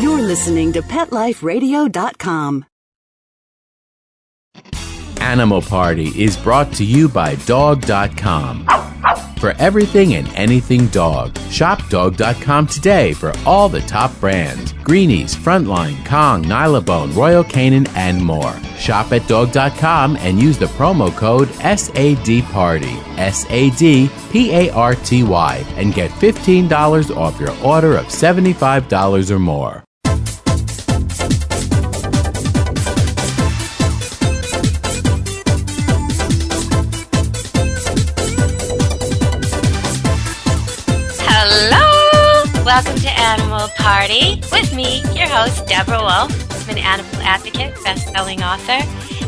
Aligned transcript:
You're 0.00 0.22
listening 0.22 0.72
to 0.74 0.82
PetLifeRadio.com. 0.82 2.64
Animal 5.20 5.60
Party 5.60 6.08
is 6.22 6.36
brought 6.36 6.72
to 6.74 6.84
you 6.84 7.08
by 7.08 7.34
Dog.com. 7.46 8.66
For 9.38 9.50
everything 9.58 10.14
and 10.14 10.28
anything 10.34 10.86
dog, 10.88 11.36
shop 11.50 11.86
Dog.com 11.88 12.66
today 12.66 13.12
for 13.12 13.32
all 13.44 13.68
the 13.68 13.80
top 13.82 14.18
brands 14.20 14.72
Greenies, 14.84 15.34
Frontline, 15.34 16.04
Kong, 16.06 16.44
Nylabone, 16.44 17.14
Royal 17.14 17.44
Canin, 17.44 17.88
and 17.94 18.24
more. 18.24 18.54
Shop 18.76 19.12
at 19.12 19.26
Dog.com 19.28 20.16
and 20.16 20.40
use 20.40 20.58
the 20.58 20.66
promo 20.66 21.14
code 21.14 21.48
SADPARTY, 21.48 22.96
S 23.18 23.46
A 23.50 23.70
D 23.70 24.10
P 24.30 24.52
A 24.52 24.70
R 24.70 24.94
T 24.94 25.24
Y, 25.24 25.64
and 25.76 25.92
get 25.92 26.10
$15 26.10 27.16
off 27.16 27.38
your 27.38 27.54
order 27.62 27.96
of 27.96 28.06
$75 28.06 29.30
or 29.30 29.38
more. 29.38 29.84
Animal 43.28 43.68
Party 43.76 44.40
with 44.50 44.74
me, 44.74 45.02
your 45.14 45.28
host, 45.28 45.66
Deborah 45.66 46.00
Wolfe. 46.00 46.62
I'm 46.62 46.70
an 46.70 46.78
animal 46.78 47.20
advocate, 47.20 47.74
best 47.84 48.08
selling 48.08 48.42
author, 48.42 48.80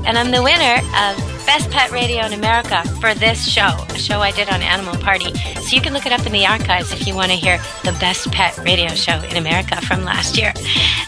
and 0.06 0.16
I'm 0.16 0.30
the 0.30 0.42
winner 0.42 0.76
of 0.96 1.18
Best 1.44 1.70
Pet 1.70 1.90
Radio 1.90 2.24
in 2.24 2.32
America 2.32 2.82
for 2.98 3.12
this 3.12 3.46
show, 3.46 3.68
a 3.90 3.98
show 3.98 4.20
I 4.20 4.30
did 4.30 4.48
on 4.48 4.62
Animal 4.62 4.96
Party. 4.96 5.34
So 5.34 5.76
you 5.76 5.82
can 5.82 5.92
look 5.92 6.06
it 6.06 6.12
up 6.12 6.24
in 6.24 6.32
the 6.32 6.46
archives 6.46 6.92
if 6.92 7.06
you 7.06 7.14
want 7.14 7.30
to 7.30 7.36
hear 7.36 7.58
the 7.84 7.94
Best 8.00 8.32
Pet 8.32 8.56
Radio 8.64 8.88
show 8.94 9.20
in 9.24 9.36
America 9.36 9.78
from 9.82 10.02
last 10.02 10.38
year. 10.38 10.54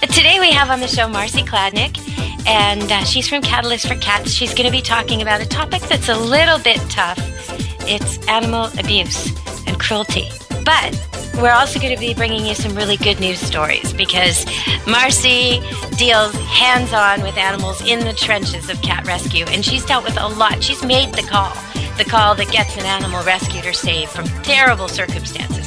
Today 0.03 0.38
we 0.38 0.50
have 0.50 0.69
on 0.69 0.81
the 0.81 0.86
show 0.86 1.09
Marcy 1.09 1.41
Kladnick, 1.41 1.97
and 2.47 2.92
uh, 2.92 3.05
she's 3.05 3.27
from 3.27 3.41
Catalyst 3.41 3.88
for 3.88 3.94
Cats. 3.94 4.31
She's 4.31 4.53
going 4.53 4.66
to 4.66 4.72
be 4.72 4.83
talking 4.83 5.22
about 5.22 5.41
a 5.41 5.47
topic 5.47 5.81
that's 5.81 6.11
a 6.11 6.19
little 6.19 6.59
bit 6.59 6.77
tough. 6.91 7.19
It's 7.88 8.19
animal 8.28 8.66
abuse 8.78 9.33
and 9.66 9.81
cruelty. 9.81 10.28
But 10.64 10.98
we're 11.41 11.52
also 11.52 11.80
going 11.80 11.94
to 11.94 12.00
be 12.00 12.14
bringing 12.14 12.46
you 12.46 12.55
some 12.55 12.74
really 12.74 12.96
good 12.96 13.18
news 13.18 13.41
stories 13.41 13.92
because 13.92 14.46
Marcy 14.86 15.60
deals 15.96 16.34
hands 16.34 16.92
on 16.92 17.22
with 17.22 17.36
animals 17.36 17.80
in 17.86 18.00
the 18.00 18.12
trenches 18.12 18.69
of 18.69 18.80
cat 18.82 19.06
rescue, 19.06 19.44
and 19.46 19.64
she's 19.64 19.84
dealt 19.84 20.04
with 20.04 20.16
a 20.20 20.28
lot. 20.28 20.62
She's 20.62 20.84
made 20.84 21.14
the 21.14 21.22
call, 21.22 21.52
the 21.96 22.04
call 22.04 22.34
that 22.36 22.50
gets 22.50 22.77
an 22.77 22.84
animal 22.84 23.24
rescued 23.24 23.66
or 23.66 23.72
saved 23.72 24.10
from 24.10 24.27
terrible 24.42 24.88
circumstances. 24.88 25.61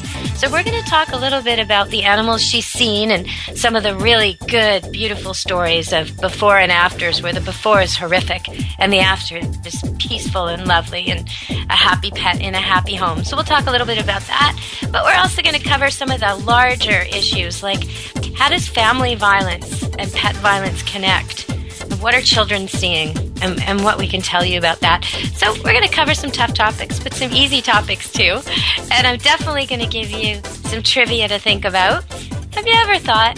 So, 0.45 0.51
we're 0.51 0.63
going 0.63 0.79
to 0.79 0.88
talk 0.88 1.11
a 1.11 1.17
little 1.17 1.41
bit 1.41 1.57
about 1.57 1.89
the 1.89 2.03
animals 2.03 2.39
she's 2.39 2.67
seen 2.67 3.09
and 3.09 3.27
some 3.55 3.75
of 3.75 3.81
the 3.81 3.95
really 3.95 4.38
good, 4.47 4.91
beautiful 4.91 5.33
stories 5.33 5.91
of 5.91 6.15
before 6.21 6.59
and 6.59 6.71
afters, 6.71 7.19
where 7.19 7.33
the 7.33 7.41
before 7.41 7.81
is 7.81 7.97
horrific 7.97 8.47
and 8.77 8.93
the 8.93 8.99
after 8.99 9.37
is 9.37 9.83
peaceful 9.97 10.45
and 10.45 10.67
lovely 10.67 11.07
and 11.07 11.27
a 11.49 11.75
happy 11.75 12.11
pet 12.11 12.39
in 12.39 12.53
a 12.53 12.59
happy 12.59 12.93
home. 12.93 13.23
So, 13.23 13.35
we'll 13.35 13.43
talk 13.43 13.65
a 13.65 13.71
little 13.71 13.87
bit 13.87 13.97
about 13.97 14.21
that. 14.27 14.55
But 14.91 15.03
we're 15.03 15.17
also 15.17 15.41
going 15.41 15.55
to 15.55 15.67
cover 15.67 15.89
some 15.89 16.11
of 16.11 16.19
the 16.19 16.35
larger 16.45 17.02
issues 17.02 17.63
like 17.63 17.83
how 18.35 18.49
does 18.49 18.67
family 18.67 19.15
violence 19.15 19.81
and 19.97 20.13
pet 20.13 20.35
violence 20.35 20.83
connect? 20.83 21.52
What 21.99 22.13
are 22.13 22.21
children 22.21 22.67
seeing? 22.67 23.24
And, 23.41 23.61
and, 23.64 23.83
what 23.83 23.97
we 23.97 24.08
can 24.08 24.22
tell 24.22 24.45
you 24.45 24.58
about 24.58 24.80
that. 24.80 25.03
So, 25.36 25.53
we're 25.55 25.73
going 25.73 25.83
to 25.83 25.94
cover 25.94 26.14
some 26.14 26.31
tough 26.31 26.53
topics, 26.53 27.00
but 27.00 27.14
some 27.14 27.31
easy 27.31 27.61
topics 27.61 28.11
too. 28.11 28.39
And 28.92 29.05
I'm 29.05 29.17
definitely 29.17 29.66
going 29.66 29.81
to 29.81 29.88
give 29.88 30.09
you 30.09 30.42
some 30.69 30.81
trivia 30.81 31.27
to 31.27 31.38
think 31.38 31.66
about. 31.66 32.05
Have 32.53 32.66
you 32.66 32.73
ever 32.73 32.97
thought 32.97 33.38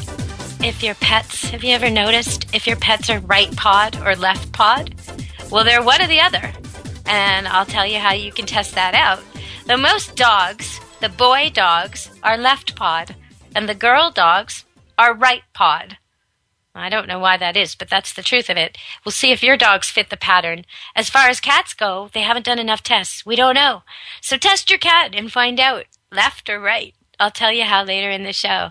if 0.63 0.83
your 0.83 0.95
pets, 0.95 1.49
have 1.49 1.63
you 1.63 1.73
ever 1.73 1.89
noticed 1.89 2.53
if 2.53 2.67
your 2.67 2.75
pets 2.75 3.09
are 3.09 3.19
right 3.21 3.53
pawed 3.55 3.99
or 4.05 4.15
left 4.15 4.51
pawed? 4.51 4.93
Well, 5.51 5.63
they're 5.63 5.83
one 5.83 6.01
or 6.01 6.07
the 6.07 6.19
other. 6.19 6.51
And 7.05 7.47
I'll 7.47 7.65
tell 7.65 7.85
you 7.85 7.99
how 7.99 8.13
you 8.13 8.31
can 8.31 8.45
test 8.45 8.75
that 8.75 8.93
out. 8.93 9.23
The 9.65 9.77
most 9.77 10.15
dogs, 10.15 10.79
the 10.99 11.09
boy 11.09 11.51
dogs, 11.53 12.09
are 12.23 12.37
left 12.37 12.75
pawed, 12.75 13.15
and 13.55 13.67
the 13.67 13.75
girl 13.75 14.11
dogs 14.11 14.65
are 14.97 15.13
right 15.13 15.43
pawed. 15.53 15.97
I 16.77 16.89
don't 16.89 17.07
know 17.07 17.19
why 17.19 17.37
that 17.37 17.57
is, 17.57 17.75
but 17.75 17.89
that's 17.89 18.13
the 18.13 18.23
truth 18.23 18.49
of 18.49 18.57
it. 18.57 18.77
We'll 19.03 19.11
see 19.11 19.31
if 19.31 19.43
your 19.43 19.57
dogs 19.57 19.89
fit 19.89 20.09
the 20.09 20.17
pattern. 20.17 20.65
As 20.95 21.09
far 21.09 21.27
as 21.29 21.39
cats 21.39 21.73
go, 21.73 22.09
they 22.13 22.21
haven't 22.21 22.45
done 22.45 22.59
enough 22.59 22.83
tests. 22.83 23.25
We 23.25 23.35
don't 23.35 23.55
know. 23.55 23.83
So 24.21 24.37
test 24.37 24.69
your 24.69 24.79
cat 24.79 25.15
and 25.15 25.31
find 25.31 25.59
out 25.59 25.85
left 26.11 26.49
or 26.49 26.59
right. 26.59 26.93
I'll 27.19 27.31
tell 27.31 27.51
you 27.51 27.63
how 27.63 27.83
later 27.83 28.11
in 28.11 28.23
the 28.23 28.33
show. 28.33 28.69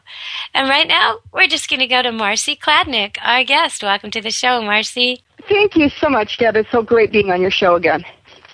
And 0.55 0.69
right 0.69 0.87
now, 0.87 1.19
we're 1.33 1.49
just 1.49 1.69
going 1.69 1.81
to 1.81 1.87
go 1.87 2.03
to 2.03 2.13
Marcy 2.13 2.55
Kladnick, 2.55 3.17
our 3.21 3.43
guest. 3.43 3.83
Welcome 3.83 4.13
to 4.13 4.21
the 4.21 4.31
show, 4.31 4.63
Marcy. 4.63 5.23
Thank 5.49 5.75
you 5.77 5.89
so 6.01 6.09
much, 6.09 6.39
Deb. 6.39 6.57
It's 6.57 6.71
so 6.71 6.83
great 6.83 7.11
being 7.11 7.31
on 7.31 7.41
your 7.41 7.51
show 7.51 7.75
again. 7.75 8.05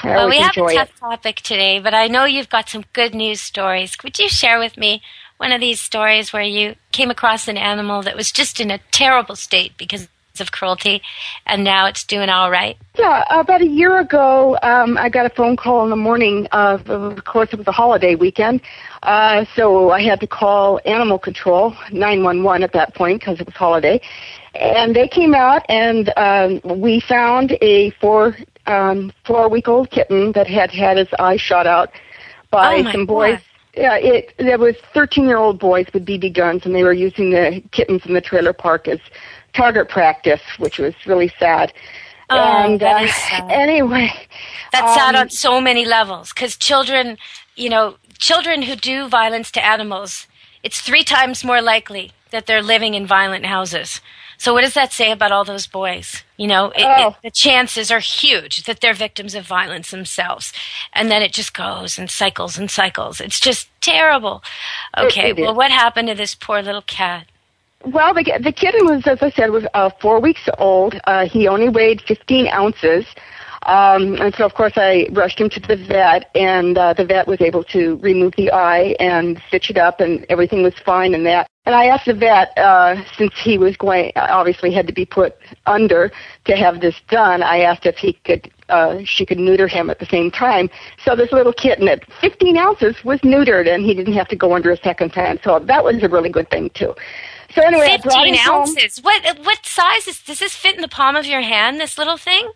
I 0.02 0.16
well, 0.16 0.28
we 0.28 0.38
have 0.38 0.56
a 0.56 0.74
tough 0.74 0.88
it. 0.88 0.98
topic 0.98 1.36
today, 1.36 1.78
but 1.78 1.94
I 1.94 2.08
know 2.08 2.24
you've 2.24 2.48
got 2.48 2.68
some 2.68 2.84
good 2.92 3.14
news 3.14 3.40
stories. 3.40 3.94
Could 3.94 4.18
you 4.18 4.28
share 4.28 4.58
with 4.58 4.76
me 4.76 5.00
one 5.42 5.50
of 5.50 5.60
these 5.60 5.80
stories 5.80 6.32
where 6.32 6.42
you 6.42 6.76
came 6.92 7.10
across 7.10 7.48
an 7.48 7.56
animal 7.56 8.00
that 8.02 8.14
was 8.14 8.30
just 8.30 8.60
in 8.60 8.70
a 8.70 8.78
terrible 8.92 9.34
state 9.34 9.76
because 9.76 10.06
of 10.38 10.52
cruelty, 10.52 11.02
and 11.46 11.64
now 11.64 11.86
it's 11.86 12.04
doing 12.04 12.28
all 12.28 12.48
right? 12.48 12.78
Yeah, 12.96 13.24
about 13.28 13.60
a 13.60 13.66
year 13.66 13.98
ago, 13.98 14.56
um, 14.62 14.96
I 14.96 15.08
got 15.08 15.26
a 15.26 15.30
phone 15.30 15.56
call 15.56 15.82
in 15.82 15.90
the 15.90 15.96
morning. 15.96 16.46
Of, 16.52 16.88
of 16.88 17.24
course, 17.24 17.48
it 17.52 17.58
was 17.58 17.66
a 17.66 17.72
holiday 17.72 18.14
weekend, 18.14 18.60
uh, 19.02 19.44
so 19.56 19.90
I 19.90 20.00
had 20.02 20.20
to 20.20 20.28
call 20.28 20.80
Animal 20.86 21.18
Control 21.18 21.74
911 21.90 22.62
at 22.62 22.72
that 22.74 22.94
point 22.94 23.20
because 23.20 23.40
it 23.40 23.46
was 23.46 23.56
holiday, 23.56 24.00
and 24.54 24.94
they 24.94 25.08
came 25.08 25.34
out 25.34 25.66
and 25.68 26.12
um, 26.16 26.60
we 26.80 27.00
found 27.00 27.58
a 27.60 27.90
four 28.00 28.36
um, 28.66 29.12
four 29.24 29.48
week 29.48 29.66
old 29.66 29.90
kitten 29.90 30.30
that 30.32 30.46
had 30.46 30.70
had 30.70 30.98
his 30.98 31.08
eye 31.18 31.36
shot 31.36 31.66
out 31.66 31.90
by 32.50 32.76
oh 32.76 32.92
some 32.92 33.06
boys. 33.06 33.34
God 33.34 33.51
yeah, 33.74 33.96
it 33.96 34.34
there 34.38 34.58
was 34.58 34.74
13-year-old 34.94 35.58
boys 35.58 35.86
with 35.92 36.04
BB 36.04 36.34
guns, 36.34 36.66
and 36.66 36.74
they 36.74 36.84
were 36.84 36.92
using 36.92 37.30
the 37.30 37.62
kittens 37.72 38.04
in 38.04 38.14
the 38.14 38.20
trailer 38.20 38.52
park 38.52 38.86
as 38.86 39.00
target 39.54 39.88
practice, 39.88 40.42
which 40.58 40.78
was 40.78 40.94
really 41.06 41.32
sad. 41.38 41.72
Oh, 42.30 42.36
and 42.38 42.80
that 42.80 43.00
uh, 43.00 43.04
is 43.04 43.14
sad. 43.14 43.50
anyway, 43.50 44.12
That's 44.72 44.94
sad 44.94 45.14
um, 45.14 45.22
on 45.22 45.30
so 45.30 45.60
many 45.60 45.84
levels 45.84 46.32
because 46.32 46.56
children, 46.56 47.16
you 47.56 47.70
know, 47.70 47.96
children 48.18 48.62
who 48.62 48.76
do 48.76 49.08
violence 49.08 49.50
to 49.52 49.64
animals, 49.64 50.26
it's 50.62 50.80
three 50.80 51.04
times 51.04 51.44
more 51.44 51.62
likely 51.62 52.12
that 52.30 52.46
they're 52.46 52.62
living 52.62 52.94
in 52.94 53.06
violent 53.06 53.46
houses. 53.46 54.00
So 54.42 54.52
what 54.52 54.62
does 54.62 54.74
that 54.74 54.92
say 54.92 55.12
about 55.12 55.30
all 55.30 55.44
those 55.44 55.68
boys? 55.68 56.24
You 56.36 56.48
know, 56.48 56.70
it, 56.70 56.84
Oh. 56.84 57.10
it, 57.10 57.14
the 57.22 57.30
chances 57.30 57.92
are 57.92 58.00
huge 58.00 58.64
that 58.64 58.80
they're 58.80 58.92
victims 58.92 59.36
of 59.36 59.46
violence 59.46 59.92
themselves, 59.92 60.52
and 60.92 61.12
then 61.12 61.22
it 61.22 61.32
just 61.32 61.54
goes 61.54 61.96
and 61.96 62.10
cycles 62.10 62.58
and 62.58 62.68
cycles. 62.68 63.20
It's 63.20 63.38
just 63.38 63.68
terrible. 63.80 64.42
Okay, 64.98 65.30
it 65.30 65.36
well, 65.38 65.54
what 65.54 65.70
happened 65.70 66.08
to 66.08 66.16
this 66.16 66.34
poor 66.34 66.60
little 66.60 66.82
cat? 66.82 67.28
Well, 67.84 68.14
the 68.14 68.24
the 68.42 68.50
kitten 68.50 68.84
was, 68.84 69.06
as 69.06 69.22
I 69.22 69.30
said, 69.30 69.52
was 69.52 69.64
uh, 69.74 69.90
four 70.00 70.18
weeks 70.18 70.48
old. 70.58 71.00
Uh, 71.04 71.26
he 71.28 71.46
only 71.46 71.68
weighed 71.68 72.02
15 72.08 72.48
ounces, 72.48 73.06
um, 73.66 74.14
and 74.20 74.34
so 74.34 74.44
of 74.44 74.54
course 74.54 74.72
I 74.76 75.06
rushed 75.12 75.40
him 75.40 75.48
to 75.50 75.60
the 75.60 75.76
vet, 75.76 76.30
and 76.34 76.76
uh, 76.76 76.94
the 76.94 77.04
vet 77.04 77.26
was 77.26 77.40
able 77.40 77.64
to 77.64 77.96
remove 77.96 78.34
the 78.36 78.50
eye 78.50 78.96
and 78.98 79.40
stitch 79.48 79.70
it 79.70 79.76
up, 79.76 80.00
and 80.00 80.26
everything 80.28 80.62
was 80.62 80.74
fine 80.84 81.14
in 81.14 81.24
that. 81.24 81.48
And 81.64 81.76
I 81.76 81.86
asked 81.86 82.06
the 82.06 82.14
vet, 82.14 82.56
uh, 82.58 83.04
since 83.16 83.32
he 83.40 83.56
was 83.56 83.76
going, 83.76 84.10
obviously 84.16 84.72
had 84.72 84.88
to 84.88 84.92
be 84.92 85.04
put 85.04 85.36
under 85.66 86.10
to 86.46 86.56
have 86.56 86.80
this 86.80 86.96
done. 87.08 87.42
I 87.42 87.60
asked 87.60 87.86
if 87.86 87.96
he 87.96 88.14
could, 88.24 88.50
uh, 88.68 88.98
she 89.04 89.24
could 89.24 89.38
neuter 89.38 89.68
him 89.68 89.88
at 89.88 90.00
the 90.00 90.06
same 90.06 90.32
time. 90.32 90.68
So 91.04 91.14
this 91.14 91.30
little 91.30 91.52
kitten 91.52 91.86
at 91.86 92.02
15 92.20 92.56
ounces 92.56 92.96
was 93.04 93.20
neutered, 93.20 93.72
and 93.72 93.84
he 93.84 93.94
didn't 93.94 94.14
have 94.14 94.28
to 94.28 94.36
go 94.36 94.54
under 94.54 94.72
a 94.72 94.76
second 94.78 95.12
time. 95.12 95.38
So 95.44 95.60
that 95.60 95.84
was 95.84 96.02
a 96.02 96.08
really 96.08 96.30
good 96.30 96.50
thing 96.50 96.70
too. 96.70 96.94
So 97.54 97.62
anyway, 97.62 97.90
I 97.90 97.98
brought 97.98 98.14
Fifteen 98.14 98.34
him 98.34 98.40
home. 98.40 98.60
ounces. 98.62 98.98
What 99.02 99.22
what 99.44 99.64
size 99.64 100.08
is 100.08 100.22
does 100.22 100.38
this 100.38 100.56
fit 100.56 100.74
in 100.74 100.80
the 100.80 100.88
palm 100.88 101.16
of 101.16 101.26
your 101.26 101.42
hand? 101.42 101.78
This 101.78 101.98
little 101.98 102.16
thing? 102.16 102.50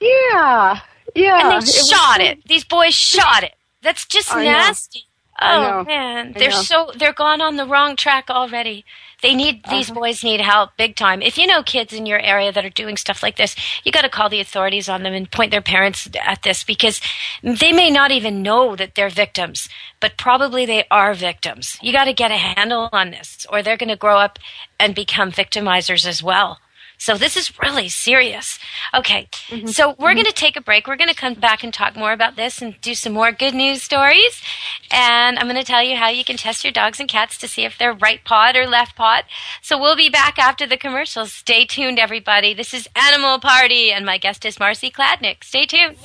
Yeah, 0.00 0.80
yeah. 1.14 1.40
and 1.42 1.52
they 1.52 1.68
it 1.68 1.74
shot 1.74 2.16
so- 2.18 2.22
it. 2.22 2.44
These 2.46 2.64
boys 2.64 2.94
shot 2.94 3.42
it. 3.42 3.54
That's 3.82 4.06
just 4.06 4.32
I 4.34 4.44
nasty. 4.44 5.00
I 5.00 5.04
Oh 5.40 5.84
man, 5.84 6.32
they're 6.36 6.50
know. 6.50 6.62
so 6.62 6.90
they're 6.98 7.12
gone 7.12 7.40
on 7.40 7.54
the 7.56 7.64
wrong 7.66 7.94
track 7.94 8.28
already. 8.28 8.84
They 9.22 9.34
need 9.36 9.62
these 9.70 9.88
Uh-huh. 9.88 10.00
boys 10.00 10.24
need 10.24 10.40
help 10.40 10.70
big 10.76 10.96
time. 10.96 11.22
If 11.22 11.38
you 11.38 11.46
know 11.46 11.62
kids 11.62 11.92
in 11.92 12.06
your 12.06 12.18
area 12.18 12.50
that 12.50 12.64
are 12.64 12.70
doing 12.70 12.96
stuff 12.96 13.22
like 13.22 13.36
this, 13.36 13.54
you 13.84 13.92
got 13.92 14.02
to 14.02 14.08
call 14.08 14.28
the 14.28 14.40
authorities 14.40 14.88
on 14.88 15.04
them 15.04 15.12
and 15.14 15.30
point 15.30 15.52
their 15.52 15.60
parents 15.62 16.08
at 16.24 16.42
this 16.42 16.64
because 16.64 17.00
they 17.42 17.72
may 17.72 17.88
not 17.90 18.10
even 18.10 18.42
know 18.42 18.74
that 18.74 18.96
they're 18.96 19.08
victims, 19.10 19.68
but 20.00 20.16
probably 20.16 20.66
they 20.66 20.84
are 20.90 21.14
victims. 21.14 21.78
You 21.82 21.92
got 21.92 22.04
to 22.06 22.12
get 22.12 22.32
a 22.32 22.36
handle 22.36 22.88
on 22.92 23.10
this 23.12 23.46
or 23.50 23.62
they're 23.62 23.76
going 23.76 23.88
to 23.90 23.96
grow 23.96 24.18
up 24.18 24.40
and 24.80 24.92
become 24.92 25.30
victimizers 25.30 26.04
as 26.06 26.20
well. 26.20 26.58
So 27.00 27.16
this 27.16 27.36
is 27.36 27.56
really 27.60 27.88
serious. 27.88 28.58
Okay, 28.92 29.28
mm-hmm. 29.48 29.68
so 29.68 29.90
we're 29.90 30.08
mm-hmm. 30.08 30.16
going 30.16 30.24
to 30.26 30.32
take 30.32 30.56
a 30.56 30.60
break. 30.60 30.88
We're 30.88 30.96
going 30.96 31.08
to 31.08 31.14
come 31.14 31.34
back 31.34 31.62
and 31.62 31.72
talk 31.72 31.96
more 31.96 32.12
about 32.12 32.34
this 32.34 32.60
and 32.60 32.78
do 32.80 32.94
some 32.94 33.12
more 33.12 33.30
good 33.30 33.54
news 33.54 33.84
stories. 33.84 34.42
And 34.90 35.38
I'm 35.38 35.46
going 35.46 35.56
to 35.56 35.64
tell 35.64 35.82
you 35.82 35.96
how 35.96 36.08
you 36.08 36.24
can 36.24 36.36
test 36.36 36.64
your 36.64 36.72
dogs 36.72 36.98
and 36.98 37.08
cats 37.08 37.38
to 37.38 37.48
see 37.48 37.64
if 37.64 37.78
they're 37.78 37.94
right 37.94 38.22
pawed 38.24 38.56
or 38.56 38.66
left 38.66 38.96
pawed. 38.96 39.24
So 39.62 39.80
we'll 39.80 39.96
be 39.96 40.10
back 40.10 40.40
after 40.40 40.66
the 40.66 40.76
commercials. 40.76 41.32
Stay 41.32 41.64
tuned, 41.64 42.00
everybody. 42.00 42.52
This 42.52 42.74
is 42.74 42.88
Animal 42.96 43.38
Party, 43.38 43.92
and 43.92 44.04
my 44.04 44.18
guest 44.18 44.44
is 44.44 44.58
Marcy 44.58 44.90
Kladnick. 44.90 45.44
Stay 45.44 45.66
tuned. 45.66 45.96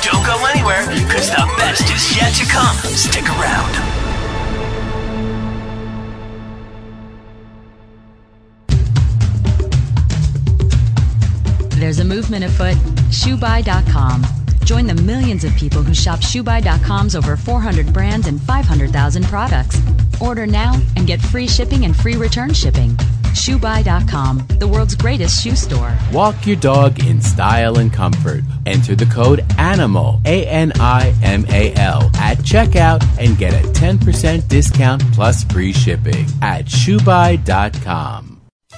Don't 0.00 0.24
go 0.24 0.46
anywhere, 0.46 0.86
because 0.86 1.28
the 1.30 1.54
best 1.56 1.90
is 1.90 2.16
yet 2.16 2.32
to 2.34 2.46
come. 2.46 2.76
Stick 2.94 3.24
around. 3.24 3.97
There's 11.88 12.00
a 12.00 12.04
movement 12.04 12.44
afoot. 12.44 12.76
ShoeBuy.com. 13.08 14.26
Join 14.62 14.86
the 14.86 14.94
millions 14.94 15.42
of 15.42 15.56
people 15.56 15.82
who 15.82 15.94
shop 15.94 16.20
ShoeBuy.com's 16.20 17.16
over 17.16 17.34
400 17.34 17.94
brands 17.94 18.26
and 18.26 18.38
500,000 18.42 19.24
products. 19.24 19.80
Order 20.20 20.46
now 20.46 20.78
and 20.96 21.06
get 21.06 21.18
free 21.18 21.48
shipping 21.48 21.86
and 21.86 21.96
free 21.96 22.16
return 22.16 22.52
shipping. 22.52 22.90
ShoeBuy.com, 23.32 24.46
the 24.58 24.68
world's 24.68 24.94
greatest 24.96 25.42
shoe 25.42 25.56
store. 25.56 25.96
Walk 26.12 26.46
your 26.46 26.56
dog 26.56 27.02
in 27.06 27.22
style 27.22 27.78
and 27.78 27.90
comfort. 27.90 28.44
Enter 28.66 28.94
the 28.94 29.06
code 29.06 29.38
ANIMAL, 29.56 30.20
A 30.26 30.46
N 30.46 30.72
I 30.78 31.14
M 31.22 31.46
A 31.48 31.72
L, 31.76 32.10
at 32.16 32.36
checkout 32.40 33.02
and 33.18 33.38
get 33.38 33.54
a 33.54 33.66
10% 33.66 34.46
discount 34.46 35.02
plus 35.14 35.42
free 35.44 35.72
shipping 35.72 36.26
at 36.42 36.66
shoebuy.com. 36.66 38.27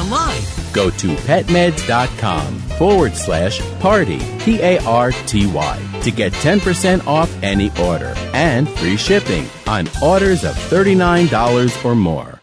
online. 0.00 0.40
Go 0.72 0.90
to 0.90 1.08
petmeds.com 1.28 2.58
forward 2.78 3.14
slash 3.14 3.60
party, 3.80 4.18
P 4.40 4.60
A 4.60 4.78
R 4.84 5.12
T 5.26 5.46
Y, 5.46 6.00
to 6.02 6.10
get 6.10 6.32
10% 6.32 7.06
off 7.06 7.30
any 7.42 7.70
order 7.80 8.14
and 8.32 8.68
free 8.68 8.96
shipping 8.96 9.46
on 9.66 9.88
orders 10.02 10.44
of 10.44 10.54
$39 10.54 11.84
or 11.84 11.94
more. 11.94 12.40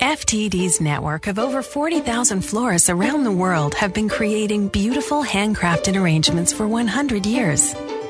FTD's 0.00 0.80
network 0.80 1.26
of 1.26 1.38
over 1.38 1.62
40,000 1.62 2.40
florists 2.40 2.88
around 2.88 3.24
the 3.24 3.30
world 3.30 3.74
have 3.74 3.92
been 3.92 4.08
creating 4.08 4.68
beautiful 4.68 5.22
handcrafted 5.22 5.94
arrangements 6.00 6.54
for 6.54 6.66
100 6.66 7.26
years. 7.26 7.74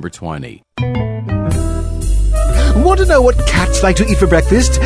20. 0.00 0.62
Want 2.76 3.00
to 3.00 3.06
know 3.06 3.20
what 3.20 3.36
cats 3.46 3.82
like 3.82 3.96
to 3.96 4.06
eat 4.06 4.18
for 4.18 4.28
breakfast? 4.28 4.80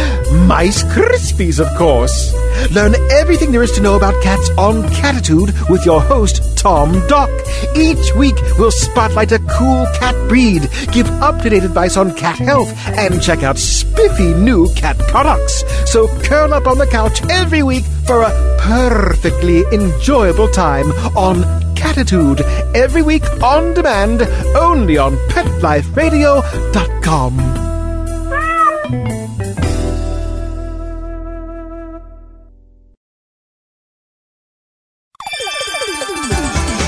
Mice 0.47 0.83
Krispies, 0.85 1.61
of 1.61 1.69
course. 1.77 2.33
Learn 2.73 2.95
everything 3.11 3.53
there 3.53 3.63
is 3.63 3.73
to 3.73 3.83
know 3.83 3.97
about 3.97 4.21
cats 4.23 4.49
on 4.57 4.83
Catitude 4.85 5.53
with 5.69 5.85
your 5.85 6.01
host, 6.01 6.57
Tom 6.57 7.07
Dock. 7.07 7.31
Each 7.77 8.15
week, 8.15 8.37
we'll 8.59 8.71
spotlight 8.71 9.33
a 9.33 9.39
cool 9.41 9.87
cat 9.95 10.17
breed, 10.29 10.69
give 10.91 11.07
up 11.21 11.43
to 11.43 11.51
date 11.51 11.65
advice 11.65 11.97
on 11.99 12.15
cat 12.15 12.39
health, 12.39 12.73
and 12.89 13.21
check 13.21 13.43
out 13.43 13.59
spiffy 13.59 14.33
new 14.35 14.73
cat 14.75 14.99
products. 15.01 15.63
So 15.91 16.09
curl 16.23 16.55
up 16.55 16.67
on 16.67 16.79
the 16.79 16.87
couch 16.87 17.23
every 17.29 17.63
week 17.63 17.85
for 18.07 18.23
a 18.23 18.57
perfectly 18.61 19.65
enjoyable 19.73 20.49
time 20.49 20.91
on 21.17 21.62
Catitude. 21.75 22.41
Every 22.75 23.03
week 23.03 23.25
on 23.43 23.75
demand, 23.75 24.23
only 24.57 24.97
on 24.99 25.17
PetLifeRadio.com. 25.29 27.53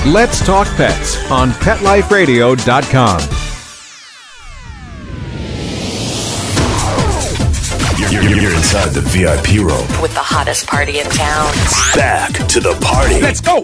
Let's 0.05 0.45
talk 0.45 0.67
pets 0.77 1.17
on 1.31 1.49
PetLifeRadio.com. 1.49 3.34
You're, 8.11 8.21
you're, 8.21 8.37
you're 8.37 8.55
inside 8.55 8.89
the 8.89 9.01
VIP 9.01 9.57
room. 9.57 10.01
with 10.01 10.13
the 10.13 10.19
hottest 10.19 10.67
party 10.67 10.99
in 10.99 11.05
town. 11.07 11.51
Back 11.95 12.33
to 12.49 12.59
the 12.59 12.77
party. 12.79 13.19
Let's 13.19 13.41
go! 13.41 13.61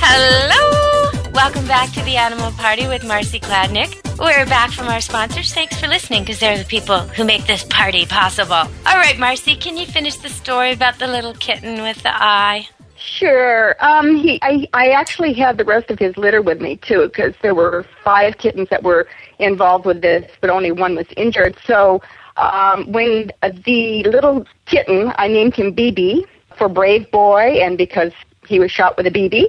Hello! 0.00 1.30
Welcome 1.32 1.66
back 1.66 1.92
to 1.92 2.02
the 2.02 2.16
Animal 2.16 2.50
Party 2.52 2.88
with 2.88 3.04
Marcy 3.06 3.38
Kladnick. 3.38 3.94
We're 4.18 4.46
back 4.46 4.72
from 4.72 4.88
our 4.88 5.00
sponsors. 5.00 5.54
Thanks 5.54 5.78
for 5.80 5.86
listening 5.86 6.24
because 6.24 6.40
they're 6.40 6.58
the 6.58 6.64
people 6.64 6.98
who 6.98 7.24
make 7.24 7.46
this 7.46 7.62
party 7.62 8.04
possible. 8.04 8.54
All 8.54 8.96
right, 8.96 9.16
Marcy, 9.18 9.54
can 9.54 9.76
you 9.76 9.86
finish 9.86 10.16
the 10.16 10.28
story 10.28 10.72
about 10.72 10.98
the 10.98 11.06
little 11.06 11.34
kitten 11.34 11.82
with 11.82 12.02
the 12.02 12.12
eye? 12.12 12.68
Sure. 12.96 13.76
Um, 13.84 14.16
he, 14.16 14.40
I, 14.42 14.66
I 14.72 14.88
actually 14.88 15.34
had 15.34 15.56
the 15.56 15.64
rest 15.64 15.90
of 15.90 15.98
his 16.00 16.16
litter 16.16 16.42
with 16.42 16.60
me 16.60 16.76
too, 16.78 17.06
because 17.06 17.34
there 17.42 17.54
were 17.54 17.86
five 18.02 18.38
kittens 18.38 18.68
that 18.70 18.82
were 18.82 19.06
involved 19.38 19.86
with 19.86 20.02
this, 20.02 20.28
but 20.40 20.50
only 20.50 20.72
one 20.72 20.96
was 20.96 21.06
injured. 21.16 21.56
So 21.64 22.02
um, 22.36 22.90
when 22.92 23.30
the 23.64 24.04
little 24.04 24.46
kitten, 24.66 25.12
I 25.16 25.28
named 25.28 25.54
him 25.54 25.74
BB 25.74 26.24
for 26.56 26.68
brave 26.68 27.10
boy, 27.10 27.58
and 27.62 27.76
because 27.76 28.12
he 28.46 28.58
was 28.58 28.70
shot 28.70 28.96
with 28.96 29.06
a 29.06 29.10
BB. 29.10 29.46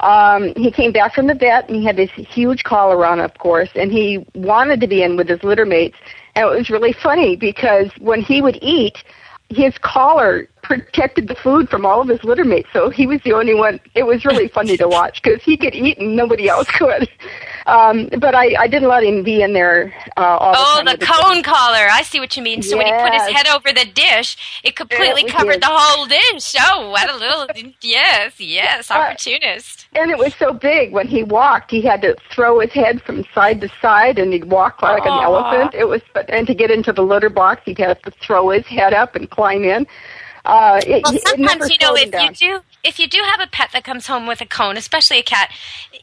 Um, 0.00 0.52
he 0.56 0.70
came 0.70 0.92
back 0.92 1.14
from 1.14 1.26
the 1.26 1.34
vet 1.34 1.68
and 1.68 1.76
he 1.78 1.84
had 1.84 1.96
this 1.96 2.10
huge 2.10 2.64
collar 2.64 3.06
on, 3.06 3.18
of 3.18 3.32
course, 3.38 3.70
and 3.74 3.90
he 3.90 4.26
wanted 4.34 4.80
to 4.80 4.86
be 4.86 5.02
in 5.02 5.16
with 5.16 5.28
his 5.28 5.42
litter 5.42 5.64
mates. 5.64 5.96
And 6.34 6.44
it 6.46 6.54
was 6.54 6.68
really 6.68 6.92
funny 6.92 7.34
because 7.34 7.90
when 7.98 8.20
he 8.20 8.42
would 8.42 8.58
eat, 8.60 8.98
his 9.48 9.78
collar 9.78 10.48
protected 10.66 11.28
the 11.28 11.34
food 11.36 11.68
from 11.68 11.86
all 11.86 12.00
of 12.02 12.08
his 12.08 12.22
litter 12.24 12.44
mates, 12.44 12.68
so 12.72 12.90
he 12.90 13.06
was 13.06 13.20
the 13.24 13.32
only 13.32 13.54
one. 13.54 13.80
It 13.94 14.02
was 14.04 14.24
really 14.24 14.48
funny 14.48 14.76
to 14.76 14.88
watch 14.88 15.22
because 15.22 15.42
he 15.42 15.56
could 15.56 15.74
eat 15.74 15.98
and 15.98 16.16
nobody 16.16 16.48
else 16.48 16.68
could. 16.78 17.08
Um, 17.66 18.08
but 18.20 18.34
I, 18.34 18.54
I 18.58 18.68
didn't 18.68 18.88
let 18.88 19.02
him 19.02 19.24
be 19.24 19.42
in 19.42 19.52
there 19.52 19.92
uh, 20.16 20.20
all 20.20 20.52
the 20.52 20.58
Oh, 20.60 20.76
time. 20.76 20.84
the 20.84 20.90
with 21.00 21.08
cone 21.08 21.42
collar. 21.42 21.88
I 21.90 22.02
see 22.02 22.20
what 22.20 22.36
you 22.36 22.42
mean. 22.42 22.62
So 22.62 22.76
when 22.76 22.86
he 22.86 22.92
put 22.92 23.12
his 23.12 23.22
head 23.34 23.48
over 23.48 23.72
the 23.72 23.86
dish, 23.92 24.60
it 24.62 24.76
completely 24.76 25.24
we 25.24 25.30
covered 25.30 25.52
did. 25.54 25.62
the 25.62 25.68
whole 25.70 26.06
dish. 26.06 26.54
Oh, 26.60 26.90
what 26.90 27.10
a 27.10 27.16
little. 27.16 27.48
yes, 27.82 28.38
yes, 28.38 28.90
opportunist. 28.90 29.86
And 29.94 30.10
it 30.10 30.18
was 30.18 30.34
so 30.34 30.52
big 30.52 30.92
when 30.92 31.08
he 31.08 31.22
walked, 31.22 31.70
he 31.70 31.80
had 31.82 32.02
to 32.02 32.16
throw 32.30 32.60
his 32.60 32.72
head 32.72 33.02
from 33.02 33.24
side 33.34 33.60
to 33.62 33.68
side, 33.80 34.18
and 34.18 34.32
he'd 34.32 34.44
walk 34.44 34.82
like 34.82 35.02
an 35.04 35.08
elephant. 35.24 35.74
It 35.74 35.86
was, 35.88 36.02
but 36.14 36.28
and 36.30 36.46
to 36.46 36.54
get 36.54 36.70
into 36.70 36.92
the 36.92 37.02
litter 37.02 37.30
box, 37.30 37.62
he'd 37.64 37.78
have 37.78 38.00
to 38.02 38.10
throw 38.12 38.50
his 38.50 38.66
head 38.66 38.92
up 38.94 39.14
and 39.16 39.28
climb 39.30 39.64
in. 39.64 39.86
Uh, 40.46 40.80
it, 40.86 41.02
Well, 41.04 41.12
sometimes 41.26 41.68
you 41.70 41.76
know 41.80 41.94
if 41.96 42.10
down. 42.10 42.26
you 42.26 42.32
do 42.32 42.60
if 42.84 43.00
you 43.00 43.08
do 43.08 43.20
have 43.24 43.40
a 43.40 43.48
pet 43.50 43.70
that 43.72 43.82
comes 43.84 44.06
home 44.06 44.26
with 44.28 44.40
a 44.40 44.46
cone, 44.46 44.76
especially 44.76 45.18
a 45.18 45.22
cat, 45.24 45.50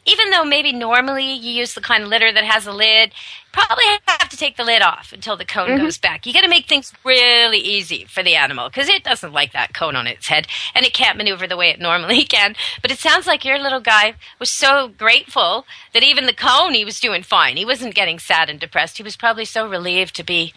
even 0.04 0.30
though 0.30 0.44
maybe 0.44 0.70
normally 0.70 1.32
you 1.32 1.50
use 1.52 1.72
the 1.72 1.80
kind 1.80 2.02
of 2.02 2.10
litter 2.10 2.30
that 2.30 2.44
has 2.44 2.66
a 2.66 2.72
lid, 2.72 3.12
probably 3.52 3.84
have 4.06 4.28
to 4.28 4.36
take 4.36 4.58
the 4.58 4.64
lid 4.64 4.82
off 4.82 5.10
until 5.12 5.34
the 5.34 5.46
cone 5.46 5.68
Mm-hmm. 5.70 5.84
goes 5.84 5.96
back. 5.96 6.26
You 6.26 6.34
got 6.34 6.42
to 6.42 6.48
make 6.48 6.66
things 6.68 6.92
really 7.04 7.56
easy 7.58 8.04
for 8.04 8.22
the 8.22 8.34
animal 8.34 8.68
because 8.68 8.88
it 8.90 9.02
doesn't 9.02 9.32
like 9.32 9.52
that 9.54 9.72
cone 9.72 9.96
on 9.96 10.06
its 10.06 10.28
head 10.28 10.46
and 10.74 10.84
it 10.84 10.92
can't 10.92 11.16
maneuver 11.16 11.46
the 11.46 11.56
way 11.56 11.70
it 11.70 11.80
normally 11.80 12.22
can. 12.24 12.54
But 12.82 12.90
it 12.90 12.98
sounds 12.98 13.26
like 13.26 13.46
your 13.46 13.58
little 13.58 13.80
guy 13.80 14.14
was 14.38 14.50
so 14.50 14.88
grateful 14.88 15.64
that 15.94 16.02
even 16.02 16.26
the 16.26 16.34
cone 16.34 16.74
he 16.74 16.84
was 16.84 17.00
doing 17.00 17.22
fine. 17.22 17.56
He 17.56 17.64
wasn't 17.64 17.94
getting 17.94 18.18
sad 18.18 18.50
and 18.50 18.60
depressed. 18.60 18.98
He 18.98 19.02
was 19.02 19.16
probably 19.16 19.46
so 19.46 19.66
relieved 19.66 20.14
to 20.16 20.22
be 20.22 20.52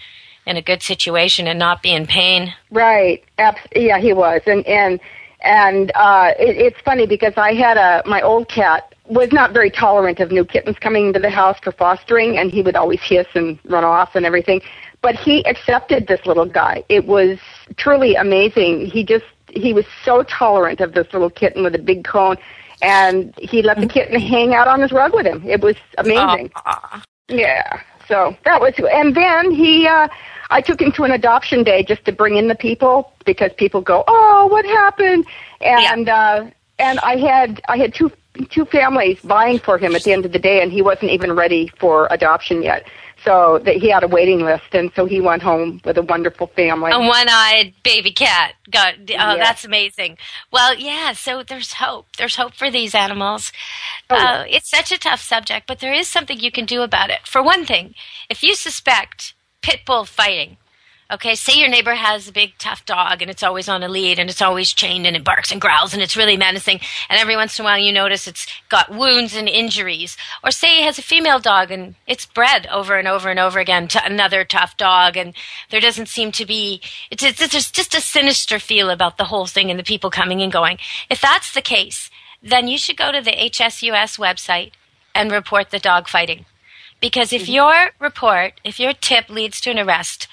in 0.48 0.58
a 0.58 0.62
good 0.62 0.82
situation 0.82 1.46
and 1.48 1.60
not 1.60 1.84
be 1.84 1.94
in 1.94 2.08
pain. 2.08 2.54
Right. 2.72 3.24
Abs- 3.38 3.60
yeah, 3.76 4.00
he 4.00 4.14
was, 4.14 4.42
and 4.48 4.66
and 4.66 5.00
and 5.42 5.92
uh, 5.94 6.32
it, 6.40 6.58
it's 6.58 6.82
funny 6.82 7.06
because 7.06 7.34
I 7.38 7.54
had 7.54 7.78
a 7.78 8.02
my 8.08 8.22
old 8.22 8.50
cat 8.50 8.96
was 9.06 9.32
not 9.32 9.54
very 9.54 9.70
tolerant 9.70 10.20
of 10.20 10.32
new 10.32 10.44
kittens 10.44 10.78
coming 10.80 11.08
into 11.08 11.20
the 11.20 11.30
house 11.30 11.58
for 11.62 11.72
fostering, 11.72 12.38
and 12.38 12.50
he 12.50 12.62
would 12.62 12.76
always 12.76 13.02
hiss 13.02 13.28
and 13.36 13.60
run 13.66 13.84
off 13.84 14.16
and 14.16 14.26
everything. 14.26 14.62
But 15.02 15.16
he 15.16 15.46
accepted 15.46 16.08
this 16.08 16.26
little 16.26 16.46
guy. 16.46 16.84
It 16.90 17.06
was 17.06 17.38
truly 17.76 18.16
amazing. 18.16 18.88
He 18.88 19.04
just 19.04 19.26
he 19.50 19.74
was 19.74 19.86
so 20.04 20.24
tolerant 20.24 20.80
of 20.80 20.94
this 20.94 21.08
little 21.14 21.30
kitten 21.30 21.64
with 21.64 21.76
a 21.76 21.80
big 21.80 22.06
cone, 22.06 22.38
and 22.82 23.34
he 23.38 23.62
let 23.62 23.80
the 23.80 23.88
kitten 23.88 24.20
hang 24.20 24.54
out 24.54 24.68
on 24.68 24.82
his 24.82 24.94
rug 24.94 25.14
with 25.14 25.26
him. 25.26 25.44
It 25.46 25.62
was 25.62 25.76
amazing. 25.98 26.52
Yeah. 27.28 27.82
So 28.08 28.36
that 28.46 28.62
was, 28.62 28.74
and 28.92 29.16
then 29.16 29.52
he, 29.52 29.88
uh, 29.88 30.08
I 30.50 30.62
took 30.62 30.82
him 30.82 30.92
to 30.94 31.04
an 31.04 31.12
adoption 31.12 31.64
day 31.64 31.84
just 31.84 32.06
to 32.06 32.12
bring 32.12 32.38
in 32.38 32.48
the 32.48 32.56
people 32.56 33.14
because 33.26 33.52
people 33.58 33.82
go, 33.82 34.04
oh, 34.08 34.48
what 34.50 34.66
happened? 34.66 35.26
And 35.62 36.08
uh, 36.08 36.46
and 36.80 37.00
I 37.00 37.18
had 37.18 37.62
I 37.68 37.78
had 37.78 37.94
two 37.94 38.12
two 38.50 38.66
families 38.66 39.20
vying 39.20 39.60
for 39.60 39.78
him 39.78 39.96
at 39.96 40.04
the 40.04 40.14
end 40.14 40.26
of 40.26 40.32
the 40.32 40.40
day, 40.40 40.62
and 40.62 40.72
he 40.72 40.82
wasn't 40.82 41.12
even 41.12 41.34
ready 41.34 41.72
for 41.80 42.08
adoption 42.12 42.62
yet. 42.62 42.88
So 43.24 43.60
that 43.66 43.76
he 43.76 43.90
had 43.90 44.04
a 44.04 44.08
waiting 44.08 44.42
list, 44.46 44.74
and 44.74 44.92
so 44.96 45.06
he 45.06 45.20
went 45.20 45.42
home 45.42 45.82
with 45.84 45.98
a 45.98 46.02
wonderful 46.02 46.48
family. 46.48 46.92
A 46.94 47.00
one-eyed 47.00 47.74
baby 47.84 48.12
cat. 48.12 48.54
Got 48.72 48.94
oh, 49.00 49.04
Yes. 49.08 49.38
that's 49.40 49.66
amazing. 49.66 50.18
Well, 50.52 50.76
yeah. 50.76 51.14
So 51.14 51.44
there's 51.44 51.74
hope. 51.74 52.16
There's 52.18 52.36
hope 52.36 52.54
for 52.54 52.70
these 52.72 52.94
animals. 52.96 53.52
Oh, 54.10 54.16
Uh, 54.16 54.46
it's 54.48 54.70
such 54.70 54.92
a 54.92 54.98
tough 54.98 55.22
subject, 55.22 55.68
but 55.68 55.80
there 55.80 55.94
is 55.94 56.08
something 56.08 56.40
you 56.40 56.52
can 56.52 56.66
do 56.66 56.82
about 56.84 57.10
it. 57.10 57.26
For 57.26 57.44
one 57.44 57.66
thing, 57.66 57.96
if 58.30 58.44
you 58.44 58.56
suspect 58.56 59.34
pit 59.62 59.82
bull 59.86 60.06
fighting, 60.06 60.58
okay, 61.10 61.36
say 61.36 61.58
your 61.58 61.70
neighbor 61.70 61.96
has 61.96 62.28
a 62.28 62.34
big 62.34 62.58
tough 62.58 62.86
dog 62.86 63.22
and 63.22 63.32
it's 63.32 63.44
always 63.44 63.70
on 63.70 63.84
a 63.84 63.88
lead 63.88 64.20
and 64.20 64.30
it's 64.30 64.42
always 64.42 64.74
chained 64.74 65.08
and 65.08 65.16
it 65.16 65.24
barks 65.24 65.52
and 65.52 65.62
growls 65.62 65.94
and 65.94 66.04
it's 66.04 66.18
really 66.18 66.38
menacing, 66.38 66.80
and 67.10 67.20
every 67.20 67.36
once 67.36 67.58
in 67.58 67.64
a 67.64 67.66
while 67.66 67.78
you 67.78 67.92
notice 67.92 68.28
it's 68.28 68.48
got 68.70 68.90
wounds 68.90 69.36
and 69.36 69.48
injuries, 69.48 70.18
or 70.44 70.52
say 70.52 70.78
he 70.78 70.84
has 70.84 70.98
a 70.98 71.04
female 71.04 71.40
dog 71.40 71.72
and 71.72 71.96
it's 72.06 72.26
bred 72.26 72.68
over 72.68 72.96
and 72.96 73.08
over 73.08 73.30
and 73.30 73.40
over 73.40 73.60
again 73.60 73.88
to 73.88 74.06
another 74.06 74.44
tough 74.44 74.76
dog, 74.78 75.16
and 75.16 75.34
there 75.70 75.82
doesn't 75.82 76.08
seem 76.08 76.32
to 76.34 76.46
be 76.46 76.82
it's, 77.10 77.24
it's, 77.24 77.40
there's 77.48 77.72
just 77.72 77.96
a 77.96 78.02
sinister 78.02 78.60
feel 78.60 78.90
about 78.90 79.18
the 79.18 79.26
whole 79.26 79.46
thing 79.46 79.70
and 79.70 79.80
the 79.80 79.84
people 79.84 80.10
coming 80.10 80.42
and 80.42 80.52
going. 80.52 80.78
If 81.10 81.22
that's 81.22 81.54
the 81.54 81.62
case, 81.62 82.10
then 82.42 82.68
you 82.68 82.78
should 82.78 82.98
go 82.98 83.12
to 83.12 83.22
the 83.22 83.32
HSUS 83.32 84.20
website 84.20 84.72
and 85.16 85.32
report 85.32 85.72
the 85.72 85.80
dog 85.80 86.08
fighting. 86.08 86.46
Because 87.00 87.32
if 87.32 87.44
mm-hmm. 87.44 87.54
your 87.54 87.90
report, 88.00 88.60
if 88.64 88.80
your 88.80 88.94
tip 88.94 89.30
leads 89.30 89.62
to 89.62 89.72
an 89.72 89.80
arrest, 89.80 90.28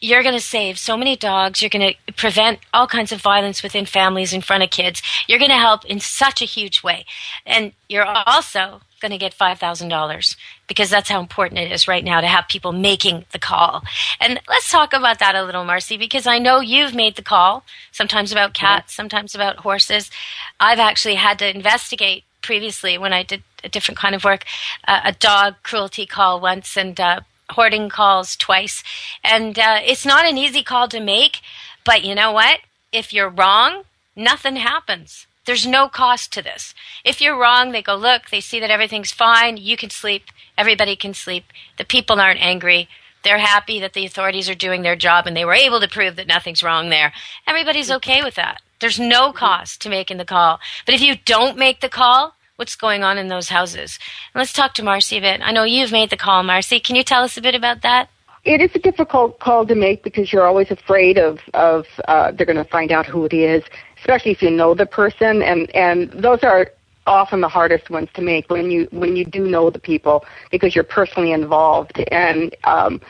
you're 0.00 0.22
going 0.22 0.34
to 0.34 0.40
save 0.40 0.78
so 0.78 0.96
many 0.96 1.16
dogs. 1.16 1.62
You're 1.62 1.70
going 1.70 1.94
to 1.94 2.12
prevent 2.14 2.60
all 2.72 2.86
kinds 2.86 3.12
of 3.12 3.20
violence 3.20 3.62
within 3.62 3.86
families 3.86 4.32
in 4.32 4.40
front 4.40 4.62
of 4.62 4.70
kids. 4.70 5.02
You're 5.26 5.38
going 5.38 5.50
to 5.50 5.56
help 5.56 5.84
in 5.84 6.00
such 6.00 6.42
a 6.42 6.46
huge 6.46 6.82
way. 6.82 7.04
And 7.46 7.72
you're 7.88 8.04
also 8.04 8.80
going 9.00 9.12
to 9.12 9.18
get 9.18 9.36
$5,000 9.36 10.36
because 10.66 10.90
that's 10.90 11.08
how 11.08 11.20
important 11.20 11.60
it 11.60 11.72
is 11.72 11.88
right 11.88 12.04
now 12.04 12.20
to 12.20 12.26
have 12.26 12.48
people 12.48 12.72
making 12.72 13.24
the 13.32 13.38
call. 13.38 13.82
And 14.20 14.40
let's 14.48 14.70
talk 14.70 14.92
about 14.92 15.18
that 15.20 15.34
a 15.34 15.44
little, 15.44 15.64
Marcy, 15.64 15.96
because 15.96 16.26
I 16.26 16.38
know 16.38 16.60
you've 16.60 16.94
made 16.94 17.16
the 17.16 17.22
call, 17.22 17.64
sometimes 17.92 18.32
about 18.32 18.54
cats, 18.54 18.94
sometimes 18.94 19.34
about 19.34 19.58
horses. 19.58 20.10
I've 20.58 20.80
actually 20.80 21.14
had 21.14 21.38
to 21.38 21.54
investigate 21.54 22.24
previously 22.42 22.98
when 22.98 23.12
I 23.12 23.22
did 23.22 23.42
a 23.64 23.68
different 23.68 23.98
kind 23.98 24.14
of 24.14 24.24
work, 24.24 24.44
uh, 24.86 25.00
a 25.04 25.12
dog 25.12 25.56
cruelty 25.62 26.06
call 26.06 26.40
once 26.40 26.76
and 26.76 26.98
uh, 26.98 27.20
hoarding 27.50 27.88
calls 27.88 28.36
twice. 28.36 28.82
And 29.24 29.58
uh, 29.58 29.80
it's 29.82 30.06
not 30.06 30.26
an 30.26 30.38
easy 30.38 30.62
call 30.62 30.88
to 30.88 31.00
make, 31.00 31.40
but 31.84 32.04
you 32.04 32.14
know 32.14 32.32
what? 32.32 32.60
If 32.92 33.12
you're 33.12 33.28
wrong, 33.28 33.82
nothing 34.16 34.56
happens. 34.56 35.26
There's 35.46 35.66
no 35.66 35.88
cost 35.88 36.32
to 36.34 36.42
this. 36.42 36.74
If 37.04 37.20
you're 37.20 37.38
wrong, 37.38 37.72
they 37.72 37.80
go, 37.80 37.96
look, 37.96 38.28
they 38.30 38.40
see 38.40 38.60
that 38.60 38.70
everything's 38.70 39.12
fine. 39.12 39.56
You 39.56 39.76
can 39.78 39.88
sleep. 39.88 40.24
Everybody 40.58 40.94
can 40.94 41.14
sleep. 41.14 41.44
The 41.78 41.84
people 41.84 42.20
aren't 42.20 42.42
angry. 42.42 42.88
They're 43.24 43.38
happy 43.38 43.80
that 43.80 43.94
the 43.94 44.04
authorities 44.04 44.48
are 44.50 44.54
doing 44.54 44.82
their 44.82 44.96
job 44.96 45.26
and 45.26 45.36
they 45.36 45.44
were 45.44 45.54
able 45.54 45.80
to 45.80 45.88
prove 45.88 46.16
that 46.16 46.26
nothing's 46.26 46.62
wrong 46.62 46.90
there. 46.90 47.12
Everybody's 47.46 47.90
okay 47.90 48.22
with 48.22 48.34
that. 48.34 48.60
There's 48.80 49.00
no 49.00 49.32
cost 49.32 49.80
to 49.82 49.88
making 49.88 50.18
the 50.18 50.24
call. 50.24 50.60
But 50.86 50.94
if 50.94 51.00
you 51.00 51.16
don't 51.24 51.58
make 51.58 51.80
the 51.80 51.88
call, 51.88 52.34
what's 52.58 52.74
going 52.74 53.04
on 53.04 53.18
in 53.18 53.28
those 53.28 53.48
houses? 53.48 53.98
And 54.34 54.40
let's 54.40 54.52
talk 54.52 54.74
to 54.74 54.82
Marcy 54.82 55.18
a 55.18 55.20
bit. 55.20 55.40
I 55.42 55.52
know 55.52 55.62
you've 55.62 55.92
made 55.92 56.10
the 56.10 56.16
call, 56.16 56.42
Marcy. 56.42 56.80
Can 56.80 56.96
you 56.96 57.04
tell 57.04 57.22
us 57.22 57.36
a 57.36 57.40
bit 57.40 57.54
about 57.54 57.82
that? 57.82 58.10
it 58.44 58.62
is 58.62 58.70
a 58.74 58.78
difficult 58.78 59.38
call 59.40 59.66
to 59.66 59.74
make 59.74 60.02
because 60.02 60.32
you're 60.32 60.46
always 60.46 60.70
afraid 60.70 61.18
of 61.18 61.38
of 61.54 61.86
uh, 62.06 62.30
they're 62.30 62.46
going 62.46 62.56
to 62.56 62.64
find 62.64 62.92
out 62.92 63.04
who 63.04 63.24
it 63.24 63.34
is, 63.34 63.62
especially 63.98 64.30
if 64.30 64.40
you 64.40 64.50
know 64.50 64.74
the 64.74 64.86
person, 64.86 65.42
and 65.42 65.68
and 65.74 66.10
those 66.12 66.42
are 66.44 66.70
often 67.06 67.40
the 67.40 67.48
hardest 67.48 67.90
ones 67.90 68.08
to 68.14 68.22
make 68.22 68.48
when 68.48 68.70
you 68.70 68.88
when 68.90 69.16
you 69.16 69.24
do 69.24 69.46
know 69.46 69.70
the 69.70 69.78
people 69.78 70.24
because 70.50 70.74
you're 70.74 70.84
personally 70.84 71.32
involved 71.32 71.98
and 72.10 72.54
um 72.64 73.00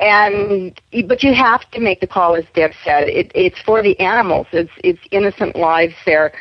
and 0.00 0.80
but 1.06 1.22
you 1.22 1.32
have 1.32 1.68
to 1.70 1.80
make 1.80 2.00
the 2.00 2.06
call 2.06 2.34
as 2.34 2.44
deb 2.54 2.72
said 2.84 3.08
it, 3.08 3.30
it's 3.34 3.58
for 3.60 3.82
the 3.82 3.98
animals 4.00 4.46
it's 4.52 4.72
it's 4.82 5.00
innocent 5.12 5.54
lives 5.56 5.94
there 6.04 6.32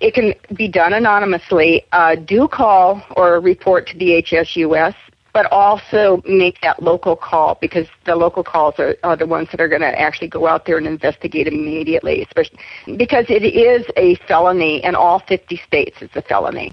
it 0.00 0.14
can 0.14 0.34
be 0.54 0.68
done 0.68 0.92
anonymously 0.92 1.84
uh, 1.92 2.14
do 2.14 2.48
call 2.48 3.02
or 3.16 3.40
report 3.40 3.86
to 3.88 3.98
the 3.98 4.22
hsus 4.22 4.94
but 5.32 5.46
also 5.52 6.20
make 6.26 6.60
that 6.62 6.82
local 6.82 7.14
call 7.14 7.56
because 7.60 7.86
the 8.06 8.16
local 8.16 8.42
calls 8.42 8.74
are, 8.78 8.96
are 9.04 9.16
the 9.16 9.26
ones 9.26 9.48
that 9.52 9.60
are 9.60 9.68
going 9.68 9.82
to 9.82 10.00
actually 10.00 10.26
go 10.26 10.48
out 10.48 10.66
there 10.66 10.78
and 10.78 10.86
investigate 10.86 11.46
immediately, 11.46 12.22
especially 12.22 12.58
because 12.96 13.26
it 13.28 13.44
is 13.44 13.86
a 13.96 14.16
felony 14.26 14.82
in 14.82 14.96
all 14.96 15.20
50 15.20 15.56
states. 15.58 15.98
It's 16.00 16.16
a 16.16 16.22
felony. 16.22 16.72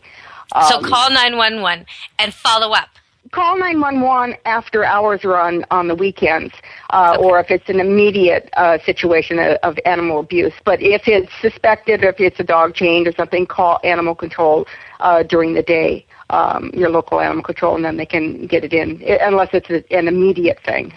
so 0.70 0.78
Um, 0.78 0.84
call 0.84 1.12
911 1.12 1.86
and 2.18 2.34
follow 2.34 2.72
up. 2.74 2.90
Call 3.36 3.58
911 3.58 4.38
after 4.46 4.86
hours 4.86 5.26
or 5.26 5.38
on, 5.38 5.88
the 5.88 5.96
weekends, 5.96 6.54
uh, 6.92 7.18
or 7.20 7.38
if 7.40 7.52
it's 7.52 7.68
an 7.68 7.82
immediate 7.82 8.50
uh, 8.54 8.78
situation 8.86 9.40
of, 9.40 9.58
of 9.62 9.78
animal 9.86 10.22
abuse. 10.22 10.54
But 10.64 10.82
if 10.82 11.08
it's 11.08 11.32
suspected, 11.42 12.04
if 12.04 12.20
it's 12.20 12.40
a 12.40 12.46
dog 12.46 12.76
chained 12.76 13.08
or 13.08 13.12
something, 13.12 13.46
call 13.46 13.80
animal 13.84 14.16
control 14.16 14.66
uh, 15.02 15.24
during 15.24 15.54
the 15.54 15.62
day, 15.62 16.06
um, 16.30 16.72
your 16.74 16.90
local 16.90 17.20
animal 17.20 17.44
control, 17.44 17.76
and 17.76 17.84
then 17.84 17.98
they 17.98 18.06
can 18.06 18.48
get 18.48 18.64
it 18.64 18.74
in, 18.74 19.04
unless 19.22 19.50
it's 19.52 19.70
an 19.70 20.08
immediate 20.08 20.60
thing. 20.64 20.94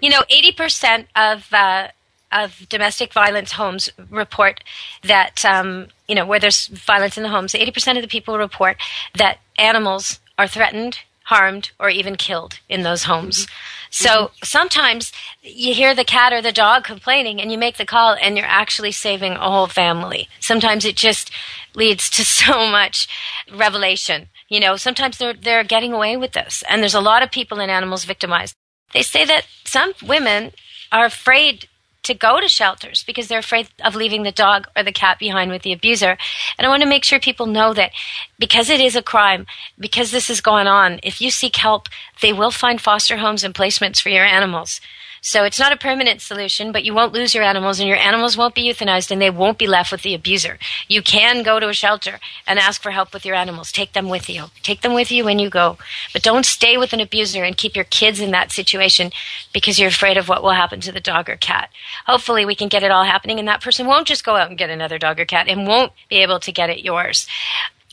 You 0.00 0.10
know, 0.10 0.22
80% 0.30 1.06
of 1.14 1.52
uh, 1.52 1.88
of 2.32 2.66
domestic 2.70 3.12
violence 3.12 3.52
homes 3.52 3.90
report 4.08 4.64
that 5.04 5.44
um, 5.44 5.88
you 6.08 6.14
know 6.14 6.24
where 6.24 6.40
there's 6.40 6.68
violence 6.68 7.18
in 7.18 7.22
the 7.22 7.28
homes. 7.28 7.52
80% 7.52 7.96
of 7.96 8.02
the 8.02 8.08
people 8.08 8.38
report 8.38 8.78
that 9.14 9.38
animals 9.58 10.18
are 10.38 10.48
threatened, 10.48 11.00
harmed, 11.32 11.70
or 11.78 11.88
even 11.88 12.16
killed 12.16 12.60
in 12.68 12.82
those 12.82 13.04
homes. 13.04 13.46
Mm-hmm. 13.46 13.52
So 13.90 14.08
mm-hmm. 14.08 14.34
sometimes 14.44 15.12
you 15.42 15.74
hear 15.74 15.94
the 15.94 16.04
cat 16.04 16.32
or 16.32 16.42
the 16.42 16.52
dog 16.52 16.84
complaining, 16.84 17.40
and 17.40 17.50
you 17.50 17.58
make 17.58 17.76
the 17.76 17.86
call, 17.86 18.16
and 18.20 18.36
you're 18.36 18.46
actually 18.46 18.92
saving 18.92 19.32
a 19.32 19.50
whole 19.50 19.66
family. 19.66 20.28
Sometimes 20.40 20.84
it 20.84 20.96
just 20.96 21.30
leads 21.74 22.10
to 22.10 22.24
so 22.42 22.66
much 22.66 23.08
revelation. 23.52 24.28
You 24.48 24.60
know, 24.60 24.76
sometimes 24.76 25.18
they're 25.18 25.34
they're 25.34 25.64
getting 25.64 25.92
away 25.92 26.16
with 26.16 26.32
this, 26.32 26.62
and 26.68 26.82
there's 26.82 27.00
a 27.00 27.08
lot 27.10 27.22
of 27.22 27.30
people 27.30 27.60
and 27.60 27.70
animals 27.70 28.04
victimized. 28.04 28.54
They 28.92 29.02
say 29.02 29.24
that 29.24 29.46
some 29.64 29.92
women 30.02 30.52
are 30.90 31.06
afraid 31.06 31.66
to 32.02 32.14
go 32.14 32.40
to 32.40 32.48
shelters 32.48 33.04
because 33.04 33.28
they're 33.28 33.38
afraid 33.38 33.68
of 33.84 33.94
leaving 33.94 34.22
the 34.22 34.32
dog 34.32 34.66
or 34.76 34.82
the 34.82 34.92
cat 34.92 35.18
behind 35.18 35.50
with 35.50 35.62
the 35.62 35.72
abuser. 35.72 36.16
And 36.58 36.66
I 36.66 36.68
want 36.68 36.82
to 36.82 36.88
make 36.88 37.04
sure 37.04 37.20
people 37.20 37.46
know 37.46 37.72
that 37.74 37.92
because 38.38 38.68
it 38.68 38.80
is 38.80 38.96
a 38.96 39.02
crime, 39.02 39.46
because 39.78 40.10
this 40.10 40.28
is 40.28 40.40
going 40.40 40.66
on, 40.66 40.98
if 41.02 41.20
you 41.20 41.30
seek 41.30 41.56
help, 41.56 41.88
they 42.20 42.32
will 42.32 42.50
find 42.50 42.80
foster 42.80 43.18
homes 43.18 43.44
and 43.44 43.54
placements 43.54 44.00
for 44.00 44.08
your 44.08 44.24
animals. 44.24 44.80
So 45.24 45.44
it's 45.44 45.60
not 45.60 45.70
a 45.70 45.76
permanent 45.76 46.20
solution, 46.20 46.72
but 46.72 46.82
you 46.82 46.92
won't 46.92 47.12
lose 47.12 47.32
your 47.32 47.44
animals 47.44 47.78
and 47.78 47.88
your 47.88 47.96
animals 47.96 48.36
won't 48.36 48.56
be 48.56 48.68
euthanized 48.68 49.08
and 49.12 49.22
they 49.22 49.30
won't 49.30 49.56
be 49.56 49.68
left 49.68 49.92
with 49.92 50.02
the 50.02 50.14
abuser. 50.14 50.58
You 50.88 51.00
can 51.00 51.44
go 51.44 51.60
to 51.60 51.68
a 51.68 51.72
shelter 51.72 52.18
and 52.44 52.58
ask 52.58 52.82
for 52.82 52.90
help 52.90 53.12
with 53.14 53.24
your 53.24 53.36
animals. 53.36 53.70
Take 53.70 53.92
them 53.92 54.08
with 54.08 54.28
you. 54.28 54.46
Take 54.64 54.80
them 54.80 54.94
with 54.94 55.12
you 55.12 55.24
when 55.24 55.38
you 55.38 55.48
go. 55.48 55.78
But 56.12 56.24
don't 56.24 56.44
stay 56.44 56.76
with 56.76 56.92
an 56.92 56.98
abuser 56.98 57.44
and 57.44 57.56
keep 57.56 57.76
your 57.76 57.84
kids 57.84 58.18
in 58.18 58.32
that 58.32 58.50
situation 58.50 59.12
because 59.52 59.78
you're 59.78 59.90
afraid 59.90 60.16
of 60.16 60.28
what 60.28 60.42
will 60.42 60.50
happen 60.50 60.80
to 60.80 60.90
the 60.90 60.98
dog 60.98 61.30
or 61.30 61.36
cat. 61.36 61.70
Hopefully 62.06 62.44
we 62.44 62.56
can 62.56 62.66
get 62.66 62.82
it 62.82 62.90
all 62.90 63.04
happening 63.04 63.38
and 63.38 63.46
that 63.46 63.62
person 63.62 63.86
won't 63.86 64.08
just 64.08 64.24
go 64.24 64.34
out 64.34 64.48
and 64.48 64.58
get 64.58 64.70
another 64.70 64.98
dog 64.98 65.20
or 65.20 65.24
cat 65.24 65.46
and 65.46 65.68
won't 65.68 65.92
be 66.08 66.16
able 66.16 66.40
to 66.40 66.50
get 66.50 66.68
at 66.68 66.82
yours. 66.82 67.28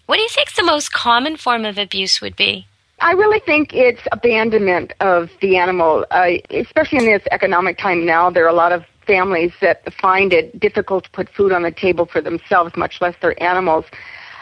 What 0.07 0.15
do 0.15 0.23
you 0.23 0.29
think 0.29 0.53
the 0.53 0.63
most 0.63 0.91
common 0.91 1.37
form 1.37 1.63
of 1.63 1.77
abuse 1.77 2.21
would 2.21 2.35
be? 2.35 2.65
I 3.01 3.13
really 3.13 3.39
think 3.39 3.73
it's 3.73 4.01
abandonment 4.11 4.93
of 4.99 5.29
the 5.41 5.57
animal, 5.57 6.05
uh, 6.11 6.31
especially 6.49 6.99
in 6.99 7.05
this 7.05 7.23
economic 7.31 7.77
time 7.77 8.05
now. 8.05 8.29
There 8.29 8.45
are 8.45 8.49
a 8.49 8.53
lot 8.53 8.71
of 8.71 8.83
families 9.07 9.51
that 9.61 9.91
find 9.93 10.33
it 10.33 10.59
difficult 10.59 11.05
to 11.05 11.09
put 11.11 11.29
food 11.29 11.51
on 11.51 11.63
the 11.63 11.71
table 11.71 12.05
for 12.05 12.21
themselves, 12.21 12.75
much 12.75 13.01
less 13.01 13.15
their 13.21 13.41
animals. 13.41 13.85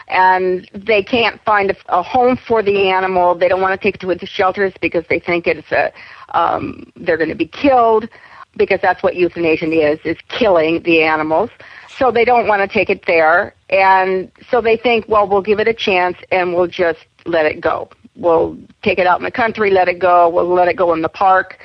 and 0.08 0.68
they 0.72 1.02
can't 1.02 1.40
find 1.44 1.70
a, 1.70 1.76
a 1.88 2.02
home 2.02 2.36
for 2.36 2.62
the 2.62 2.88
animal. 2.88 3.34
They 3.34 3.48
don't 3.48 3.60
want 3.60 3.78
to 3.78 3.82
take 3.82 3.96
it 3.96 4.00
to 4.00 4.14
the 4.14 4.26
shelters 4.26 4.72
because 4.80 5.04
they 5.08 5.20
think 5.20 5.46
it's 5.46 5.70
a 5.70 5.92
um, 6.34 6.90
they're 6.96 7.16
going 7.16 7.28
to 7.30 7.34
be 7.34 7.46
killed 7.46 8.08
because 8.56 8.80
that's 8.80 9.02
what 9.02 9.16
euthanasia 9.16 9.66
is 9.66 9.98
is 10.04 10.16
killing 10.28 10.82
the 10.82 11.02
animals. 11.02 11.50
So 11.98 12.10
they 12.12 12.24
don't 12.24 12.46
want 12.46 12.62
to 12.62 12.68
take 12.68 12.90
it 12.90 13.04
there, 13.06 13.54
and 13.70 14.30
so 14.50 14.60
they 14.60 14.76
think, 14.76 15.06
well, 15.08 15.28
we'll 15.28 15.42
give 15.42 15.58
it 15.58 15.66
a 15.68 15.74
chance 15.74 16.16
and 16.30 16.54
we'll 16.54 16.68
just 16.68 17.00
let 17.26 17.44
it 17.44 17.60
go. 17.60 17.90
We'll 18.18 18.58
take 18.82 18.98
it 18.98 19.06
out 19.06 19.20
in 19.20 19.24
the 19.24 19.30
country, 19.30 19.70
let 19.70 19.88
it 19.88 19.98
go. 19.98 20.28
We'll 20.28 20.52
let 20.52 20.68
it 20.68 20.76
go 20.76 20.92
in 20.92 21.02
the 21.02 21.08
park. 21.08 21.58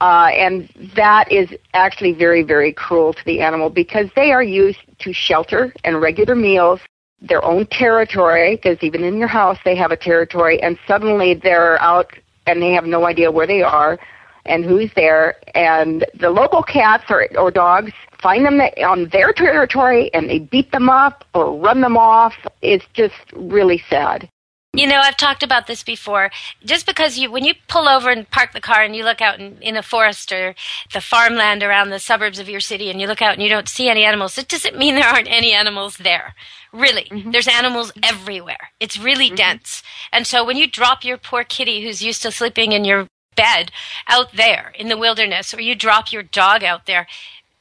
Uh, 0.00 0.30
and 0.32 0.68
that 0.94 1.30
is 1.32 1.48
actually 1.74 2.12
very, 2.12 2.42
very 2.42 2.72
cruel 2.72 3.12
to 3.14 3.24
the 3.24 3.40
animal 3.40 3.70
because 3.70 4.08
they 4.14 4.30
are 4.30 4.42
used 4.42 4.78
to 5.00 5.12
shelter 5.12 5.72
and 5.84 6.00
regular 6.00 6.34
meals, 6.34 6.80
their 7.20 7.42
own 7.44 7.66
territory, 7.66 8.56
because 8.56 8.76
even 8.82 9.02
in 9.02 9.16
your 9.16 9.28
house 9.28 9.58
they 9.64 9.74
have 9.74 9.90
a 9.90 9.96
territory, 9.96 10.62
and 10.62 10.78
suddenly 10.86 11.34
they're 11.34 11.80
out 11.80 12.12
and 12.46 12.62
they 12.62 12.72
have 12.72 12.84
no 12.84 13.06
idea 13.06 13.30
where 13.30 13.46
they 13.46 13.62
are 13.62 13.98
and 14.44 14.64
who's 14.64 14.90
there. 14.94 15.36
And 15.54 16.06
the 16.20 16.30
local 16.30 16.62
cats 16.62 17.04
or, 17.08 17.26
or 17.36 17.50
dogs 17.50 17.92
find 18.22 18.44
them 18.44 18.60
on 18.60 19.08
their 19.08 19.32
territory 19.32 20.12
and 20.14 20.28
they 20.28 20.38
beat 20.38 20.70
them 20.72 20.88
up 20.88 21.24
or 21.34 21.58
run 21.58 21.80
them 21.80 21.96
off. 21.96 22.34
It's 22.62 22.84
just 22.92 23.14
really 23.34 23.82
sad. 23.90 24.28
You 24.76 24.86
know, 24.86 25.00
I've 25.00 25.16
talked 25.16 25.42
about 25.42 25.66
this 25.66 25.82
before. 25.82 26.30
Just 26.64 26.86
because 26.86 27.18
you, 27.18 27.30
when 27.30 27.44
you 27.44 27.54
pull 27.68 27.88
over 27.88 28.10
and 28.10 28.30
park 28.30 28.52
the 28.52 28.60
car 28.60 28.82
and 28.82 28.94
you 28.94 29.04
look 29.04 29.20
out 29.20 29.40
in, 29.40 29.56
in 29.62 29.76
a 29.76 29.82
forest 29.82 30.32
or 30.32 30.54
the 30.92 31.00
farmland 31.00 31.62
around 31.62 31.90
the 31.90 31.98
suburbs 31.98 32.38
of 32.38 32.48
your 32.48 32.60
city 32.60 32.90
and 32.90 33.00
you 33.00 33.06
look 33.06 33.22
out 33.22 33.34
and 33.34 33.42
you 33.42 33.48
don't 33.48 33.68
see 33.68 33.88
any 33.88 34.04
animals, 34.04 34.36
it 34.38 34.48
doesn't 34.48 34.78
mean 34.78 34.94
there 34.94 35.08
aren't 35.08 35.30
any 35.30 35.52
animals 35.52 35.96
there. 35.96 36.34
Really. 36.72 37.04
Mm-hmm. 37.04 37.30
There's 37.30 37.48
animals 37.48 37.92
everywhere. 38.02 38.70
It's 38.78 38.98
really 38.98 39.28
mm-hmm. 39.28 39.36
dense. 39.36 39.82
And 40.12 40.26
so 40.26 40.44
when 40.44 40.56
you 40.56 40.66
drop 40.66 41.04
your 41.04 41.16
poor 41.16 41.44
kitty 41.44 41.82
who's 41.82 42.02
used 42.02 42.22
to 42.22 42.30
sleeping 42.30 42.72
in 42.72 42.84
your 42.84 43.08
bed 43.34 43.70
out 44.08 44.32
there 44.32 44.72
in 44.78 44.88
the 44.88 44.96
wilderness 44.96 45.54
or 45.54 45.60
you 45.60 45.74
drop 45.74 46.12
your 46.12 46.22
dog 46.22 46.64
out 46.64 46.86
there, 46.86 47.06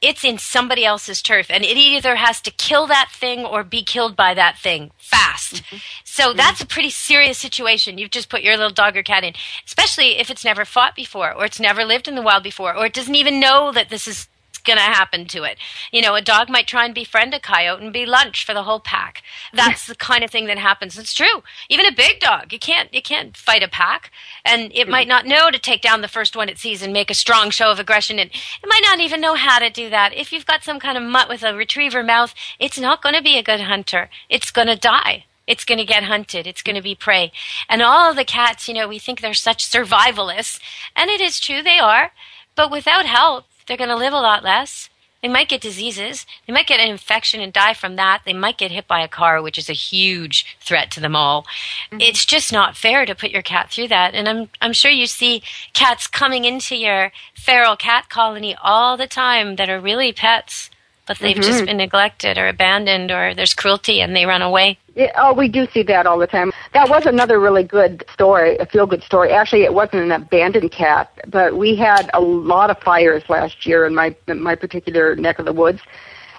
it's 0.06 0.24
in 0.24 0.38
somebody 0.38 0.86
else's 0.86 1.22
turf 1.22 1.48
and 1.50 1.64
it 1.64 1.78
either 1.78 2.16
has 2.16 2.40
to 2.42 2.52
kill 2.52 2.88
that 2.88 3.10
thing 3.12 3.44
or 3.44 3.64
be 3.64 3.84
killed 3.84 4.16
by 4.16 4.34
that 4.34 4.58
thing 4.58 4.92
fast. 4.98 5.56
Mm-hmm. 5.56 5.78
So 6.04 6.28
mm-hmm. 6.30 6.38
that's 6.38 6.62
a 6.62 6.66
pretty 6.66 6.92
serious 6.92 7.38
situation 7.38 7.98
you've 7.98 8.12
just 8.12 8.30
put 8.30 8.44
your 8.44 8.56
little 8.56 8.72
dog 8.72 8.96
or 8.96 9.04
cat 9.04 9.24
in, 9.24 9.34
especially 9.66 10.18
if 10.18 10.30
it's 10.30 10.46
never 10.46 10.66
fought 10.66 10.96
before 10.96 11.34
or 11.34 11.46
it's 11.46 11.60
never 11.60 11.84
lived 11.84 12.08
in 12.08 12.16
the 12.16 12.22
wild 12.22 12.44
before 12.44 12.76
or 12.76 12.86
it 12.86 12.94
doesn't 12.94 13.16
even 13.16 13.40
know 13.40 13.72
that 13.72 13.90
this 13.90 14.08
is 14.08 14.28
going 14.66 14.78
to 14.78 14.84
happen 14.84 15.26
to 15.28 15.44
it. 15.44 15.58
You 15.92 16.02
know, 16.02 16.16
a 16.16 16.22
dog 16.22 16.50
might 16.50 16.68
try 16.68 16.86
and 16.86 16.94
befriend 16.94 17.34
a 17.34 17.40
coyote 17.40 17.82
and 17.82 17.94
be 17.94 18.06
lunch 18.06 18.46
for 18.46 18.54
the 18.54 18.64
whole 18.64 18.80
pack. 18.80 19.24
That's 19.54 19.88
the 19.88 19.96
kind 19.96 20.24
of 20.24 20.32
thing 20.32 20.46
that 20.48 20.58
happens. 20.58 20.98
It's 20.98 21.14
true. 21.14 21.44
Even 21.70 21.86
a 21.86 21.92
big 21.92 22.20
dog, 22.20 22.52
you 22.52 22.60
can't 22.60 22.94
you 22.94 23.02
can't 23.02 23.38
fight 23.38 23.64
a 23.64 23.68
pack, 23.68 24.12
and 24.44 24.72
it 24.74 24.90
might 24.90 25.08
not 25.08 25.26
know 25.26 25.52
to 25.52 25.60
take 25.60 25.82
down 25.82 26.02
the 26.02 26.08
first 26.08 26.36
one 26.36 26.50
it 26.50 26.58
sees 26.58 26.82
and 26.82 26.94
make 26.94 27.10
a 27.10 27.16
strong 27.16 27.50
show 27.50 27.72
of 27.72 27.80
aggression, 27.80 28.20
and 28.20 28.30
it 28.32 28.68
might 28.68 28.84
not 28.84 29.00
even 29.00 29.22
know 29.22 29.36
how 29.36 29.60
to 29.60 29.70
do 29.70 29.90
that. 29.90 30.14
If 30.14 30.32
you've 30.32 30.46
got 30.46 30.64
some 30.64 30.80
kind 30.80 30.98
of 30.98 31.04
mutt 31.04 31.30
with 31.30 31.44
a 31.44 31.56
retriever 31.56 32.04
mouth, 32.04 32.34
it's 32.60 32.80
not 32.80 33.02
going 33.02 33.16
to 33.16 33.24
be 33.24 33.38
a 33.38 33.44
good 33.44 33.62
hunter. 33.62 34.10
It's 34.30 34.52
going 34.52 34.68
to 34.68 34.76
die 34.76 35.26
it's 35.48 35.66
going 35.66 35.78
to 35.78 35.86
get 35.86 36.04
hunted. 36.04 36.48
It's 36.48 36.64
going 36.64 36.76
to 36.76 36.82
be 36.82 36.96
prey. 36.96 37.32
And 37.70 37.82
all 37.82 38.14
the 38.14 38.26
cats, 38.26 38.68
you 38.68 38.74
know, 38.74 38.88
we 38.88 39.00
think 39.00 39.22
they're 39.22 39.34
such 39.34 39.70
survivalists. 39.70 40.60
And 40.96 41.10
it 41.10 41.22
is 41.22 41.40
true, 41.40 41.62
they 41.62 41.80
are. 41.80 42.12
But 42.56 42.72
without 42.72 43.06
help, 43.06 43.46
they're 43.68 43.78
going 43.78 43.90
to 43.90 43.96
live 43.96 44.14
a 44.14 44.18
lot 44.18 44.44
less. 44.44 44.90
They 45.22 45.32
might 45.32 45.50
get 45.50 45.62
diseases. 45.62 46.28
They 46.46 46.54
might 46.54 46.68
get 46.68 46.80
an 46.80 46.88
infection 46.90 47.42
and 47.42 47.52
die 47.52 47.74
from 47.74 47.96
that. 47.96 48.22
They 48.26 48.34
might 48.34 48.60
get 48.60 48.70
hit 48.70 48.88
by 48.88 49.02
a 49.02 49.08
car, 49.08 49.42
which 49.42 49.58
is 49.58 49.70
a 49.70 49.74
huge 49.74 50.56
threat 50.60 50.92
to 50.92 51.00
them 51.00 51.16
all. 51.16 51.48
Mm-hmm. 51.92 52.02
It's 52.02 52.26
just 52.26 52.54
not 52.54 52.78
fair 52.78 53.08
to 53.08 53.16
put 53.16 53.32
your 53.32 53.42
cat 53.42 53.72
through 53.72 53.88
that. 53.88 54.14
And 54.14 54.30
I'm 54.30 54.50
I'm 54.62 54.74
sure 54.74 54.92
you 54.92 55.08
see 55.08 55.42
cats 55.74 56.06
coming 56.06 56.46
into 56.46 56.76
your 56.76 57.12
feral 57.34 57.76
cat 57.76 58.08
colony 58.08 58.56
all 58.62 58.98
the 58.98 59.08
time 59.08 59.56
that 59.56 59.68
are 59.68 59.80
really 59.80 60.14
pets 60.14 60.70
but 61.06 61.20
they've 61.20 61.36
mm-hmm. 61.36 61.50
just 61.50 61.66
been 61.66 61.78
neglected 61.78 62.38
or 62.38 62.48
abandoned 62.48 63.12
or 63.12 63.34
there's 63.34 63.54
cruelty 63.54 64.02
and 64.02 64.16
they 64.16 64.26
run 64.26 64.42
away. 64.42 64.78
Yeah, 64.96 65.12
oh, 65.18 65.34
we 65.34 65.48
do 65.48 65.68
see 65.74 65.84
that 65.84 66.08
all 66.08 66.18
the 66.18 66.28
time. 66.28 66.52
That 66.74 66.90
was 66.90 67.06
another 67.06 67.40
really 67.40 67.64
good 67.64 68.06
story, 68.14 68.58
a 68.58 68.66
feel 68.66 68.86
good 68.86 69.04
story. 69.04 69.32
Actually, 69.32 69.64
it 69.64 69.74
wasn't 69.74 70.04
an 70.04 70.12
abandoned 70.12 70.72
cat, 70.72 71.12
but 71.28 71.58
we 71.58 71.76
had 71.76 72.10
a 72.14 72.22
lot 72.22 72.70
of 72.70 72.80
fires 72.80 73.24
last 73.28 73.66
year 73.66 73.86
in 73.86 73.94
my 73.94 74.16
in 74.28 74.42
my 74.42 74.56
particular 74.56 75.16
neck 75.16 75.40
of 75.40 75.46
the 75.46 75.54
woods. 75.54 75.82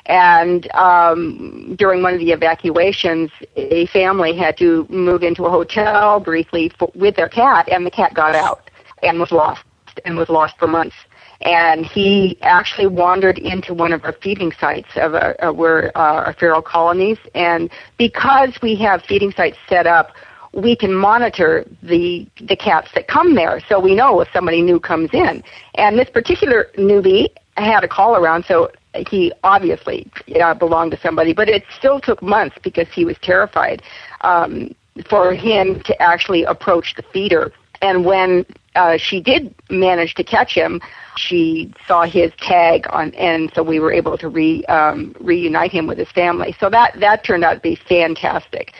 And 0.06 0.72
um, 0.72 1.74
during 1.76 2.02
one 2.02 2.14
of 2.14 2.20
the 2.20 2.30
evacuations, 2.30 3.30
a 3.56 3.86
family 3.86 4.36
had 4.36 4.56
to 4.58 4.86
move 4.88 5.24
into 5.24 5.44
a 5.46 5.50
hotel 5.50 6.20
briefly 6.20 6.70
for, 6.78 6.92
with 6.94 7.16
their 7.16 7.28
cat, 7.28 7.68
and 7.68 7.84
the 7.84 7.90
cat 7.90 8.14
got 8.14 8.34
out 8.34 8.70
and 9.02 9.18
was 9.18 9.32
lost 9.32 9.64
and 10.04 10.16
was 10.16 10.28
lost 10.28 10.56
for 10.58 10.68
months 10.68 10.96
and 11.42 11.84
he 11.84 12.38
actually 12.42 12.86
wandered 12.86 13.38
into 13.38 13.74
one 13.74 13.92
of 13.92 14.04
our 14.04 14.12
feeding 14.22 14.52
sites 14.52 14.88
of 14.96 15.14
our, 15.14 15.36
uh, 15.44 15.52
where 15.52 15.96
uh, 15.96 16.24
our 16.26 16.32
feral 16.34 16.62
colonies. 16.62 17.18
And 17.34 17.70
because 17.98 18.58
we 18.62 18.74
have 18.76 19.02
feeding 19.02 19.32
sites 19.32 19.58
set 19.68 19.86
up, 19.86 20.12
we 20.52 20.74
can 20.74 20.92
monitor 20.92 21.66
the 21.82 22.26
the 22.40 22.56
cats 22.56 22.88
that 22.94 23.08
come 23.08 23.34
there, 23.34 23.60
so 23.68 23.78
we 23.78 23.94
know 23.94 24.20
if 24.20 24.28
somebody 24.32 24.62
new 24.62 24.80
comes 24.80 25.10
in. 25.12 25.42
And 25.74 25.98
this 25.98 26.08
particular 26.08 26.68
newbie 26.78 27.28
had 27.56 27.84
a 27.84 27.88
call 27.88 28.16
around, 28.16 28.44
so 28.46 28.70
he 29.08 29.32
obviously 29.44 30.10
uh, 30.40 30.54
belonged 30.54 30.92
to 30.92 31.00
somebody. 31.00 31.34
But 31.34 31.48
it 31.50 31.64
still 31.78 32.00
took 32.00 32.22
months 32.22 32.56
because 32.62 32.88
he 32.88 33.04
was 33.04 33.16
terrified 33.20 33.82
um, 34.22 34.74
for 35.10 35.34
him 35.34 35.82
to 35.84 36.02
actually 36.02 36.44
approach 36.44 36.94
the 36.96 37.02
feeder. 37.12 37.52
And 37.82 38.06
when 38.06 38.46
uh, 38.76 38.96
she 38.98 39.20
did 39.20 39.54
manage 39.70 40.14
to 40.14 40.24
catch 40.24 40.54
him, 40.54 40.80
she 41.16 41.72
saw 41.86 42.04
his 42.04 42.30
tag 42.38 42.86
on, 42.90 43.14
and 43.14 43.50
so 43.54 43.62
we 43.62 43.80
were 43.80 43.92
able 43.92 44.18
to 44.18 44.28
re, 44.28 44.64
um, 44.66 45.14
reunite 45.18 45.72
him 45.72 45.86
with 45.86 45.98
his 45.98 46.10
family. 46.10 46.54
So 46.60 46.68
that 46.70 46.98
that 47.00 47.24
turned 47.24 47.44
out 47.44 47.54
to 47.54 47.60
be 47.60 47.74
fantastic. 47.74 48.74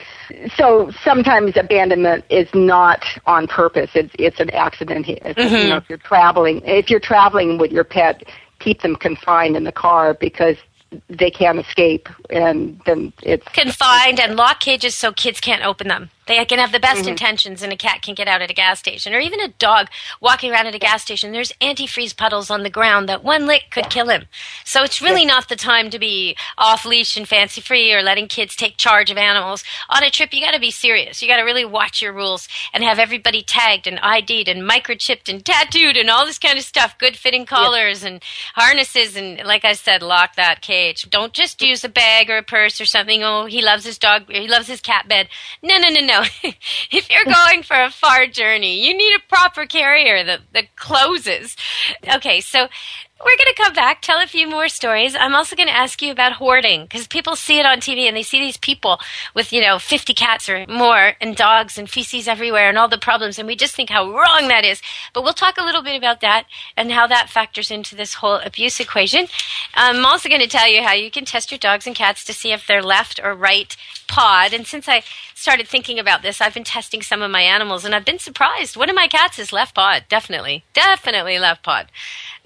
So 0.56 0.90
sometimes 1.02 1.56
abandonment 1.56 2.24
is 2.30 2.48
not 2.54 3.02
on 3.26 3.46
purpose; 3.46 3.90
it's 3.94 4.14
it's 4.18 4.38
an 4.38 4.50
accident. 4.50 5.08
It's, 5.08 5.38
mm-hmm. 5.38 5.54
You 5.54 5.68
know, 5.68 5.76
if 5.78 5.88
you're 5.88 5.98
traveling, 5.98 6.62
if 6.64 6.90
you're 6.90 7.00
traveling 7.00 7.58
with 7.58 7.72
your 7.72 7.84
pet, 7.84 8.22
keep 8.58 8.82
them 8.82 8.96
confined 8.96 9.56
in 9.56 9.64
the 9.64 9.72
car 9.72 10.14
because 10.14 10.56
they 11.08 11.30
can't 11.30 11.58
escape, 11.58 12.08
and 12.30 12.80
then 12.86 13.12
it's 13.22 13.46
confined 13.48 14.20
and 14.20 14.36
lock 14.36 14.60
cages 14.60 14.94
so 14.94 15.12
kids 15.12 15.40
can't 15.40 15.64
open 15.64 15.88
them. 15.88 16.10
They 16.26 16.44
can 16.44 16.58
have 16.58 16.72
the 16.72 16.80
best 16.80 17.02
mm-hmm. 17.02 17.10
intentions, 17.10 17.62
and 17.62 17.72
a 17.72 17.76
cat 17.76 18.02
can 18.02 18.14
get 18.14 18.28
out 18.28 18.42
at 18.42 18.50
a 18.50 18.54
gas 18.54 18.78
station, 18.78 19.14
or 19.14 19.20
even 19.20 19.40
a 19.40 19.48
dog 19.48 19.88
walking 20.20 20.50
around 20.50 20.66
at 20.66 20.74
a 20.74 20.78
gas 20.78 21.02
station. 21.02 21.32
There's 21.32 21.52
antifreeze 21.60 22.16
puddles 22.16 22.50
on 22.50 22.62
the 22.62 22.70
ground 22.70 23.08
that 23.08 23.22
one 23.22 23.46
lick 23.46 23.64
could 23.70 23.90
kill 23.90 24.08
him. 24.08 24.26
So 24.64 24.82
it's 24.82 25.00
really 25.00 25.24
not 25.24 25.48
the 25.48 25.56
time 25.56 25.88
to 25.90 25.98
be 25.98 26.36
off 26.58 26.84
leash 26.84 27.16
and 27.16 27.28
fancy 27.28 27.60
free 27.60 27.92
or 27.92 28.02
letting 28.02 28.26
kids 28.26 28.56
take 28.56 28.76
charge 28.76 29.10
of 29.10 29.16
animals. 29.16 29.62
On 29.88 30.02
a 30.02 30.10
trip, 30.10 30.34
you 30.34 30.40
got 30.40 30.52
to 30.52 30.60
be 30.60 30.70
serious. 30.70 31.22
You 31.22 31.28
got 31.28 31.36
to 31.36 31.44
really 31.44 31.64
watch 31.64 32.02
your 32.02 32.12
rules 32.12 32.48
and 32.74 32.82
have 32.82 32.98
everybody 32.98 33.42
tagged 33.42 33.86
and 33.86 34.00
ID'd 34.02 34.48
and 34.48 34.68
microchipped 34.68 35.28
and 35.28 35.44
tattooed 35.44 35.96
and 35.96 36.10
all 36.10 36.26
this 36.26 36.38
kind 36.38 36.58
of 36.58 36.64
stuff. 36.64 36.98
Good 36.98 37.16
fitting 37.16 37.46
collars 37.46 38.02
yeah. 38.02 38.08
and 38.08 38.24
harnesses, 38.54 39.16
and 39.16 39.40
like 39.44 39.64
I 39.64 39.74
said, 39.74 40.02
lock 40.02 40.34
that 40.34 40.60
cage. 40.60 41.08
Don't 41.08 41.32
just 41.32 41.62
use 41.62 41.84
a 41.84 41.88
bag 41.88 42.30
or 42.30 42.38
a 42.38 42.42
purse 42.42 42.80
or 42.80 42.86
something. 42.86 43.22
Oh, 43.22 43.46
he 43.46 43.62
loves 43.62 43.84
his 43.84 43.98
dog. 43.98 44.24
He 44.28 44.48
loves 44.48 44.66
his 44.66 44.80
cat 44.80 45.06
bed. 45.08 45.28
No, 45.62 45.76
no, 45.78 45.88
no, 45.88 46.00
no 46.00 46.15
know, 46.20 46.26
if 46.90 47.10
you're 47.10 47.24
going 47.24 47.62
for 47.62 47.80
a 47.82 47.90
far 47.90 48.26
journey, 48.26 48.86
you 48.86 48.96
need 48.96 49.14
a 49.14 49.28
proper 49.28 49.66
carrier 49.66 50.24
that, 50.24 50.40
that 50.52 50.76
closes. 50.76 51.56
Okay, 52.14 52.40
so 52.40 52.68
we're 53.18 53.36
going 53.38 53.54
to 53.54 53.62
come 53.62 53.72
back, 53.72 54.02
tell 54.02 54.20
a 54.20 54.26
few 54.26 54.46
more 54.46 54.68
stories. 54.68 55.16
I'm 55.16 55.34
also 55.34 55.56
going 55.56 55.68
to 55.68 55.74
ask 55.74 56.02
you 56.02 56.12
about 56.12 56.32
hoarding 56.32 56.82
because 56.82 57.06
people 57.06 57.34
see 57.34 57.58
it 57.58 57.64
on 57.64 57.78
TV 57.78 58.06
and 58.06 58.14
they 58.14 58.22
see 58.22 58.38
these 58.38 58.58
people 58.58 59.00
with, 59.34 59.54
you 59.54 59.62
know, 59.62 59.78
50 59.78 60.12
cats 60.12 60.50
or 60.50 60.66
more 60.68 61.14
and 61.18 61.34
dogs 61.34 61.78
and 61.78 61.88
feces 61.88 62.28
everywhere 62.28 62.68
and 62.68 62.76
all 62.76 62.88
the 62.88 62.98
problems. 62.98 63.38
And 63.38 63.48
we 63.48 63.56
just 63.56 63.74
think 63.74 63.88
how 63.88 64.04
wrong 64.10 64.48
that 64.48 64.66
is. 64.66 64.82
But 65.14 65.24
we'll 65.24 65.32
talk 65.32 65.56
a 65.56 65.64
little 65.64 65.82
bit 65.82 65.96
about 65.96 66.20
that 66.20 66.44
and 66.76 66.92
how 66.92 67.06
that 67.06 67.30
factors 67.30 67.70
into 67.70 67.96
this 67.96 68.14
whole 68.14 68.36
abuse 68.36 68.80
equation. 68.80 69.28
I'm 69.72 70.04
also 70.04 70.28
going 70.28 70.42
to 70.42 70.46
tell 70.46 70.68
you 70.68 70.82
how 70.82 70.92
you 70.92 71.10
can 71.10 71.24
test 71.24 71.50
your 71.50 71.58
dogs 71.58 71.86
and 71.86 71.96
cats 71.96 72.22
to 72.24 72.34
see 72.34 72.52
if 72.52 72.66
they're 72.66 72.82
left 72.82 73.18
or 73.24 73.34
right 73.34 73.74
pawed. 74.08 74.52
And 74.52 74.66
since 74.66 74.88
I 74.88 75.02
started 75.34 75.68
thinking 75.68 75.98
about 75.98 76.22
this, 76.22 76.40
I've 76.40 76.54
been 76.54 76.64
testing 76.64 77.02
some 77.02 77.22
of 77.22 77.30
my 77.30 77.42
animals 77.42 77.84
and 77.84 77.94
I've 77.94 78.04
been 78.04 78.18
surprised. 78.18 78.76
One 78.76 78.90
of 78.90 78.96
my 78.96 79.08
cats 79.08 79.38
is 79.38 79.52
left 79.52 79.74
pawed, 79.74 80.04
Definitely. 80.08 80.64
Definitely 80.72 81.38
left 81.38 81.62
pawed. 81.62 81.86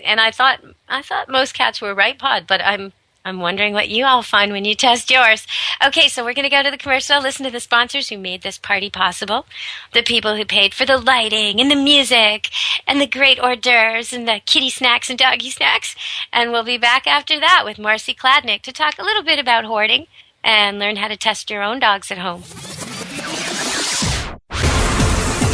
and 0.04 0.20
I 0.20 0.30
thought 0.30 0.60
I 0.88 1.02
thought 1.02 1.28
most 1.28 1.52
cats 1.54 1.80
were 1.80 1.94
right 1.94 2.18
pawed, 2.18 2.46
but 2.46 2.60
I'm 2.64 2.92
I'm 3.24 3.38
wondering 3.40 3.74
what 3.74 3.90
you 3.90 4.06
all 4.06 4.22
find 4.22 4.50
when 4.50 4.64
you 4.64 4.74
test 4.74 5.10
yours. 5.10 5.46
Okay, 5.86 6.08
so 6.08 6.24
we're 6.24 6.32
going 6.32 6.48
to 6.48 6.56
go 6.56 6.62
to 6.62 6.70
the 6.70 6.78
commercial, 6.78 7.20
listen 7.20 7.44
to 7.44 7.50
the 7.52 7.60
sponsors 7.60 8.08
who 8.08 8.16
made 8.16 8.40
this 8.42 8.56
party 8.56 8.88
possible, 8.88 9.44
the 9.92 10.02
people 10.02 10.36
who 10.36 10.44
paid 10.46 10.72
for 10.72 10.86
the 10.86 10.96
lighting 10.96 11.60
and 11.60 11.70
the 11.70 11.76
music 11.76 12.48
and 12.86 12.98
the 12.98 13.06
great 13.06 13.38
hors 13.38 13.56
d'oeuvres 13.56 14.14
and 14.14 14.26
the 14.26 14.40
kitty 14.46 14.70
snacks 14.70 15.10
and 15.10 15.18
doggy 15.18 15.50
snacks. 15.50 15.94
And 16.32 16.50
we'll 16.50 16.64
be 16.64 16.78
back 16.78 17.06
after 17.06 17.38
that 17.38 17.62
with 17.64 17.78
Marcy 17.78 18.14
Kladnick 18.14 18.62
to 18.62 18.72
talk 18.72 18.98
a 18.98 19.04
little 19.04 19.22
bit 19.22 19.38
about 19.38 19.66
hoarding 19.66 20.06
and 20.44 20.78
learn 20.78 20.96
how 20.96 21.08
to 21.08 21.16
test 21.16 21.50
your 21.50 21.62
own 21.62 21.78
dogs 21.78 22.10
at 22.10 22.18
home. 22.18 22.42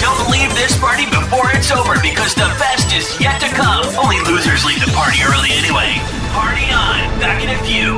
Don't 0.00 0.30
leave 0.30 0.54
this 0.54 0.78
party 0.78 1.06
before 1.06 1.50
it's 1.54 1.72
over 1.72 1.94
because 2.00 2.34
the 2.34 2.46
best 2.58 2.94
is 2.94 3.20
yet 3.20 3.40
to 3.40 3.48
come. 3.48 3.86
Only 3.96 4.20
losers 4.20 4.64
leave 4.64 4.78
the 4.84 4.92
party 4.92 5.18
early 5.22 5.50
anyway. 5.52 5.94
Party 6.32 6.70
on. 6.70 7.18
Back 7.18 7.42
in 7.42 7.50
a 7.50 7.58
few. 7.64 7.96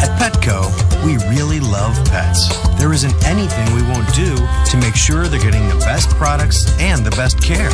At 0.00 0.18
Petco, 0.18 0.70
we 1.04 1.16
really 1.36 1.60
love 1.60 1.96
pets. 2.06 2.48
There 2.78 2.92
isn't 2.92 3.14
anything 3.26 3.74
we 3.74 3.82
won't 3.82 4.12
do 4.14 4.34
to 4.70 4.76
make 4.78 4.94
sure 4.94 5.28
they're 5.28 5.40
getting 5.40 5.68
the 5.68 5.76
best 5.80 6.10
products 6.10 6.78
and 6.78 7.04
the 7.04 7.10
best 7.10 7.42
care. 7.42 7.70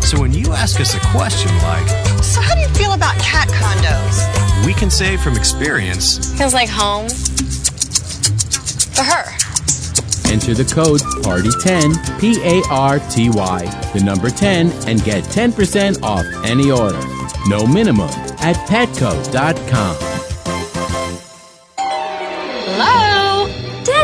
So 0.00 0.20
when 0.20 0.32
you 0.32 0.52
ask 0.52 0.80
us 0.80 0.94
a 0.94 1.00
question 1.12 1.50
like, 1.58 1.86
So, 2.22 2.40
how 2.40 2.54
do 2.54 2.60
you 2.60 2.68
feel 2.68 2.92
about 2.92 3.16
cat 3.18 3.48
condos? 3.48 4.66
we 4.66 4.74
can 4.74 4.90
say 4.90 5.16
from 5.16 5.36
experience, 5.36 6.34
Feels 6.36 6.52
like 6.54 6.68
home. 6.68 7.08
For 8.96 9.02
her. 9.04 9.24
Enter 10.32 10.54
the 10.54 10.64
code 10.72 11.00
PARTY10, 11.24 12.20
P 12.20 12.40
A 12.44 12.62
R 12.70 12.98
T 13.10 13.30
Y, 13.30 13.64
the 13.94 14.00
number 14.04 14.30
10, 14.30 14.70
and 14.88 15.02
get 15.04 15.24
10% 15.24 16.02
off 16.02 16.24
any 16.44 16.70
order. 16.70 17.00
No 17.48 17.66
minimum 17.66 18.10
at 18.40 18.56
petco.com. 18.68 19.96
Hello? 22.76 23.09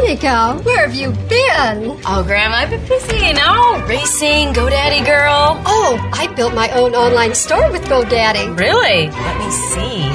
Danica, 0.07 0.65
where 0.65 0.87
have 0.87 0.95
you 0.95 1.11
been? 1.11 1.99
Oh, 2.07 2.23
Grandma, 2.25 2.59
I've 2.59 2.71
been 2.71 2.87
busy, 2.87 3.17
you 3.27 3.35
know, 3.35 3.85
racing, 3.89 4.53
GoDaddy 4.53 5.05
girl. 5.05 5.61
Oh, 5.67 5.99
I 6.13 6.29
built 6.29 6.55
my 6.55 6.71
own 6.71 6.95
online 6.95 7.35
store 7.35 7.73
with 7.73 7.83
GoDaddy. 7.87 8.57
Really? 8.57 9.11
Let 9.11 9.39
me 9.41 9.51
see. 9.51 10.09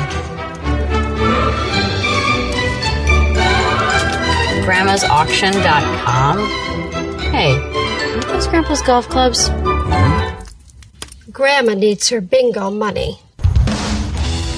Grandma'sAuction.com. 4.64 6.38
Hey, 7.34 7.54
aren't 8.14 8.28
those 8.28 8.48
Grandpa's 8.48 8.82
golf 8.82 9.10
clubs? 9.10 9.50
Grandma 11.34 11.74
needs 11.74 12.08
her 12.08 12.22
bingo 12.22 12.72
money. 12.72 13.20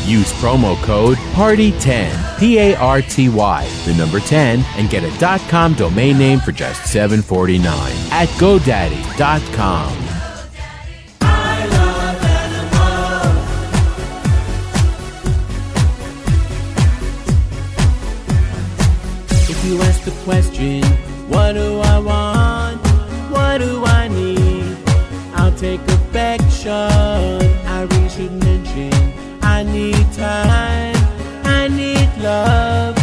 Use 0.05 0.33
promo 0.33 0.75
code 0.83 1.17
PARTY10, 1.33 2.39
P 2.39 2.59
A 2.59 2.75
R 2.75 3.01
T 3.01 3.29
Y, 3.29 3.67
the 3.85 3.93
number 3.93 4.19
10, 4.19 4.59
and 4.75 4.89
get 4.89 5.03
a 5.03 5.39
.com 5.49 5.73
domain 5.73 6.17
name 6.17 6.39
for 6.39 6.51
just 6.51 6.81
$7.49 6.81 7.63
at 8.11 8.27
GoDaddy.com. 8.39 10.03
If 19.49 19.65
you 19.65 19.81
ask 19.81 20.03
the 20.03 20.11
question, 20.25 20.83
what 21.29 21.53
do 21.53 21.79
I 21.79 21.99
want? 21.99 22.85
What 23.31 23.59
do 23.59 23.85
I 23.85 24.09
need? 24.09 24.77
I'll 25.35 25.55
take 25.55 25.79
affection. 25.81 27.42
Time. 30.23 30.95
I 31.43 31.67
need 31.67 32.09
love. 32.23 33.02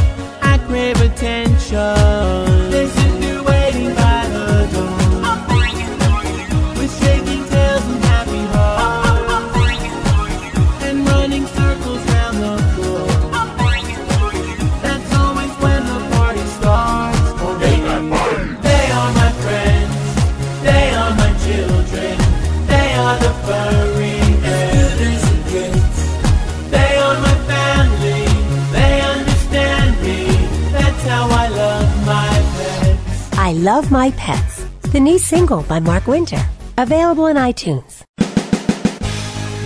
Love 33.61 33.91
My 33.91 34.11
Pets, 34.13 34.65
the 34.91 34.99
new 34.99 35.19
single 35.19 35.63
by 35.65 35.79
Mark 35.79 36.07
Winter. 36.07 36.49
Available 36.79 37.27
in 37.27 37.37
iTunes. 37.37 38.07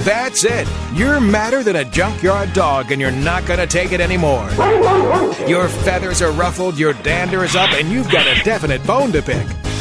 That's 0.03 0.43
it. 0.43 0.67
You're 0.97 1.21
madder 1.21 1.63
than 1.63 1.77
a 1.77 1.85
junkyard 1.85 2.53
dog 2.55 2.91
and 2.91 3.01
you're 3.01 3.13
not 3.13 3.47
going 3.47 3.61
to 3.61 3.69
take 3.69 3.93
it 3.93 4.01
anymore. 4.01 4.51
Your 5.47 5.69
feathers 5.69 6.21
are 6.23 6.33
ruffled, 6.33 6.77
your 6.77 6.95
dander 7.05 7.45
is 7.45 7.55
up, 7.55 7.71
and 7.71 7.89
you've 7.89 8.11
got 8.11 8.27
a 8.27 8.43
definite 8.43 8.85
bone 8.85 9.13
to 9.13 9.23
pick. 9.23 9.47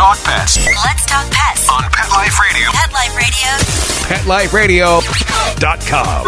talk 0.00 0.16
pets 0.24 0.56
Let's 0.64 1.04
talk 1.04 1.28
pets 1.30 1.68
on 1.68 1.82
Pet 1.92 2.08
Life 2.10 2.40
Radio. 2.40 2.70
Pet 2.72 2.90
Life 2.90 3.14
Radio. 3.14 3.60
PetLifeRadio.com. 4.08 6.24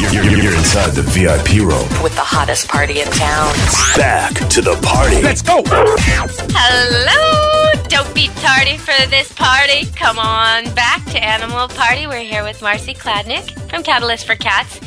You're, 0.00 0.12
you're- 0.24 0.42
you're 0.42 0.54
inside 0.56 0.90
the 0.94 1.02
VIP 1.02 1.60
room. 1.62 1.86
with 2.02 2.16
the 2.16 2.24
hottest 2.24 2.66
party 2.66 3.00
in 3.00 3.06
town. 3.12 3.54
Back 3.96 4.34
to 4.50 4.60
the 4.60 4.74
party. 4.82 5.22
Let's 5.22 5.40
go. 5.42 5.62
Hello! 5.66 7.72
Don't 7.88 8.12
be 8.14 8.26
tardy 8.40 8.76
for 8.76 9.06
this 9.08 9.30
party. 9.32 9.86
Come 9.94 10.18
on 10.18 10.64
back 10.74 11.04
to 11.12 11.22
Animal 11.22 11.68
Party. 11.68 12.08
We're 12.08 12.24
here 12.24 12.42
with 12.42 12.60
Marcy 12.60 12.92
Kladnick 12.94 13.52
from 13.70 13.84
Catalyst 13.84 14.26
for 14.26 14.34
Cats, 14.34 14.80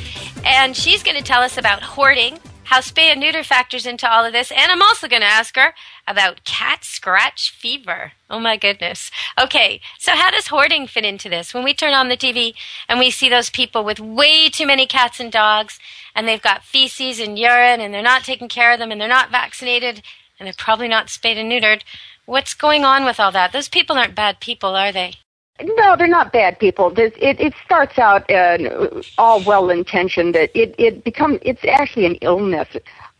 and 0.44 0.76
she's 0.76 1.02
going 1.04 1.16
to 1.18 1.24
tell 1.24 1.42
us 1.42 1.58
about 1.58 1.82
hoarding, 1.82 2.38
how 2.66 2.80
spay 2.80 3.12
and 3.12 3.20
neuter 3.20 3.44
factors 3.44 3.86
into 3.86 4.12
all 4.12 4.26
of 4.26 4.34
this, 4.34 4.52
and 4.52 4.72
I'm 4.72 4.82
also 4.82 5.08
going 5.08 5.22
to 5.22 5.28
ask 5.28 5.56
her 5.56 5.74
about 6.08 6.44
cat 6.44 6.84
scratch 6.84 7.52
fever. 7.52 8.14
Oh 8.30 8.40
my 8.40 8.58
goodness. 8.58 9.12
Okay, 9.40 9.82
so 9.98 10.14
how 10.14 10.32
does 10.32 10.48
hoarding 10.48 10.88
fit 10.88 11.06
into 11.06 11.30
this? 11.30 11.54
When 11.54 11.64
we 11.64 11.74
turn 11.74 11.94
on 11.94 12.10
the 12.10 12.18
TV 12.18 12.54
and 12.90 13.00
we 13.00 13.12
see 13.12 13.30
those 13.30 13.50
people 13.50 13.84
with 13.84 14.00
way 14.00 14.50
too 14.50 14.66
many 14.66 14.86
cats 14.86 15.20
and 15.20 15.32
dogs, 15.32 15.80
and 16.16 16.28
they've 16.28 16.42
got 16.42 16.64
feces 16.64 17.20
and 17.20 17.38
urine, 17.38 17.82
and 17.82 17.94
they're 17.94 18.02
not 18.02 18.24
taking 18.24 18.50
care 18.50 18.72
of 18.72 18.80
them, 18.80 18.92
and 18.92 19.00
they're 19.00 19.08
not 19.08 19.32
vaccinated, 19.32 20.02
and 20.40 20.48
they're 20.48 20.54
probably 20.58 20.88
not 20.88 21.10
spayed 21.10 21.38
and 21.38 21.52
neutered. 21.52 21.82
What's 22.26 22.54
going 22.54 22.84
on 22.84 23.06
with 23.06 23.20
all 23.20 23.32
that? 23.32 23.52
Those 23.52 23.70
people 23.70 23.98
aren't 23.98 24.16
bad 24.16 24.40
people, 24.40 24.76
are 24.76 24.92
they? 24.92 25.16
No, 25.64 25.96
they're 25.98 26.08
not 26.08 26.34
bad 26.34 26.60
people. 26.60 26.94
It, 27.00 27.16
it 27.18 27.54
starts 27.66 27.98
out 27.98 28.30
uh, 28.30 29.02
all 29.18 29.42
well 29.44 29.70
intentioned. 29.70 30.36
It, 30.36 30.52
it 30.54 30.76
it 30.78 31.04
becomes 31.04 31.40
it's 31.44 31.64
actually 31.66 32.06
an 32.06 32.16
illness, 32.22 32.68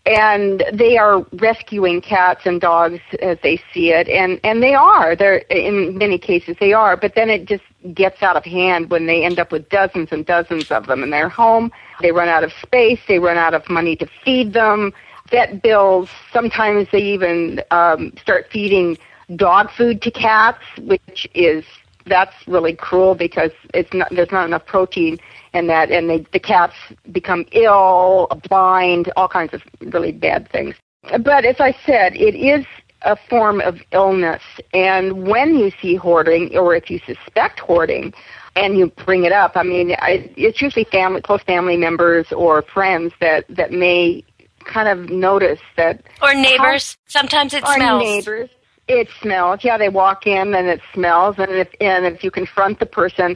and 0.06 0.64
they 0.74 0.98
are 0.98 1.26
rescuing 1.34 2.02
cats 2.02 2.42
and 2.46 2.62
dogs 2.62 3.00
as 3.22 3.38
they 3.42 3.58
see 3.74 3.92
it, 3.94 4.10
and 4.10 4.40
and 4.44 4.62
they 4.62 4.76
are. 4.76 5.16
They're 5.16 5.40
in 5.50 5.98
many 5.98 6.20
cases 6.20 6.58
they 6.60 6.74
are, 6.74 6.98
but 6.98 7.16
then 7.16 7.30
it 7.30 7.46
just 7.46 7.64
gets 7.94 8.22
out 8.22 8.36
of 8.36 8.46
hand 8.46 8.92
when 8.92 9.08
they 9.08 9.26
end 9.26 9.40
up 9.40 9.52
with 9.52 9.70
dozens 9.70 10.10
and 10.12 10.26
dozens 10.26 10.72
of 10.72 10.88
them 10.88 11.04
in 11.04 11.12
their 11.12 11.30
home. 11.30 11.72
They 12.02 12.12
run 12.12 12.28
out 12.28 12.44
of 12.44 12.52
space. 12.62 13.00
They 13.08 13.20
run 13.20 13.38
out 13.38 13.54
of 13.56 13.68
money 13.70 13.96
to 13.96 14.08
feed 14.26 14.54
them. 14.54 14.94
Vet 15.32 15.64
bills. 15.64 16.10
Sometimes 16.34 16.88
they 16.92 17.02
even 17.02 17.62
um, 17.72 18.14
start 18.22 18.48
feeding 18.52 18.98
dog 19.38 19.72
food 19.72 20.02
to 20.04 20.12
cats, 20.12 20.60
which 20.82 21.28
is 21.34 21.64
that's 22.06 22.34
really 22.48 22.74
cruel 22.76 23.16
because 23.16 23.52
it's 23.74 23.94
not 23.94 24.08
there's 24.12 24.32
not 24.32 24.46
enough 24.46 24.66
protein 24.66 25.18
in 25.54 25.68
that 25.68 25.92
and 25.92 26.10
they, 26.10 26.26
the 26.34 26.40
cats 26.40 26.76
become 27.12 27.46
ill 27.52 28.28
blind 28.50 29.12
all 29.16 29.28
kinds 29.28 29.54
of 29.54 29.62
really 29.82 30.12
bad 30.12 30.50
things 30.52 30.76
but 31.24 31.46
as 31.46 31.60
i 31.60 31.76
said 31.86 32.16
it 32.16 32.36
is 32.36 32.66
a 33.04 33.16
form 33.30 33.62
of 33.62 33.80
illness 33.92 34.42
and 34.74 35.28
when 35.28 35.56
you 35.56 35.72
see 35.82 35.96
hoarding 35.96 36.56
or 36.58 36.76
if 36.76 36.90
you 36.90 37.00
suspect 37.06 37.60
hoarding 37.60 38.14
and 38.56 38.78
you 38.78 38.88
bring 39.06 39.26
it 39.26 39.32
up 39.32 39.54
i 39.56 39.64
mean 39.64 39.96
I, 40.00 40.32
it's 40.36 40.62
usually 40.62 40.86
family 40.86 41.22
close 41.22 41.42
family 41.44 41.78
members 41.78 42.32
or 42.32 42.62
friends 42.62 43.14
that 43.20 43.46
that 43.50 43.72
may 43.72 44.24
kind 44.66 44.88
of 44.90 45.10
notice 45.10 45.60
that 45.78 46.02
Or 46.24 46.34
neighbors. 46.34 46.98
Sometimes 47.06 47.54
it 47.54 47.64
or 47.64 47.76
smells. 47.76 48.02
neighbors 48.04 48.50
It 48.88 49.08
smells. 49.22 49.62
Yeah, 49.64 49.78
they 49.78 49.90
walk 49.90 50.28
in 50.28 50.54
and 50.54 50.68
it 50.68 50.82
smells, 50.94 51.36
and 51.40 51.52
if 51.52 51.70
and 51.82 52.06
if 52.06 52.24
you 52.24 52.30
confront 52.30 52.80
the 52.80 52.86
person, 52.86 53.36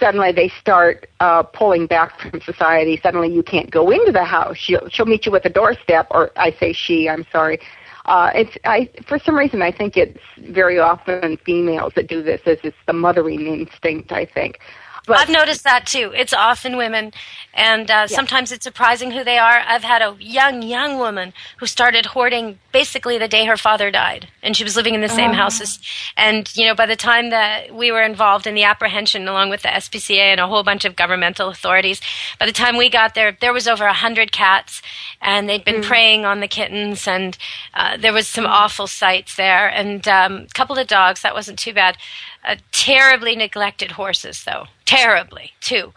suddenly 0.00 0.32
they 0.32 0.48
start 0.60 1.06
uh, 1.20 1.44
pulling 1.44 1.86
back 1.86 2.18
from 2.18 2.40
society. 2.40 2.98
Suddenly 3.02 3.32
you 3.32 3.42
can't 3.42 3.70
go 3.70 3.90
into 3.90 4.10
the 4.10 4.24
house. 4.24 4.56
She'll, 4.56 4.88
she'll 4.88 5.06
meet 5.06 5.26
you 5.26 5.36
at 5.36 5.44
the 5.44 5.50
doorstep, 5.50 6.08
or 6.10 6.30
I 6.36 6.50
say 6.58 6.72
she. 6.72 7.08
I'm 7.08 7.24
sorry. 7.30 7.60
Uh, 8.06 8.30
it's 8.34 8.56
I 8.64 8.90
for 9.06 9.18
some 9.18 9.36
reason 9.36 9.62
I 9.62 9.72
think 9.72 9.96
it's 9.96 10.18
very 10.50 10.78
often 10.78 11.38
females 11.46 11.92
that 11.94 12.08
do 12.08 12.22
this. 12.22 12.40
As 12.44 12.58
it's 12.64 12.76
the 12.86 12.92
mothering 12.92 13.46
instinct. 13.46 14.10
I 14.12 14.26
think. 14.26 14.58
But, 15.06 15.18
I've 15.18 15.28
noticed 15.28 15.64
that 15.64 15.86
too. 15.86 16.12
It's 16.16 16.32
often 16.32 16.76
women, 16.76 17.12
and 17.52 17.90
uh, 17.90 17.94
yeah. 17.94 18.06
sometimes 18.06 18.50
it's 18.52 18.64
surprising 18.64 19.10
who 19.10 19.22
they 19.22 19.36
are. 19.36 19.62
I've 19.66 19.84
had 19.84 20.00
a 20.00 20.16
young, 20.18 20.62
young 20.62 20.98
woman 20.98 21.34
who 21.58 21.66
started 21.66 22.06
hoarding 22.06 22.58
basically 22.72 23.18
the 23.18 23.28
day 23.28 23.44
her 23.44 23.58
father 23.58 23.90
died, 23.90 24.28
and 24.42 24.56
she 24.56 24.64
was 24.64 24.76
living 24.76 24.94
in 24.94 25.02
the 25.02 25.08
same 25.08 25.32
uh-huh. 25.32 25.42
houses. 25.42 25.78
And 26.16 26.50
you 26.56 26.64
know, 26.64 26.74
by 26.74 26.86
the 26.86 26.96
time 26.96 27.30
that 27.30 27.74
we 27.74 27.92
were 27.92 28.02
involved 28.02 28.46
in 28.46 28.54
the 28.54 28.64
apprehension, 28.64 29.28
along 29.28 29.50
with 29.50 29.62
the 29.62 29.68
SPCA 29.68 30.32
and 30.32 30.40
a 30.40 30.46
whole 30.46 30.62
bunch 30.62 30.86
of 30.86 30.96
governmental 30.96 31.50
authorities, 31.50 32.00
by 32.38 32.46
the 32.46 32.52
time 32.52 32.76
we 32.76 32.88
got 32.88 33.14
there, 33.14 33.36
there 33.40 33.52
was 33.52 33.68
over 33.68 33.84
a 33.84 33.92
hundred 33.92 34.32
cats, 34.32 34.80
and 35.20 35.48
they'd 35.48 35.64
been 35.64 35.82
mm. 35.82 35.84
preying 35.84 36.24
on 36.24 36.40
the 36.40 36.48
kittens, 36.48 37.06
and 37.06 37.36
uh, 37.74 37.98
there 37.98 38.12
was 38.12 38.26
some 38.26 38.44
mm. 38.44 38.50
awful 38.50 38.86
sights 38.86 39.36
there, 39.36 39.68
and 39.68 40.08
um, 40.08 40.46
a 40.50 40.54
couple 40.54 40.78
of 40.78 40.86
dogs. 40.86 41.20
That 41.20 41.34
wasn't 41.34 41.58
too 41.58 41.74
bad 41.74 41.98
uh, 42.44 42.56
terribly 42.72 43.36
neglected 43.36 43.92
horses, 43.92 44.44
though. 44.44 44.66
Terribly, 44.84 45.52
too. 45.60 45.92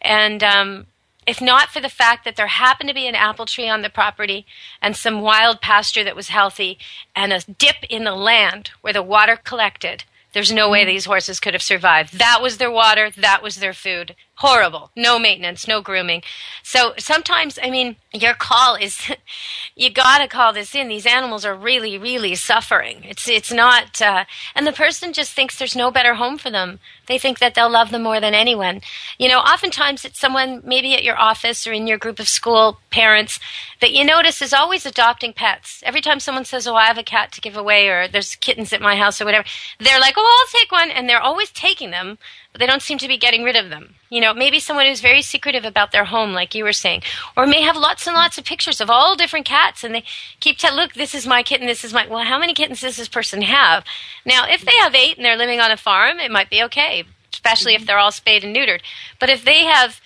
And 0.00 0.42
um, 0.42 0.86
if 1.26 1.40
not 1.40 1.68
for 1.68 1.80
the 1.80 1.88
fact 1.88 2.24
that 2.24 2.36
there 2.36 2.46
happened 2.46 2.88
to 2.88 2.94
be 2.94 3.08
an 3.08 3.14
apple 3.14 3.46
tree 3.46 3.68
on 3.68 3.82
the 3.82 3.90
property 3.90 4.46
and 4.80 4.96
some 4.96 5.20
wild 5.20 5.60
pasture 5.60 6.04
that 6.04 6.16
was 6.16 6.28
healthy 6.28 6.78
and 7.14 7.32
a 7.32 7.40
dip 7.40 7.76
in 7.88 8.04
the 8.04 8.14
land 8.14 8.70
where 8.80 8.92
the 8.92 9.02
water 9.02 9.36
collected, 9.36 10.04
there's 10.32 10.52
no 10.52 10.68
way 10.70 10.82
mm-hmm. 10.82 10.90
these 10.90 11.06
horses 11.06 11.40
could 11.40 11.54
have 11.54 11.62
survived. 11.62 12.18
That 12.18 12.40
was 12.42 12.58
their 12.58 12.70
water, 12.70 13.10
that 13.10 13.42
was 13.42 13.56
their 13.56 13.72
food. 13.72 14.14
Horrible. 14.40 14.90
No 14.94 15.18
maintenance, 15.18 15.66
no 15.66 15.80
grooming. 15.80 16.20
So 16.62 16.92
sometimes, 16.98 17.58
I 17.62 17.70
mean, 17.70 17.96
your 18.12 18.34
call 18.34 18.74
is 18.74 19.10
you 19.76 19.88
got 19.88 20.18
to 20.18 20.28
call 20.28 20.52
this 20.52 20.74
in. 20.74 20.88
These 20.88 21.06
animals 21.06 21.46
are 21.46 21.54
really, 21.54 21.96
really 21.96 22.34
suffering. 22.34 23.02
It's 23.04 23.26
it's 23.30 23.50
not, 23.50 24.02
uh, 24.02 24.26
and 24.54 24.66
the 24.66 24.72
person 24.72 25.14
just 25.14 25.32
thinks 25.32 25.58
there's 25.58 25.74
no 25.74 25.90
better 25.90 26.14
home 26.14 26.36
for 26.36 26.50
them. 26.50 26.80
They 27.06 27.16
think 27.16 27.38
that 27.38 27.54
they'll 27.54 27.70
love 27.70 27.90
them 27.90 28.02
more 28.02 28.20
than 28.20 28.34
anyone. 28.34 28.82
You 29.18 29.28
know, 29.30 29.38
oftentimes 29.38 30.04
it's 30.04 30.20
someone 30.20 30.60
maybe 30.64 30.92
at 30.94 31.04
your 31.04 31.18
office 31.18 31.66
or 31.66 31.72
in 31.72 31.86
your 31.86 31.96
group 31.96 32.18
of 32.18 32.28
school 32.28 32.78
parents 32.90 33.40
that 33.80 33.92
you 33.92 34.04
notice 34.04 34.42
is 34.42 34.52
always 34.52 34.84
adopting 34.84 35.32
pets. 35.32 35.82
Every 35.86 36.02
time 36.02 36.20
someone 36.20 36.44
says, 36.44 36.66
"Oh, 36.66 36.74
I 36.74 36.86
have 36.86 36.98
a 36.98 37.02
cat 37.02 37.32
to 37.32 37.40
give 37.40 37.56
away," 37.56 37.88
or 37.88 38.06
"There's 38.06 38.36
kittens 38.36 38.74
at 38.74 38.82
my 38.82 38.96
house," 38.96 39.18
or 39.18 39.24
whatever, 39.24 39.48
they're 39.80 40.00
like, 40.00 40.16
"Oh, 40.18 40.44
I'll 40.46 40.60
take 40.60 40.70
one," 40.70 40.90
and 40.90 41.08
they're 41.08 41.22
always 41.22 41.50
taking 41.50 41.90
them 41.90 42.18
but 42.56 42.60
they 42.60 42.66
don't 42.66 42.80
seem 42.80 42.96
to 42.96 43.06
be 43.06 43.18
getting 43.18 43.44
rid 43.44 43.54
of 43.54 43.68
them. 43.68 43.96
You 44.08 44.22
know, 44.22 44.32
maybe 44.32 44.60
someone 44.60 44.86
who's 44.86 45.02
very 45.02 45.20
secretive 45.20 45.66
about 45.66 45.92
their 45.92 46.06
home, 46.06 46.32
like 46.32 46.54
you 46.54 46.64
were 46.64 46.72
saying, 46.72 47.02
or 47.36 47.46
may 47.46 47.60
have 47.60 47.76
lots 47.76 48.06
and 48.06 48.16
lots 48.16 48.38
of 48.38 48.46
pictures 48.46 48.80
of 48.80 48.88
all 48.88 49.14
different 49.14 49.44
cats, 49.44 49.84
and 49.84 49.94
they 49.94 50.04
keep 50.40 50.56
telling, 50.56 50.78
"Look, 50.78 50.94
this 50.94 51.14
is 51.14 51.26
my 51.26 51.42
kitten. 51.42 51.66
This 51.66 51.84
is 51.84 51.92
my." 51.92 52.06
Well, 52.06 52.24
how 52.24 52.38
many 52.38 52.54
kittens 52.54 52.80
does 52.80 52.96
this 52.96 53.08
person 53.08 53.42
have? 53.42 53.84
Now, 54.24 54.46
if 54.48 54.62
they 54.64 54.74
have 54.76 54.94
eight 54.94 55.18
and 55.18 55.24
they're 55.26 55.36
living 55.36 55.60
on 55.60 55.70
a 55.70 55.76
farm, 55.76 56.18
it 56.18 56.30
might 56.30 56.48
be 56.48 56.62
okay, 56.62 57.04
especially 57.30 57.74
if 57.74 57.84
they're 57.84 57.98
all 57.98 58.10
spayed 58.10 58.42
and 58.42 58.56
neutered. 58.56 58.80
But 59.20 59.28
if 59.28 59.44
they 59.44 59.64
have 59.64 60.00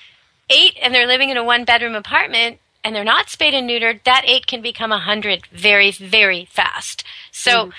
eight 0.48 0.76
and 0.82 0.92
they're 0.92 1.06
living 1.06 1.30
in 1.30 1.36
a 1.36 1.44
one-bedroom 1.44 1.94
apartment 1.94 2.58
and 2.82 2.96
they're 2.96 3.04
not 3.04 3.30
spayed 3.30 3.54
and 3.54 3.70
neutered, 3.70 4.02
that 4.02 4.24
eight 4.26 4.48
can 4.48 4.60
become 4.60 4.90
a 4.90 4.98
hundred 4.98 5.46
very, 5.52 5.92
very 5.92 6.46
fast. 6.46 7.04
So. 7.30 7.66
Mm. 7.66 7.72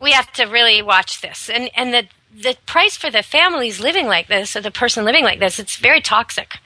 We 0.00 0.10
have 0.12 0.30
to 0.34 0.44
really 0.44 0.82
watch 0.82 1.22
this, 1.22 1.48
and 1.48 1.70
and 1.74 1.94
the 1.94 2.08
the 2.42 2.56
price 2.66 2.96
for 2.96 3.10
the 3.10 3.22
families 3.22 3.80
living 3.80 4.06
like 4.06 4.26
this 4.26 4.56
or 4.56 4.60
the 4.60 4.70
person 4.70 5.04
living 5.04 5.24
like 5.24 5.38
this, 5.38 5.58
it's 5.58 5.76
very 5.76 6.00
toxic. 6.00 6.58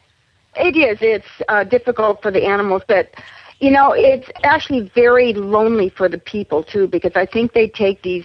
It 0.56 0.76
is. 0.76 0.98
It's 1.00 1.26
uh, 1.48 1.64
difficult 1.64 2.22
for 2.22 2.30
the 2.30 2.44
animals, 2.44 2.82
but 2.88 3.14
you 3.60 3.70
know, 3.70 3.92
it's 3.92 4.28
actually 4.44 4.90
very 4.94 5.32
lonely 5.32 5.88
for 5.88 6.08
the 6.08 6.18
people 6.18 6.62
too, 6.62 6.86
because 6.86 7.12
I 7.16 7.26
think 7.26 7.52
they 7.52 7.68
take 7.68 8.02
these 8.02 8.24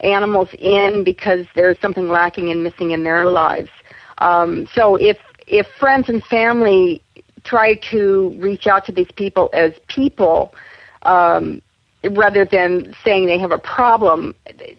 animals 0.00 0.48
in 0.58 1.02
because 1.02 1.46
there's 1.54 1.78
something 1.80 2.08
lacking 2.08 2.50
and 2.50 2.62
missing 2.62 2.90
in 2.90 3.02
their 3.02 3.24
lives. 3.26 3.70
Um, 4.18 4.68
so 4.74 4.96
if 4.96 5.18
if 5.46 5.66
friends 5.78 6.08
and 6.08 6.22
family 6.24 7.02
try 7.44 7.74
to 7.74 8.34
reach 8.38 8.66
out 8.66 8.84
to 8.86 8.92
these 8.92 9.10
people 9.16 9.48
as 9.52 9.72
people, 9.88 10.54
um, 11.02 11.62
rather 12.10 12.44
than 12.44 12.94
saying 13.04 13.26
they 13.26 13.38
have 13.38 13.52
a 13.52 13.58
problem, 13.58 14.34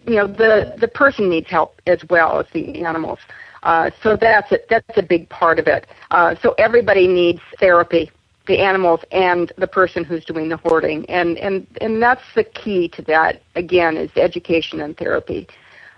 you 0.06 0.16
know, 0.16 0.26
the 0.26 0.74
the 0.78 0.88
person 0.88 1.28
needs 1.28 1.48
help 1.48 1.80
as 1.86 2.00
well 2.08 2.38
as 2.40 2.46
the 2.52 2.84
animals. 2.84 3.18
Uh, 3.62 3.90
so 4.02 4.16
that's 4.16 4.50
a, 4.52 4.58
that's 4.70 4.96
a 4.96 5.02
big 5.02 5.28
part 5.28 5.58
of 5.58 5.66
it. 5.66 5.86
Uh, 6.10 6.34
so 6.42 6.54
everybody 6.58 7.08
needs 7.08 7.40
therapy, 7.58 8.10
the 8.46 8.58
animals 8.60 9.00
and 9.10 9.52
the 9.56 9.66
person 9.66 10.04
who's 10.04 10.24
doing 10.24 10.48
the 10.48 10.56
hoarding, 10.58 11.08
and 11.10 11.36
and 11.38 11.66
and 11.80 12.02
that's 12.02 12.22
the 12.34 12.44
key 12.44 12.88
to 12.88 13.02
that. 13.02 13.42
Again, 13.56 13.96
is 13.96 14.10
education 14.16 14.80
and 14.80 14.96
therapy. 14.96 15.48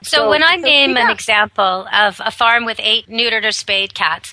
So, 0.03 0.17
so 0.17 0.31
when 0.31 0.43
I 0.43 0.57
so, 0.57 0.63
name 0.63 0.93
yeah. 0.93 1.05
an 1.05 1.11
example 1.11 1.87
of 1.93 2.21
a 2.25 2.31
farm 2.31 2.65
with 2.65 2.81
eight 2.81 3.09
neutered 3.09 3.45
or 3.45 3.53
spayed 3.53 3.95
cats, 3.95 4.33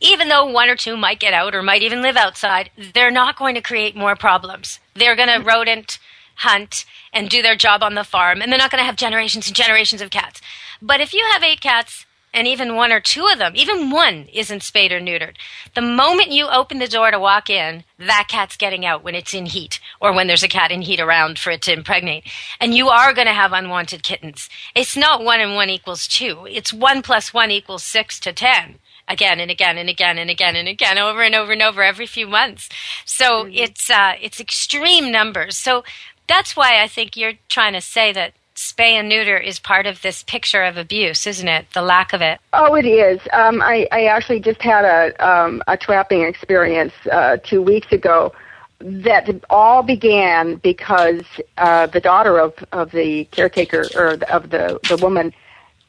even 0.00 0.28
though 0.28 0.44
one 0.44 0.68
or 0.68 0.76
two 0.76 0.96
might 0.96 1.20
get 1.20 1.32
out 1.32 1.54
or 1.54 1.62
might 1.62 1.82
even 1.82 2.02
live 2.02 2.16
outside, 2.16 2.70
they're 2.94 3.10
not 3.10 3.36
going 3.36 3.54
to 3.54 3.60
create 3.60 3.94
more 3.94 4.16
problems. 4.16 4.80
They're 4.94 5.16
going 5.16 5.28
to 5.28 5.38
mm-hmm. 5.38 5.48
rodent 5.48 5.98
hunt 6.36 6.84
and 7.12 7.28
do 7.28 7.42
their 7.42 7.56
job 7.56 7.82
on 7.82 7.94
the 7.94 8.04
farm, 8.04 8.40
and 8.40 8.50
they're 8.50 8.58
not 8.58 8.70
going 8.70 8.80
to 8.80 8.86
have 8.86 8.96
generations 8.96 9.46
and 9.46 9.56
generations 9.56 10.02
of 10.02 10.10
cats. 10.10 10.40
But 10.80 11.00
if 11.00 11.14
you 11.14 11.24
have 11.32 11.42
eight 11.42 11.60
cats, 11.60 12.06
and 12.34 12.48
even 12.48 12.74
one 12.74 12.90
or 12.90 13.00
two 13.00 13.28
of 13.28 13.38
them, 13.38 13.52
even 13.54 13.90
one 13.90 14.26
isn't 14.32 14.64
spayed 14.64 14.90
or 14.90 15.00
neutered. 15.00 15.36
The 15.74 15.80
moment 15.80 16.32
you 16.32 16.48
open 16.48 16.80
the 16.80 16.88
door 16.88 17.12
to 17.12 17.18
walk 17.18 17.48
in, 17.48 17.84
that 17.96 18.26
cat's 18.28 18.56
getting 18.56 18.84
out 18.84 19.04
when 19.04 19.14
it's 19.14 19.32
in 19.32 19.46
heat 19.46 19.78
or 20.00 20.12
when 20.12 20.26
there's 20.26 20.42
a 20.42 20.48
cat 20.48 20.72
in 20.72 20.82
heat 20.82 20.98
around 20.98 21.38
for 21.38 21.50
it 21.50 21.62
to 21.62 21.72
impregnate. 21.72 22.24
And 22.60 22.74
you 22.74 22.88
are 22.88 23.14
going 23.14 23.28
to 23.28 23.32
have 23.32 23.52
unwanted 23.52 24.02
kittens. 24.02 24.50
It's 24.74 24.96
not 24.96 25.24
one 25.24 25.40
and 25.40 25.54
one 25.54 25.70
equals 25.70 26.08
two. 26.08 26.46
It's 26.50 26.72
one 26.72 27.02
plus 27.02 27.32
one 27.32 27.52
equals 27.52 27.84
six 27.84 28.18
to 28.20 28.32
ten 28.32 28.80
again 29.06 29.38
and 29.38 29.50
again 29.50 29.78
and 29.78 29.88
again 29.88 30.18
and 30.18 30.30
again 30.30 30.56
and 30.56 30.66
again 30.66 30.98
over 30.98 31.22
and 31.22 31.34
over 31.34 31.52
and 31.52 31.62
over 31.62 31.82
every 31.82 32.06
few 32.06 32.26
months. 32.26 32.68
So 33.04 33.44
mm-hmm. 33.44 33.54
it's 33.54 33.90
uh, 33.90 34.14
it's 34.20 34.40
extreme 34.40 35.12
numbers. 35.12 35.56
So 35.56 35.84
that's 36.26 36.56
why 36.56 36.82
I 36.82 36.88
think 36.88 37.16
you're 37.16 37.34
trying 37.48 37.74
to 37.74 37.80
say 37.80 38.12
that 38.12 38.32
spay 38.54 38.92
and 38.92 39.08
neuter 39.08 39.36
is 39.36 39.58
part 39.58 39.86
of 39.86 40.02
this 40.02 40.22
picture 40.22 40.62
of 40.62 40.76
abuse, 40.76 41.26
isn't 41.26 41.48
it? 41.48 41.66
The 41.74 41.82
lack 41.82 42.12
of 42.12 42.22
it. 42.22 42.38
Oh, 42.52 42.74
it 42.74 42.86
is. 42.86 43.20
Um, 43.32 43.60
I, 43.60 43.88
I 43.90 44.04
actually 44.04 44.40
just 44.40 44.62
had 44.62 44.84
a 44.84 45.26
um, 45.26 45.62
a 45.66 45.76
trapping 45.76 46.22
experience 46.22 46.92
uh, 47.10 47.38
two 47.38 47.60
weeks 47.62 47.90
ago 47.92 48.32
that 48.80 49.28
all 49.50 49.82
began 49.82 50.56
because 50.56 51.24
uh, 51.58 51.86
the 51.86 52.00
daughter 52.00 52.38
of, 52.38 52.52
of 52.72 52.90
the 52.90 53.24
caretaker 53.26 53.86
or 53.94 54.18
of 54.30 54.50
the, 54.50 54.78
the 54.88 54.98
woman 55.02 55.32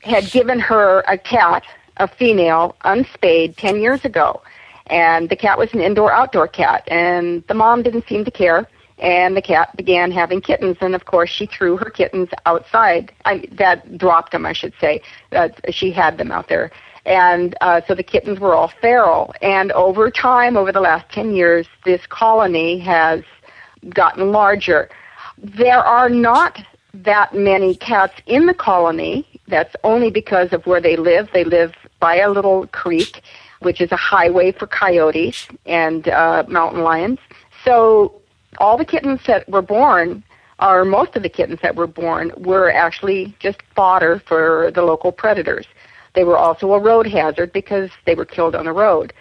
had 0.02 0.32
given 0.32 0.60
her 0.60 1.04
a 1.08 1.18
cat, 1.18 1.64
a 1.98 2.08
female, 2.08 2.76
unspayed, 2.86 3.58
10 3.58 3.82
years 3.82 4.06
ago. 4.06 4.42
And 4.88 5.30
the 5.30 5.36
cat 5.36 5.58
was 5.58 5.74
an 5.74 5.82
indoor 5.82 6.12
outdoor 6.12 6.48
cat, 6.48 6.84
and 6.88 7.44
the 7.48 7.56
mom 7.56 7.82
didn't 7.82 8.08
seem 8.08 8.24
to 8.24 8.32
care 8.32 8.68
and 9.00 9.36
the 9.36 9.42
cat 9.42 9.76
began 9.76 10.12
having 10.12 10.42
kittens 10.42 10.78
and 10.82 10.96
of 10.96 11.06
course 11.06 11.30
she 11.30 11.46
threw 11.46 11.78
her 11.78 11.90
kittens 11.90 12.30
outside. 12.46 13.12
I, 13.26 13.48
that 13.54 13.98
dropped 13.98 14.32
them 14.32 14.46
i 14.46 14.54
should 14.54 14.74
say 14.80 15.02
she 15.70 15.92
had 15.92 16.18
them 16.18 16.32
out 16.32 16.48
there. 16.48 16.72
And 17.06 17.56
uh, 17.62 17.82
so 17.88 17.94
the 17.94 18.04
kittens 18.04 18.40
were 18.40 18.56
all 18.56 18.72
feral. 18.82 19.34
And 19.42 19.72
over 19.74 20.10
time 20.10 20.58
over 20.58 20.72
the 20.72 20.82
last 20.82 21.12
10 21.12 21.36
years 21.36 21.68
this 21.84 22.06
colony 22.08 22.80
has 22.80 23.22
gotten 23.90 24.32
larger. 24.32 24.90
There 25.38 25.80
are 25.80 26.10
not 26.10 26.60
that 26.94 27.36
many 27.36 27.76
cats 27.76 28.14
in 28.26 28.46
the 28.46 28.54
colony. 28.54 29.28
That's 29.48 29.76
only 29.84 30.10
because 30.10 30.54
of 30.54 30.66
where 30.66 30.82
they 30.82 30.96
live. 30.96 31.30
They 31.34 31.44
live 31.44 31.74
by 32.00 32.18
a 32.18 32.30
little 32.30 32.68
creek 32.68 33.22
which 33.60 33.82
is 33.82 33.92
a 33.92 33.96
highway 33.96 34.52
for 34.52 34.68
coyotes 34.68 35.48
and 35.66 36.08
uh, 36.10 36.44
mountain 36.48 36.84
lions. 36.84 37.20
So 37.64 38.22
all 38.60 38.78
the 38.78 38.86
kittens 38.86 39.22
that 39.28 39.48
were 39.50 39.62
born, 39.62 40.24
or 40.60 40.86
most 40.86 41.16
of 41.16 41.24
the 41.24 41.30
kittens 41.30 41.60
that 41.62 41.76
were 41.76 41.88
born, 41.88 42.32
were 42.38 42.72
actually 42.72 43.36
just 43.40 43.62
fodder 43.76 44.22
for 44.28 44.72
the 44.74 44.82
local 44.82 45.12
predators. 45.12 45.68
They 46.14 46.24
were 46.24 46.38
also 46.38 46.72
a 46.74 46.80
road 46.80 47.08
hazard 47.08 47.52
because 47.52 47.90
they 48.06 48.16
were 48.16 48.26
killed 48.26 48.56
on 48.56 48.66
the 48.66 48.72
road. 48.72 49.14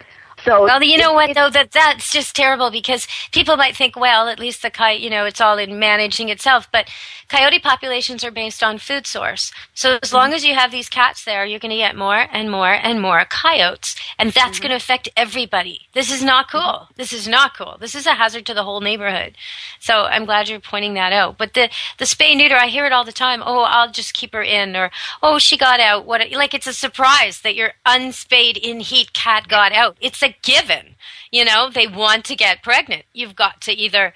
So 0.45 0.63
well, 0.63 0.83
you 0.83 0.99
know 0.99 1.13
what 1.13 1.33
though 1.33 1.49
that 1.49 1.71
that's 1.71 2.11
just 2.11 2.35
terrible 2.35 2.69
because 2.69 3.07
people 3.31 3.57
might 3.57 3.75
think, 3.75 3.95
well, 3.95 4.27
at 4.27 4.37
least 4.37 4.61
the 4.61 4.69
coyote, 4.69 5.01
you 5.01 5.09
know, 5.09 5.25
it's 5.25 5.41
all 5.41 5.57
in 5.57 5.79
managing 5.79 6.29
itself. 6.29 6.67
But 6.71 6.87
coyote 7.27 7.57
populations 7.57 8.23
are 8.23 8.29
based 8.29 8.61
on 8.61 8.77
food 8.77 9.07
source. 9.07 9.51
So 9.73 9.97
as 10.03 10.13
long 10.13 10.27
mm-hmm. 10.27 10.35
as 10.35 10.45
you 10.45 10.53
have 10.53 10.69
these 10.69 10.87
cats 10.87 11.25
there, 11.25 11.45
you're 11.45 11.59
going 11.59 11.71
to 11.71 11.77
get 11.77 11.95
more 11.95 12.27
and 12.31 12.51
more 12.51 12.73
and 12.73 13.01
more 13.01 13.25
coyotes, 13.25 13.95
and 14.19 14.31
that's 14.31 14.57
mm-hmm. 14.57 14.67
going 14.67 14.69
to 14.69 14.75
affect 14.75 15.09
everybody. 15.17 15.87
This 15.93 16.11
is 16.11 16.23
not 16.23 16.47
mm-hmm. 16.47 16.57
cool. 16.59 16.87
This 16.95 17.11
is 17.11 17.27
not 17.27 17.57
cool. 17.57 17.77
This 17.79 17.95
is 17.95 18.05
a 18.05 18.13
hazard 18.13 18.45
to 18.45 18.53
the 18.53 18.63
whole 18.63 18.81
neighborhood. 18.81 19.35
So 19.79 20.03
I'm 20.03 20.25
glad 20.25 20.47
you're 20.47 20.59
pointing 20.59 20.93
that 20.93 21.11
out. 21.11 21.39
But 21.39 21.55
the 21.55 21.69
the 21.97 22.05
spay 22.05 22.37
neuter, 22.37 22.55
I 22.55 22.67
hear 22.67 22.85
it 22.85 22.93
all 22.93 23.03
the 23.03 23.11
time. 23.11 23.41
Oh, 23.43 23.63
I'll 23.63 23.91
just 23.91 24.13
keep 24.13 24.33
her 24.33 24.43
in, 24.43 24.75
or 24.75 24.91
oh, 25.23 25.39
she 25.39 25.57
got 25.57 25.79
out. 25.79 26.05
What? 26.05 26.21
Like 26.31 26.53
it's 26.53 26.67
a 26.67 26.73
surprise 26.73 27.41
that 27.41 27.55
your 27.55 27.73
unspayed 27.85 28.57
in 28.57 28.79
heat 28.79 29.13
cat 29.13 29.47
got 29.47 29.71
out. 29.71 29.97
It's 29.99 30.21
a 30.21 30.34
given. 30.41 30.95
You 31.31 31.45
know, 31.45 31.69
they 31.69 31.87
want 31.87 32.25
to 32.25 32.35
get 32.35 32.63
pregnant. 32.63 33.05
You've 33.13 33.35
got 33.35 33.61
to 33.61 33.71
either 33.71 34.13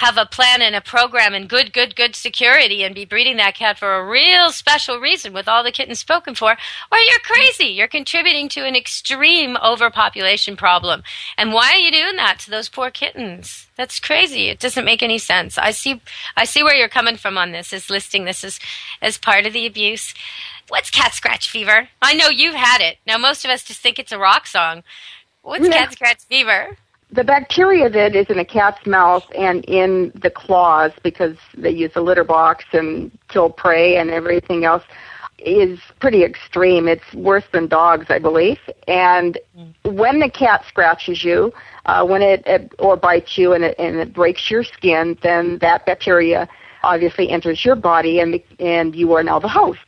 have 0.00 0.16
a 0.16 0.24
plan 0.24 0.62
and 0.62 0.74
a 0.74 0.80
program 0.80 1.34
and 1.34 1.46
good, 1.46 1.74
good, 1.74 1.94
good 1.94 2.16
security 2.16 2.82
and 2.82 2.94
be 2.94 3.04
breeding 3.04 3.36
that 3.36 3.54
cat 3.54 3.78
for 3.78 3.96
a 3.96 4.08
real 4.08 4.50
special 4.50 4.98
reason 4.98 5.30
with 5.34 5.46
all 5.46 5.62
the 5.62 5.70
kittens 5.70 5.98
spoken 5.98 6.34
for, 6.34 6.56
or 6.90 6.98
you're 6.98 7.18
crazy. 7.22 7.66
You're 7.66 7.86
contributing 7.86 8.48
to 8.50 8.66
an 8.66 8.74
extreme 8.74 9.58
overpopulation 9.62 10.56
problem. 10.56 11.02
And 11.36 11.52
why 11.52 11.72
are 11.72 11.78
you 11.78 11.92
doing 11.92 12.16
that 12.16 12.38
to 12.40 12.50
those 12.50 12.70
poor 12.70 12.90
kittens? 12.90 13.66
That's 13.76 14.00
crazy. 14.00 14.48
It 14.48 14.58
doesn't 14.58 14.86
make 14.86 15.02
any 15.02 15.18
sense. 15.18 15.58
I 15.58 15.70
see, 15.70 16.00
I 16.34 16.46
see 16.46 16.62
where 16.62 16.74
you're 16.74 16.88
coming 16.88 17.18
from 17.18 17.36
on 17.36 17.52
this, 17.52 17.70
is 17.70 17.90
listing 17.90 18.24
this 18.24 18.42
as, 18.42 18.58
as 19.02 19.18
part 19.18 19.44
of 19.44 19.52
the 19.52 19.66
abuse. 19.66 20.14
What's 20.68 20.90
cat 20.90 21.12
scratch 21.12 21.50
fever? 21.50 21.90
I 22.00 22.14
know 22.14 22.28
you've 22.30 22.54
had 22.54 22.80
it. 22.80 22.96
Now, 23.06 23.18
most 23.18 23.44
of 23.44 23.50
us 23.50 23.64
just 23.64 23.80
think 23.80 23.98
it's 23.98 24.12
a 24.12 24.18
rock 24.18 24.46
song. 24.46 24.82
What's 25.42 25.66
Yeah. 25.66 25.86
cat 25.86 25.92
scratch 25.92 26.24
fever? 26.28 26.76
the 27.12 27.24
bacteria 27.24 27.90
that 27.90 28.14
is 28.14 28.26
in 28.28 28.38
a 28.38 28.44
cat's 28.44 28.86
mouth 28.86 29.24
and 29.36 29.64
in 29.64 30.12
the 30.22 30.30
claws 30.30 30.92
because 31.02 31.36
they 31.56 31.70
use 31.70 31.90
a 31.96 32.00
litter 32.00 32.24
box 32.24 32.64
and 32.72 33.10
kill 33.28 33.50
prey 33.50 33.96
and 33.96 34.10
everything 34.10 34.64
else 34.64 34.84
is 35.38 35.80
pretty 36.00 36.22
extreme. 36.22 36.86
It's 36.86 37.12
worse 37.14 37.44
than 37.52 37.66
dogs, 37.66 38.06
I 38.10 38.18
believe. 38.18 38.58
And 38.86 39.38
when 39.84 40.20
the 40.20 40.30
cat 40.30 40.64
scratches 40.68 41.24
you, 41.24 41.52
uh, 41.86 42.04
when 42.06 42.22
it, 42.22 42.42
it 42.46 42.72
or 42.78 42.96
bites 42.96 43.36
you 43.36 43.54
and 43.54 43.64
it, 43.64 43.74
and 43.78 43.96
it 43.96 44.12
breaks 44.12 44.50
your 44.50 44.62
skin, 44.62 45.18
then 45.22 45.58
that 45.60 45.86
bacteria 45.86 46.48
obviously 46.82 47.28
enters 47.28 47.64
your 47.64 47.74
body 47.74 48.20
and 48.20 48.40
and 48.58 48.94
you 48.94 49.12
are 49.14 49.22
now 49.22 49.38
the 49.38 49.48
host. 49.48 49.80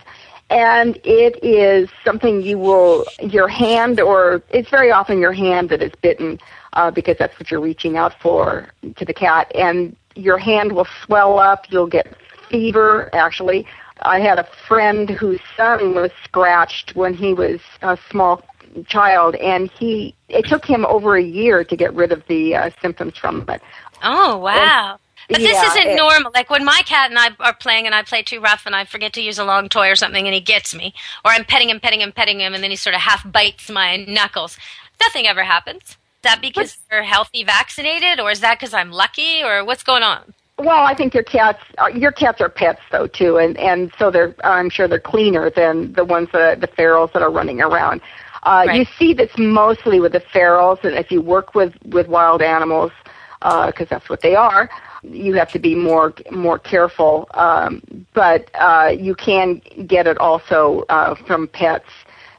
And 0.53 0.99
it 1.03 1.43
is 1.43 1.89
something 2.05 2.43
you 2.43 2.59
will 2.59 3.07
your 3.23 3.49
hand 3.49 4.01
or 4.01 4.43
it's 4.51 4.69
very 4.69 4.91
often 4.91 5.19
your 5.19 5.33
hand 5.33 5.71
that 5.71 5.83
is 5.83 5.93
bitten 6.03 6.39
uh, 6.75 6.91
because 6.91 7.17
that's 7.19 7.39
what 7.41 7.51
you're 7.51 7.61
reaching 7.61 7.97
out 7.97 8.13
for 8.21 8.69
to 8.97 9.05
the 9.07 9.15
cat, 9.15 9.51
and 9.55 9.97
your 10.15 10.37
hand 10.37 10.73
will 10.73 10.87
swell 11.05 11.39
up. 11.39 11.65
You'll 11.71 11.87
get 11.87 12.15
fever. 12.51 13.09
Actually, 13.15 13.67
I 14.03 14.21
had 14.21 14.39
a 14.39 14.47
friend 14.69 15.09
whose 15.09 15.41
son 15.57 15.95
was 15.95 16.11
scratched 16.23 16.95
when 16.95 17.15
he 17.15 17.33
was 17.33 17.61
a 17.81 17.99
small 18.11 18.43
child, 18.87 19.37
and 19.37 19.71
he 19.71 20.15
it 20.29 20.45
took 20.45 20.67
him 20.67 20.85
over 20.85 21.17
a 21.17 21.23
year 21.23 21.65
to 21.65 21.77
get 21.77 21.95
rid 21.95 22.13
of 22.13 22.23
the 22.29 22.57
uh, 22.57 22.71
symptoms 22.83 23.17
from 23.17 23.49
it. 23.49 23.63
Oh 24.03 24.37
wow. 24.37 24.99
But 25.33 25.41
this 25.41 25.63
isn't 25.63 25.89
it- 25.91 25.97
normal. 25.97 26.31
Like 26.35 26.51
when 26.51 26.65
my 26.65 26.83
cat 26.85 27.11
and 27.11 27.19
I 27.19 27.31
are 27.41 27.55
playing 27.55 27.87
and 27.87 27.95
I 27.95 28.03
play 28.03 28.23
too 28.23 28.41
rough 28.41 28.67
and 28.67 28.75
I 28.75 28.85
forget 28.85 29.13
to 29.15 29.23
use 29.23 29.39
a 29.39 29.45
long 29.45 29.69
toy 29.69 29.91
or 29.91 29.97
something 29.97 30.27
and 30.27 30.35
he 30.35 30.41
gets 30.41 30.75
me, 30.75 30.95
or 31.25 31.31
I'm 31.33 31.45
petting 31.45 31.71
him, 31.71 31.81
petting 31.81 32.01
him, 32.01 32.13
petting 32.13 32.41
him, 32.41 32.55
and 32.55 32.63
then 32.63 32.71
he 32.71 32.77
sort 32.77 32.95
of 32.95 33.01
half 33.01 33.31
bites 33.31 33.69
my 33.71 33.97
knuckles. 33.97 34.59
Nothing 35.01 35.27
ever 35.27 35.43
happens. 35.43 35.83
Is 35.83 35.97
that 36.25 36.41
because 36.41 36.79
you're 36.91 37.03
healthy, 37.03 37.43
vaccinated, 37.43 38.21
or 38.21 38.31
is 38.31 38.41
that 38.41 38.59
because 38.61 38.73
I'm 38.73 38.93
lucky, 38.93 39.43
or 39.43 39.65
what's 39.65 39.83
going 39.83 40.05
on? 40.05 40.35
Well, 40.59 40.85
I 40.85 40.95
think 40.95 41.15
your 41.15 41.25
cats 41.25 41.59
uh, 41.79 41.89
your 41.89 42.13
cats 42.13 42.41
are 42.41 42.49
pets 42.49 42.81
though 42.93 43.09
too, 43.09 43.39
and 43.39 43.57
and 43.59 43.91
so 43.99 44.11
they're 44.13 44.35
I'm 44.45 44.71
sure 44.71 44.87
they're 44.87 45.01
cleaner 45.01 45.51
than 45.51 45.93
the 45.95 46.05
ones 46.05 46.29
that 46.33 46.61
the 46.61 46.69
ferals 46.69 47.13
that 47.15 47.23
are 47.23 47.31
running 47.31 47.61
around. 47.61 48.01
Uh, 48.45 48.65
Right. 48.67 48.81
You 48.81 48.87
see 48.99 49.15
this 49.15 49.31
mostly 49.39 49.99
with 50.01 50.13
the 50.13 50.21
ferals, 50.21 50.83
and 50.85 50.95
if 50.97 51.11
you 51.11 51.21
work 51.21 51.55
with 51.55 51.75
with 51.87 52.07
wild 52.07 52.43
animals, 52.43 52.93
because 53.41 53.89
that's 53.89 54.09
what 54.09 54.21
they 54.21 54.35
are, 54.37 54.69
you 55.03 55.35
have 55.35 55.51
to 55.53 55.59
be 55.59 55.75
more 55.75 56.15
more 56.31 56.59
careful. 56.59 57.29
Um, 57.35 58.07
but 58.15 58.51
uh, 58.55 58.93
you 58.97 59.15
can 59.15 59.61
get 59.87 60.07
it 60.07 60.19
also 60.19 60.85
uh, 60.89 61.15
from 61.27 61.49
pets. 61.49 61.89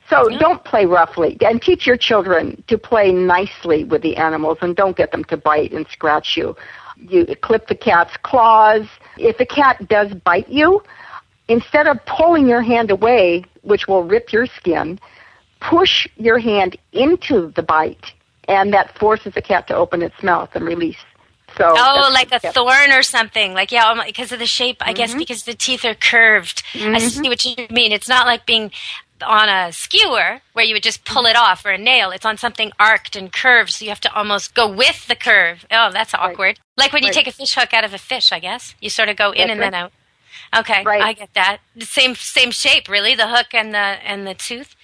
So 0.10 0.30
don't 0.38 0.64
play 0.64 0.86
roughly, 0.86 1.38
and 1.42 1.62
teach 1.62 1.88
your 1.88 1.98
children 1.98 2.62
to 2.68 2.78
play 2.78 3.12
nicely 3.12 3.84
with 3.84 4.02
the 4.02 4.16
animals, 4.18 4.58
and 4.62 4.76
don't 4.76 4.96
get 4.96 5.12
them 5.12 5.24
to 5.26 5.38
bite 5.38 5.72
and 5.72 5.88
scratch 5.88 6.36
you. 6.38 6.56
You 6.98 7.26
clip 7.42 7.68
the 7.68 7.76
cat's 7.76 8.16
claws. 8.22 8.86
If 9.18 9.38
the 9.38 9.46
cat 9.46 9.88
does 9.88 10.14
bite 10.14 10.50
you, 10.50 10.84
instead 11.48 11.88
of 11.88 11.98
pulling 12.06 12.48
your 12.48 12.62
hand 12.62 12.92
away, 12.92 13.46
which 13.62 13.88
will 13.88 14.04
rip 14.04 14.32
your 14.32 14.46
skin, 14.46 15.00
push 15.62 16.08
your 16.18 16.38
hand 16.38 16.78
into 16.92 17.52
the 17.56 17.64
bite, 17.64 18.06
and 18.48 18.74
that 18.74 18.98
forces 19.00 19.34
the 19.34 19.42
cat 19.42 19.68
to 19.68 19.76
open 19.76 20.02
its 20.02 20.22
mouth 20.22 20.50
and 20.54 20.66
release. 20.66 21.04
So 21.58 21.74
oh, 21.78 22.10
like 22.14 22.32
a 22.32 22.40
thorn 22.40 22.92
or 22.92 23.04
something. 23.04 23.54
Like 23.54 23.72
yeah, 23.72 24.02
because 24.06 24.32
of 24.32 24.40
the 24.40 24.46
shape. 24.48 24.78
I 24.82 24.86
Mm-hmm. 24.88 24.94
guess 24.96 25.16
because 25.16 25.44
the 25.44 25.54
teeth 25.54 25.86
are 25.86 25.96
curved. 25.96 26.64
I 26.76 27.00
see 27.00 27.28
what 27.30 27.44
you 27.46 27.56
mean. 27.70 27.92
It's 27.92 28.10
not 28.10 28.26
like 28.28 28.46
being 28.46 28.72
on 29.26 29.48
a 29.48 29.72
skewer 29.72 30.42
where 30.54 30.66
you 30.66 30.74
would 30.76 30.84
just 30.84 31.06
pull 31.06 31.26
it 31.26 31.36
off 31.36 31.66
or 31.66 31.72
a 31.72 31.78
nail. 31.78 32.12
It's 32.12 32.26
on 32.26 32.38
something 32.38 32.72
arced 32.80 33.16
and 33.16 33.32
curved, 33.32 33.72
so 33.72 33.86
you 33.86 33.90
have 33.90 34.02
to 34.02 34.14
almost 34.14 34.54
go 34.54 34.70
with 34.70 35.08
the 35.08 35.16
curve. 35.16 35.66
Oh, 35.72 35.92
that's 35.92 36.14
awkward. 36.14 36.60
Like 36.78 36.92
when 36.92 37.04
you 37.04 37.08
Right. 37.08 37.14
take 37.16 37.28
a 37.28 37.32
fish 37.32 37.56
hook 37.56 37.74
out 37.74 37.84
of 37.86 37.94
a 37.94 37.98
fish, 37.98 38.32
I 38.32 38.40
guess. 38.40 38.76
You 38.82 38.90
sort 38.90 39.10
of 39.10 39.16
go 39.16 39.32
in 39.32 39.38
That's 39.48 39.52
and 39.52 39.60
right. 39.62 39.72
then 39.72 39.82
out. 39.84 39.92
Okay, 40.56 40.84
Right. 40.84 41.02
I 41.02 41.14
get 41.14 41.34
that. 41.36 41.60
The 41.76 41.86
same 41.86 42.16
same 42.16 42.52
shape, 42.52 42.88
really. 42.90 43.16
The 43.16 43.28
hook 43.28 43.48
and 43.54 43.74
the 43.74 43.78
and 43.78 44.28
the 44.28 44.34
tooth 44.34 44.76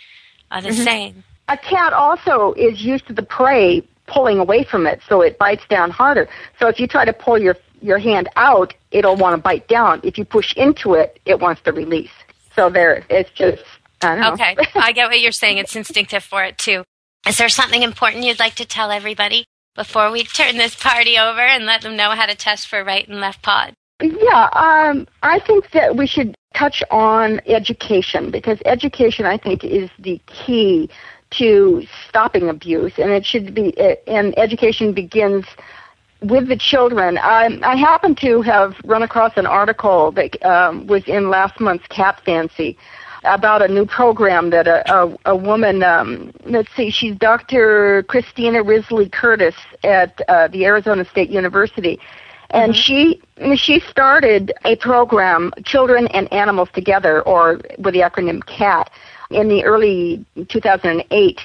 are 0.52 0.62
the 0.62 0.70
Mhm. 0.70 0.84
same. 0.84 1.24
A 1.50 1.58
cat 1.58 1.94
also 1.94 2.54
is 2.54 2.82
used 2.82 3.08
to 3.08 3.14
the 3.14 3.24
prey 3.24 3.84
pulling 4.10 4.40
away 4.40 4.64
from 4.64 4.88
it, 4.88 5.02
so 5.08 5.22
it 5.22 5.38
bites 5.38 5.64
down 5.70 5.92
harder. 5.92 6.28
So 6.60 6.68
if 6.68 6.80
you 6.80 6.88
try 6.88 7.06
to 7.06 7.14
pull 7.14 7.38
your 7.38 7.56
your 7.82 7.98
hand 7.98 8.28
out, 8.36 8.74
it'll 8.92 9.16
want 9.16 9.36
to 9.36 9.42
bite 9.42 9.68
down. 9.68 10.02
If 10.04 10.18
you 10.18 10.26
push 10.26 10.54
into 10.58 10.96
it, 10.96 11.20
it 11.26 11.40
wants 11.40 11.62
to 11.62 11.72
release. 11.72 12.12
So 12.56 12.70
there, 12.70 13.06
it's 13.10 13.30
just 13.32 13.64
I 14.02 14.16
don't 14.16 14.22
know. 14.22 14.34
Okay, 14.34 14.56
I 14.76 14.92
get 14.92 15.10
what 15.10 15.20
you're 15.20 15.32
saying. 15.32 15.58
It's 15.58 15.76
instinctive 15.76 16.24
for 16.24 16.44
it 16.44 16.58
too. 16.58 16.84
Is 17.28 17.38
there 17.38 17.50
something 17.50 17.84
important 17.84 18.24
you'd 18.24 18.40
like 18.40 18.56
to 18.56 18.66
tell 18.66 18.92
everybody 18.92 19.46
before 19.76 20.12
we 20.12 20.24
turn 20.24 20.58
this 20.58 20.76
party 20.76 21.18
over 21.18 21.42
and 21.42 21.66
let 21.66 21.82
them 21.82 21.96
know 21.96 22.12
how 22.12 22.26
to 22.26 22.36
test 22.36 22.68
for 22.68 22.84
right 22.84 23.08
and 23.08 23.20
left 23.20 23.42
pawed? 23.42 23.74
Yeah, 24.02 24.50
um, 24.54 25.08
I 25.24 25.40
think 25.40 25.72
that 25.72 25.98
we 25.98 26.08
should 26.08 26.34
touch 26.56 26.82
on 26.90 27.42
education 27.46 28.32
because 28.32 28.58
education, 28.66 29.26
I 29.26 29.38
think, 29.38 29.64
is 29.64 29.90
the 30.00 30.22
key 30.28 30.90
to 31.32 31.86
stopping 32.08 32.50
abuse, 32.50 32.94
and 32.98 33.12
it 33.12 33.26
should 33.26 33.54
be. 33.54 33.78
And 34.08 34.38
education 34.38 34.94
begins 34.94 35.46
with 36.22 36.48
the 36.48 36.58
children. 36.58 37.18
I, 37.18 37.60
I 37.64 37.76
happen 37.76 38.16
to 38.16 38.42
have 38.42 38.76
run 38.84 39.04
across 39.04 39.34
an 39.38 39.46
article 39.46 40.12
that 40.14 40.44
um, 40.46 40.88
was 40.88 41.04
in 41.08 41.30
last 41.30 41.60
month's 41.60 41.88
Cat 41.88 42.22
Fancy 42.26 42.78
about 43.24 43.62
a 43.62 43.68
new 43.68 43.86
program 43.86 44.50
that 44.50 44.68
a, 44.68 44.92
a, 44.94 45.18
a 45.26 45.36
woman, 45.36 45.84
um, 45.84 46.32
let's 46.46 46.74
see, 46.76 46.90
she's 46.90 47.16
Dr. 47.18 48.04
Christina 48.04 48.64
Risley 48.64 49.10
Curtiss 49.10 49.56
at 49.84 50.20
uh, 50.28 50.48
the 50.48 50.66
Arizona 50.66 51.06
State 51.06 51.30
University. 51.30 52.00
And 52.52 52.76
she 52.76 53.22
she 53.56 53.80
started 53.80 54.52
a 54.66 54.76
program, 54.78 55.54
Children 55.66 56.08
and 56.08 56.32
Animals 56.34 56.70
Together, 56.74 57.22
or 57.22 57.60
with 57.78 57.94
the 57.94 58.00
acronym 58.00 58.44
CAT, 58.48 58.90
in 59.30 59.48
the 59.48 59.64
early 59.64 60.26
2008. 60.50 61.40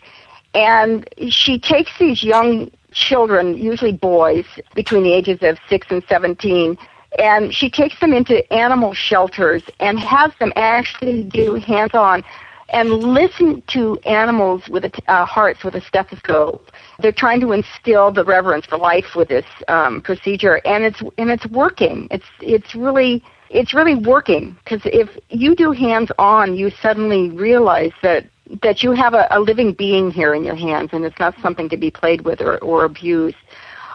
And 0.54 1.08
she 1.28 1.58
takes 1.58 1.90
these 1.98 2.22
young 2.22 2.70
children, 2.92 3.56
usually 3.56 3.92
boys, 3.92 4.44
between 4.74 5.02
the 5.02 5.12
ages 5.12 5.38
of 5.42 5.58
6 5.68 5.86
and 5.90 6.02
17, 6.08 6.78
and 7.18 7.54
she 7.54 7.70
takes 7.70 7.98
them 8.00 8.12
into 8.12 8.50
animal 8.52 8.94
shelters 8.94 9.62
and 9.80 9.98
has 9.98 10.32
them 10.40 10.52
actually 10.56 11.24
do 11.24 11.54
hands-on 11.54 12.24
and 12.70 12.90
listen 12.90 13.62
to 13.68 13.98
animals 14.00 14.68
with 14.68 14.84
a 14.84 14.90
uh, 15.12 15.24
hearts 15.24 15.64
with 15.64 15.74
a 15.74 15.80
stethoscope. 15.82 16.70
They're 16.98 17.12
trying 17.12 17.40
to 17.40 17.52
instill 17.52 18.10
the 18.10 18.24
reverence 18.24 18.66
for 18.66 18.78
life 18.78 19.14
with 19.14 19.28
this 19.28 19.44
um, 19.68 20.00
procedure, 20.00 20.60
and 20.64 20.82
it's 20.82 21.00
and 21.18 21.30
it's 21.30 21.46
working. 21.46 22.08
It's 22.10 22.24
it's 22.40 22.74
really 22.74 23.22
it's 23.50 23.74
really 23.74 23.94
working 23.94 24.56
because 24.64 24.80
if 24.84 25.08
you 25.28 25.54
do 25.54 25.72
hands-on, 25.72 26.56
you 26.56 26.70
suddenly 26.82 27.30
realize 27.30 27.92
that 28.02 28.26
that 28.62 28.82
you 28.82 28.92
have 28.92 29.14
a, 29.14 29.26
a 29.30 29.40
living 29.40 29.72
being 29.72 30.10
here 30.10 30.34
in 30.34 30.44
your 30.44 30.54
hands, 30.54 30.90
and 30.92 31.04
it's 31.04 31.18
not 31.18 31.34
something 31.40 31.68
to 31.70 31.76
be 31.76 31.90
played 31.90 32.22
with 32.22 32.40
or, 32.42 32.58
or 32.58 32.84
abused. 32.84 33.36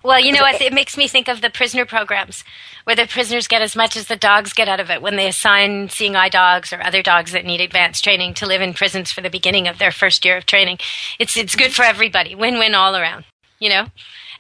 Well, 0.04 0.20
you 0.20 0.32
know 0.32 0.42
what? 0.42 0.62
It 0.62 0.74
makes 0.74 0.98
me 0.98 1.08
think 1.08 1.28
of 1.28 1.42
the 1.42 1.50
prisoner 1.50 1.86
programs 1.86 2.44
where 2.86 2.96
the 2.96 3.06
prisoners 3.06 3.48
get 3.48 3.62
as 3.62 3.76
much 3.76 3.98
as 3.98 4.08
the 4.08 4.16
dogs 4.16 4.54
get 4.54 4.70
out 4.70 4.80
of 4.80 4.90
it 4.90 5.02
when 5.02 5.18
they 5.18 5.28
assign 5.28 5.90
seeing 5.90 6.16
eye 6.16 6.30
dogs 6.30 6.72
or 6.72 6.82
other 6.82 7.04
dogs 7.04 7.34
that 7.34 7.46
need 7.46 7.60
advanced 7.60 8.04
training 8.04 8.34
to 8.36 8.48
live 8.48 8.62
in 8.62 8.74
prisons 8.74 9.12
for 9.12 9.22
the 9.22 9.30
beginning 9.30 9.68
of 9.68 9.78
their 9.78 9.92
first 9.92 10.24
year 10.24 10.38
of 10.38 10.46
training. 10.46 10.80
It's, 11.20 11.36
it's 11.36 11.56
good 11.56 11.74
for 11.74 11.84
everybody. 11.84 12.34
Win 12.34 12.58
win 12.58 12.76
all 12.76 12.96
around, 12.96 13.26
you 13.60 13.70
know? 13.70 13.88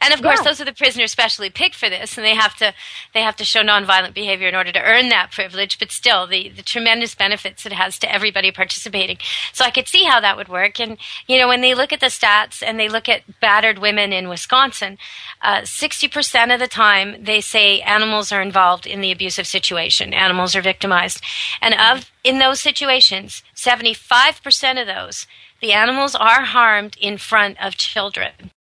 And 0.01 0.13
of 0.13 0.21
course, 0.21 0.39
Yeah. 0.39 0.43
those 0.45 0.61
are 0.61 0.65
the 0.65 0.73
prisoners 0.73 1.11
specially 1.11 1.49
picked 1.49 1.75
for 1.75 1.89
this, 1.89 2.17
and 2.17 2.25
they 2.25 2.35
have 2.35 2.55
to 2.57 2.73
they 3.13 3.21
have 3.21 3.35
to 3.35 3.43
show 3.43 3.61
nonviolent 3.61 4.13
behavior 4.13 4.47
in 4.47 4.55
order 4.55 4.71
to 4.71 4.81
earn 4.81 5.09
that 5.09 5.31
privilege. 5.31 5.77
But 5.77 5.91
still, 5.91 6.25
the 6.25 6.49
the 6.49 6.61
tremendous 6.61 7.15
benefits 7.15 7.65
it 7.65 7.73
has 7.73 7.99
to 7.99 8.11
everybody 8.11 8.51
participating. 8.51 9.17
So 9.51 9.65
I 9.65 9.71
could 9.71 9.87
see 9.87 10.03
how 10.03 10.19
that 10.21 10.37
would 10.37 10.47
work. 10.47 10.79
And 10.79 10.97
you 11.27 11.37
know, 11.37 11.47
when 11.47 11.61
they 11.61 11.75
look 11.75 11.91
at 11.91 11.99
the 11.99 12.07
stats 12.07 12.63
and 12.65 12.79
they 12.79 12.87
look 12.87 13.09
at 13.09 13.39
battered 13.41 13.79
women 13.79 14.13
in 14.13 14.29
Wisconsin, 14.29 14.97
uh, 15.41 15.65
sixty 15.65 16.07
percent 16.07 16.51
of 16.51 16.59
the 16.59 16.67
time 16.67 17.21
they 17.23 17.41
say 17.41 17.81
animals 17.81 18.31
are 18.31 18.41
involved 18.41 18.87
in 18.87 19.01
the 19.01 19.11
abusive 19.11 19.47
situation. 19.47 20.13
Animals 20.13 20.55
are 20.55 20.61
victimized, 20.61 21.21
and 21.61 21.73
of 21.73 22.09
in 22.23 22.39
those 22.39 22.61
situations, 22.61 23.43
seventy 23.53 23.93
five 23.93 24.41
percent 24.41 24.79
of 24.79 24.87
those 24.87 25.27
the 25.61 25.73
animals 25.73 26.15
are 26.15 26.45
harmed 26.45 26.95
in 27.01 27.17
front 27.17 27.61
of 27.61 27.75
children. 27.75 28.51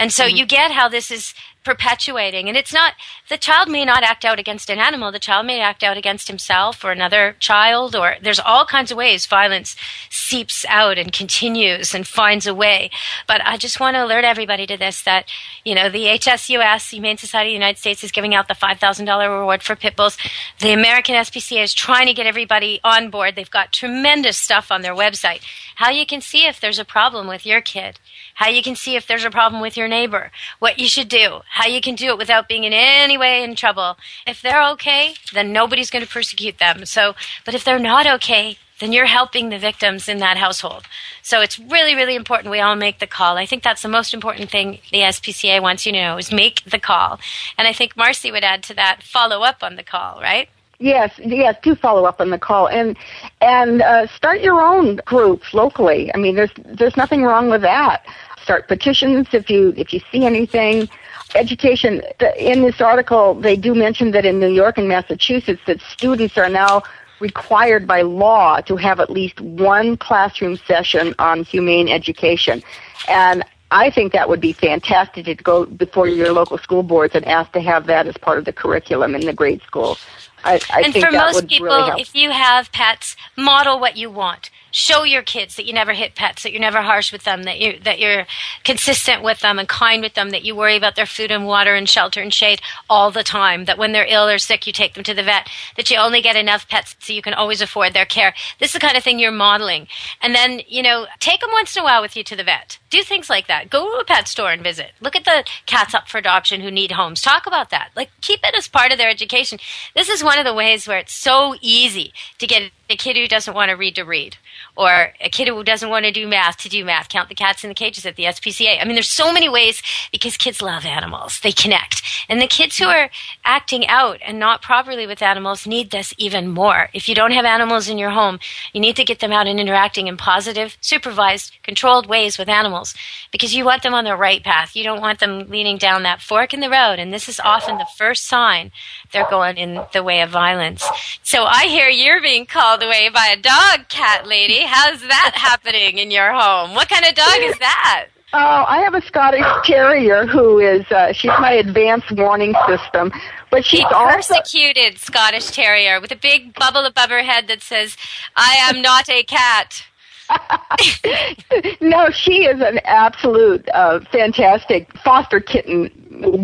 And 0.00 0.10
so 0.10 0.24
mm-hmm. 0.24 0.36
you 0.36 0.46
get 0.46 0.72
how 0.72 0.88
this 0.88 1.10
is 1.10 1.34
perpetuating. 1.64 2.48
And 2.48 2.56
it's 2.56 2.72
not, 2.72 2.94
the 3.28 3.36
child 3.36 3.68
may 3.68 3.84
not 3.84 4.02
act 4.02 4.24
out 4.24 4.38
against 4.38 4.70
an 4.70 4.78
animal. 4.78 5.12
The 5.12 5.18
child 5.18 5.46
may 5.46 5.60
act 5.60 5.82
out 5.82 5.96
against 5.96 6.28
himself 6.28 6.84
or 6.84 6.90
another 6.90 7.36
child, 7.38 7.94
or 7.94 8.16
there's 8.22 8.40
all 8.40 8.64
kinds 8.64 8.90
of 8.90 8.96
ways 8.96 9.26
violence 9.26 9.76
seeps 10.08 10.64
out 10.68 10.96
and 10.98 11.12
continues 11.12 11.94
and 11.94 12.06
finds 12.06 12.46
a 12.46 12.54
way. 12.54 12.90
But 13.26 13.42
I 13.44 13.56
just 13.56 13.78
want 13.78 13.96
to 13.96 14.04
alert 14.04 14.24
everybody 14.24 14.66
to 14.66 14.76
this 14.76 15.02
that, 15.02 15.26
you 15.64 15.74
know, 15.74 15.88
the 15.88 16.06
HSUS, 16.06 16.90
Humane 16.90 17.18
Society 17.18 17.50
of 17.50 17.52
the 17.52 17.60
United 17.64 17.78
States, 17.78 18.02
is 18.02 18.12
giving 18.12 18.34
out 18.34 18.48
the 18.48 18.54
$5,000 18.54 19.38
reward 19.38 19.62
for 19.62 19.76
pit 19.76 19.96
bulls. 19.96 20.16
The 20.60 20.72
American 20.72 21.14
SPCA 21.14 21.62
is 21.62 21.74
trying 21.74 22.06
to 22.06 22.14
get 22.14 22.26
everybody 22.26 22.80
on 22.82 23.10
board. 23.10 23.36
They've 23.36 23.50
got 23.50 23.72
tremendous 23.72 24.38
stuff 24.38 24.72
on 24.72 24.82
their 24.82 24.94
website. 24.94 25.42
How 25.76 25.90
you 25.90 26.06
can 26.06 26.20
see 26.20 26.46
if 26.46 26.60
there's 26.60 26.78
a 26.78 26.84
problem 26.84 27.26
with 27.26 27.44
your 27.44 27.60
kid, 27.60 27.98
how 28.34 28.48
you 28.48 28.62
can 28.62 28.76
see 28.76 28.96
if 28.96 29.06
there's 29.06 29.24
a 29.24 29.30
problem 29.30 29.60
with 29.60 29.76
your 29.76 29.88
neighbor, 29.88 30.30
what 30.58 30.78
you 30.78 30.88
should 30.88 31.08
do, 31.08 31.40
how 31.50 31.66
you 31.66 31.80
can 31.80 31.96
do 31.96 32.06
it 32.06 32.18
without 32.18 32.48
being 32.48 32.64
in 32.64 32.72
any 32.72 33.18
way 33.18 33.42
in 33.42 33.56
trouble. 33.56 33.96
If 34.26 34.40
they're 34.40 34.66
okay, 34.70 35.14
then 35.32 35.52
nobody's 35.52 35.90
going 35.90 36.04
to 36.04 36.10
persecute 36.10 36.58
them. 36.58 36.86
So, 36.86 37.14
but 37.44 37.54
if 37.54 37.64
they're 37.64 37.78
not 37.78 38.06
okay, 38.06 38.56
then 38.78 38.92
you're 38.92 39.06
helping 39.06 39.50
the 39.50 39.58
victims 39.58 40.08
in 40.08 40.18
that 40.18 40.36
household. 40.36 40.84
So 41.22 41.40
it's 41.40 41.58
really, 41.58 41.94
really 41.94 42.14
important 42.14 42.50
we 42.50 42.60
all 42.60 42.76
make 42.76 42.98
the 42.98 43.06
call. 43.06 43.36
I 43.36 43.46
think 43.46 43.62
that's 43.62 43.82
the 43.82 43.88
most 43.88 44.14
important 44.14 44.50
thing 44.50 44.78
the 44.90 45.00
SPCA 45.00 45.60
wants 45.60 45.84
you 45.84 45.92
to 45.92 46.00
know 46.00 46.16
is 46.16 46.32
make 46.32 46.64
the 46.64 46.78
call. 46.78 47.20
And 47.58 47.68
I 47.68 47.72
think 47.72 47.96
Marcy 47.96 48.30
would 48.30 48.44
add 48.44 48.62
to 48.64 48.74
that, 48.74 49.02
follow 49.02 49.42
up 49.42 49.62
on 49.62 49.76
the 49.76 49.82
call, 49.82 50.20
right? 50.20 50.48
Yes, 50.78 51.12
yes, 51.18 51.56
do 51.62 51.74
follow 51.74 52.06
up 52.06 52.22
on 52.22 52.30
the 52.30 52.38
call 52.38 52.66
and 52.66 52.96
and 53.42 53.82
uh, 53.82 54.06
start 54.06 54.40
your 54.40 54.62
own 54.62 54.98
groups 55.04 55.52
locally. 55.52 56.10
I 56.14 56.16
mean, 56.16 56.36
there's 56.36 56.52
there's 56.64 56.96
nothing 56.96 57.22
wrong 57.22 57.50
with 57.50 57.60
that. 57.60 58.02
Start 58.42 58.66
petitions 58.66 59.26
if 59.32 59.50
you 59.50 59.74
if 59.76 59.92
you 59.92 60.00
see 60.10 60.24
anything. 60.24 60.88
Education 61.34 62.02
in 62.36 62.62
this 62.62 62.80
article, 62.80 63.34
they 63.34 63.56
do 63.56 63.74
mention 63.74 64.10
that 64.12 64.24
in 64.24 64.40
New 64.40 64.50
York 64.50 64.78
and 64.78 64.88
Massachusetts, 64.88 65.60
that 65.66 65.80
students 65.80 66.36
are 66.36 66.48
now 66.48 66.82
required 67.20 67.86
by 67.86 68.02
law 68.02 68.60
to 68.62 68.76
have 68.76 68.98
at 68.98 69.10
least 69.10 69.40
one 69.40 69.96
classroom 69.96 70.56
session 70.56 71.14
on 71.18 71.44
humane 71.44 71.88
education, 71.88 72.62
and 73.08 73.44
I 73.70 73.90
think 73.90 74.12
that 74.12 74.28
would 74.28 74.40
be 74.40 74.52
fantastic 74.52 75.26
to 75.26 75.34
go 75.36 75.64
before 75.64 76.08
your 76.08 76.32
local 76.32 76.58
school 76.58 76.82
boards 76.82 77.14
and 77.14 77.24
ask 77.26 77.52
to 77.52 77.60
have 77.60 77.86
that 77.86 78.06
as 78.06 78.16
part 78.16 78.38
of 78.38 78.44
the 78.44 78.52
curriculum 78.52 79.14
in 79.14 79.20
the 79.20 79.32
grade 79.32 79.62
school. 79.62 79.96
I, 80.42 80.60
I 80.72 80.82
and 80.82 80.92
think 80.92 81.04
for 81.04 81.12
that 81.12 81.26
most 81.26 81.34
would 81.36 81.48
people, 81.48 81.66
really 81.66 82.00
if 82.00 82.14
you 82.14 82.30
have 82.30 82.72
pets, 82.72 83.16
model 83.36 83.78
what 83.78 83.96
you 83.96 84.10
want. 84.10 84.50
Show 84.70 85.04
your 85.04 85.22
kids 85.22 85.56
that 85.56 85.66
you 85.66 85.72
never 85.72 85.92
hit 85.92 86.14
pets, 86.14 86.42
that 86.42 86.52
you're 86.52 86.60
never 86.60 86.82
harsh 86.82 87.12
with 87.12 87.24
them, 87.24 87.44
that 87.44 87.60
you 87.60 87.78
that 87.80 87.98
you're 87.98 88.26
consistent 88.64 89.22
with 89.22 89.40
them 89.40 89.58
and 89.58 89.68
kind 89.68 90.02
with 90.02 90.14
them, 90.14 90.30
that 90.30 90.44
you 90.44 90.54
worry 90.54 90.76
about 90.76 90.96
their 90.96 91.06
food 91.06 91.30
and 91.30 91.46
water 91.46 91.74
and 91.74 91.88
shelter 91.88 92.20
and 92.20 92.32
shade 92.32 92.60
all 92.88 93.10
the 93.10 93.22
time, 93.22 93.64
that 93.64 93.78
when 93.78 93.92
they're 93.92 94.06
ill 94.08 94.28
or 94.28 94.38
sick 94.38 94.66
you 94.66 94.72
take 94.72 94.94
them 94.94 95.04
to 95.04 95.14
the 95.14 95.22
vet, 95.22 95.48
that 95.76 95.90
you 95.90 95.96
only 95.96 96.20
get 96.20 96.36
enough 96.36 96.68
pets 96.68 96.96
so 97.00 97.12
you 97.12 97.22
can 97.22 97.34
always 97.34 97.60
afford 97.60 97.92
their 97.92 98.04
care. 98.04 98.34
This 98.58 98.70
is 98.70 98.74
the 98.74 98.80
kind 98.80 98.96
of 98.96 99.04
thing 99.04 99.18
you're 99.18 99.32
modeling. 99.32 99.88
And 100.22 100.34
then, 100.34 100.60
you 100.66 100.82
know, 100.82 101.06
take 101.18 101.40
them 101.40 101.50
once 101.52 101.76
in 101.76 101.82
a 101.82 101.84
while 101.84 102.02
with 102.02 102.16
you 102.16 102.24
to 102.24 102.36
the 102.36 102.44
vet. 102.44 102.78
Do 102.90 103.02
things 103.02 103.30
like 103.30 103.46
that. 103.48 103.70
Go 103.70 103.90
to 103.90 104.00
a 104.00 104.04
pet 104.04 104.28
store 104.28 104.52
and 104.52 104.62
visit. 104.62 104.92
Look 105.00 105.16
at 105.16 105.24
the 105.24 105.44
cats 105.66 105.94
up 105.94 106.08
for 106.08 106.18
adoption 106.18 106.60
who 106.60 106.70
need 106.70 106.92
homes. 106.92 107.20
Talk 107.20 107.46
about 107.46 107.70
that. 107.70 107.90
Like 107.96 108.10
keep 108.20 108.40
it 108.44 108.54
as 108.56 108.68
part 108.68 108.92
of 108.92 108.98
their 108.98 109.10
education. 109.10 109.58
This 109.94 110.08
is 110.08 110.24
one 110.24 110.38
of 110.38 110.44
the 110.44 110.54
ways 110.54 110.86
where 110.86 110.98
it's 110.98 111.14
so 111.14 111.54
easy 111.60 112.12
to 112.38 112.46
get 112.46 112.70
a 112.90 112.96
kid 112.96 113.16
who 113.16 113.26
doesn't 113.26 113.54
want 113.54 113.70
to 113.70 113.76
read 113.76 113.94
to 113.96 114.02
read 114.02 114.36
or 114.76 115.12
a 115.20 115.28
kid 115.28 115.48
who 115.48 115.62
doesn't 115.64 115.90
want 115.90 116.04
to 116.04 116.12
do 116.12 116.26
math 116.26 116.56
to 116.58 116.68
do 116.68 116.84
math. 116.84 117.08
Count 117.08 117.28
the 117.28 117.34
cats 117.34 117.64
in 117.64 117.68
the 117.68 117.74
cages 117.74 118.06
at 118.06 118.16
the 118.16 118.24
SPCA. 118.24 118.80
I 118.80 118.84
mean, 118.84 118.94
there's 118.94 119.10
so 119.10 119.32
many 119.32 119.48
ways 119.48 119.82
because 120.12 120.36
kids 120.36 120.62
love 120.62 120.86
animals. 120.86 121.40
They 121.40 121.52
connect. 121.52 122.02
And 122.28 122.40
the 122.40 122.46
kids 122.46 122.78
who 122.78 122.86
are 122.86 123.10
acting 123.44 123.86
out 123.86 124.18
and 124.24 124.38
not 124.38 124.62
properly 124.62 125.06
with 125.06 125.22
animals 125.22 125.66
need 125.66 125.90
this 125.90 126.14
even 126.16 126.48
more. 126.48 126.88
If 126.94 127.08
you 127.08 127.14
don't 127.14 127.32
have 127.32 127.44
animals 127.44 127.88
in 127.88 127.98
your 127.98 128.10
home, 128.10 128.38
you 128.72 128.80
need 128.80 128.96
to 128.96 129.04
get 129.04 129.20
them 129.20 129.32
out 129.32 129.46
and 129.46 129.58
interacting 129.58 130.06
in 130.06 130.16
positive, 130.16 130.76
supervised, 130.80 131.52
controlled 131.62 132.08
ways 132.08 132.38
with 132.38 132.48
animals 132.48 132.94
because 133.32 133.54
you 133.54 133.64
want 133.64 133.82
them 133.82 133.94
on 133.94 134.04
the 134.04 134.16
right 134.16 134.42
path. 134.42 134.76
You 134.76 134.84
don't 134.84 135.00
want 135.00 135.20
them 135.20 135.48
leaning 135.48 135.78
down 135.78 136.02
that 136.04 136.22
fork 136.22 136.54
in 136.54 136.60
the 136.60 136.70
road. 136.70 136.98
And 136.98 137.12
this 137.12 137.28
is 137.28 137.40
often 137.40 137.78
the 137.78 137.86
first 137.96 138.26
sign 138.26 138.70
they're 139.12 139.28
going 139.28 139.56
in 139.56 139.80
the 139.92 140.02
way 140.02 140.20
of 140.20 140.30
violence. 140.30 140.86
So 141.22 141.44
I 141.44 141.64
hear 141.64 141.88
you're 141.88 142.22
being 142.22 142.46
called 142.46 142.79
away 142.82 143.08
by 143.08 143.26
a 143.26 143.36
dog, 143.36 143.88
cat 143.88 144.26
lady. 144.26 144.64
How's 144.66 145.00
that 145.02 145.32
happening 145.34 145.98
in 145.98 146.10
your 146.10 146.32
home? 146.32 146.74
What 146.74 146.88
kind 146.88 147.04
of 147.04 147.14
dog 147.14 147.38
is 147.40 147.58
that? 147.58 148.08
Oh, 148.32 148.64
I 148.68 148.80
have 148.82 148.94
a 148.94 149.02
Scottish 149.02 149.44
Terrier 149.64 150.24
who 150.24 150.60
is 150.60 150.84
uh, 150.92 151.12
she's 151.12 151.32
my 151.40 151.52
advanced 151.52 152.12
warning 152.12 152.54
system, 152.68 153.10
but 153.50 153.64
she's 153.64 153.80
a 153.80 153.96
also 153.96 154.14
persecuted 154.14 154.98
Scottish 154.98 155.50
Terrier 155.50 156.00
with 156.00 156.12
a 156.12 156.16
big 156.16 156.54
bubble 156.54 156.84
above 156.84 157.10
her 157.10 157.24
head 157.24 157.48
that 157.48 157.60
says, 157.60 157.96
"I 158.36 158.54
am 158.54 158.82
not 158.82 159.10
a 159.10 159.24
cat." 159.24 159.84
no, 161.80 162.10
she 162.10 162.44
is 162.44 162.60
an 162.60 162.78
absolute 162.84 163.68
uh, 163.74 164.00
fantastic 164.12 164.88
foster 164.98 165.40
kitten 165.40 165.90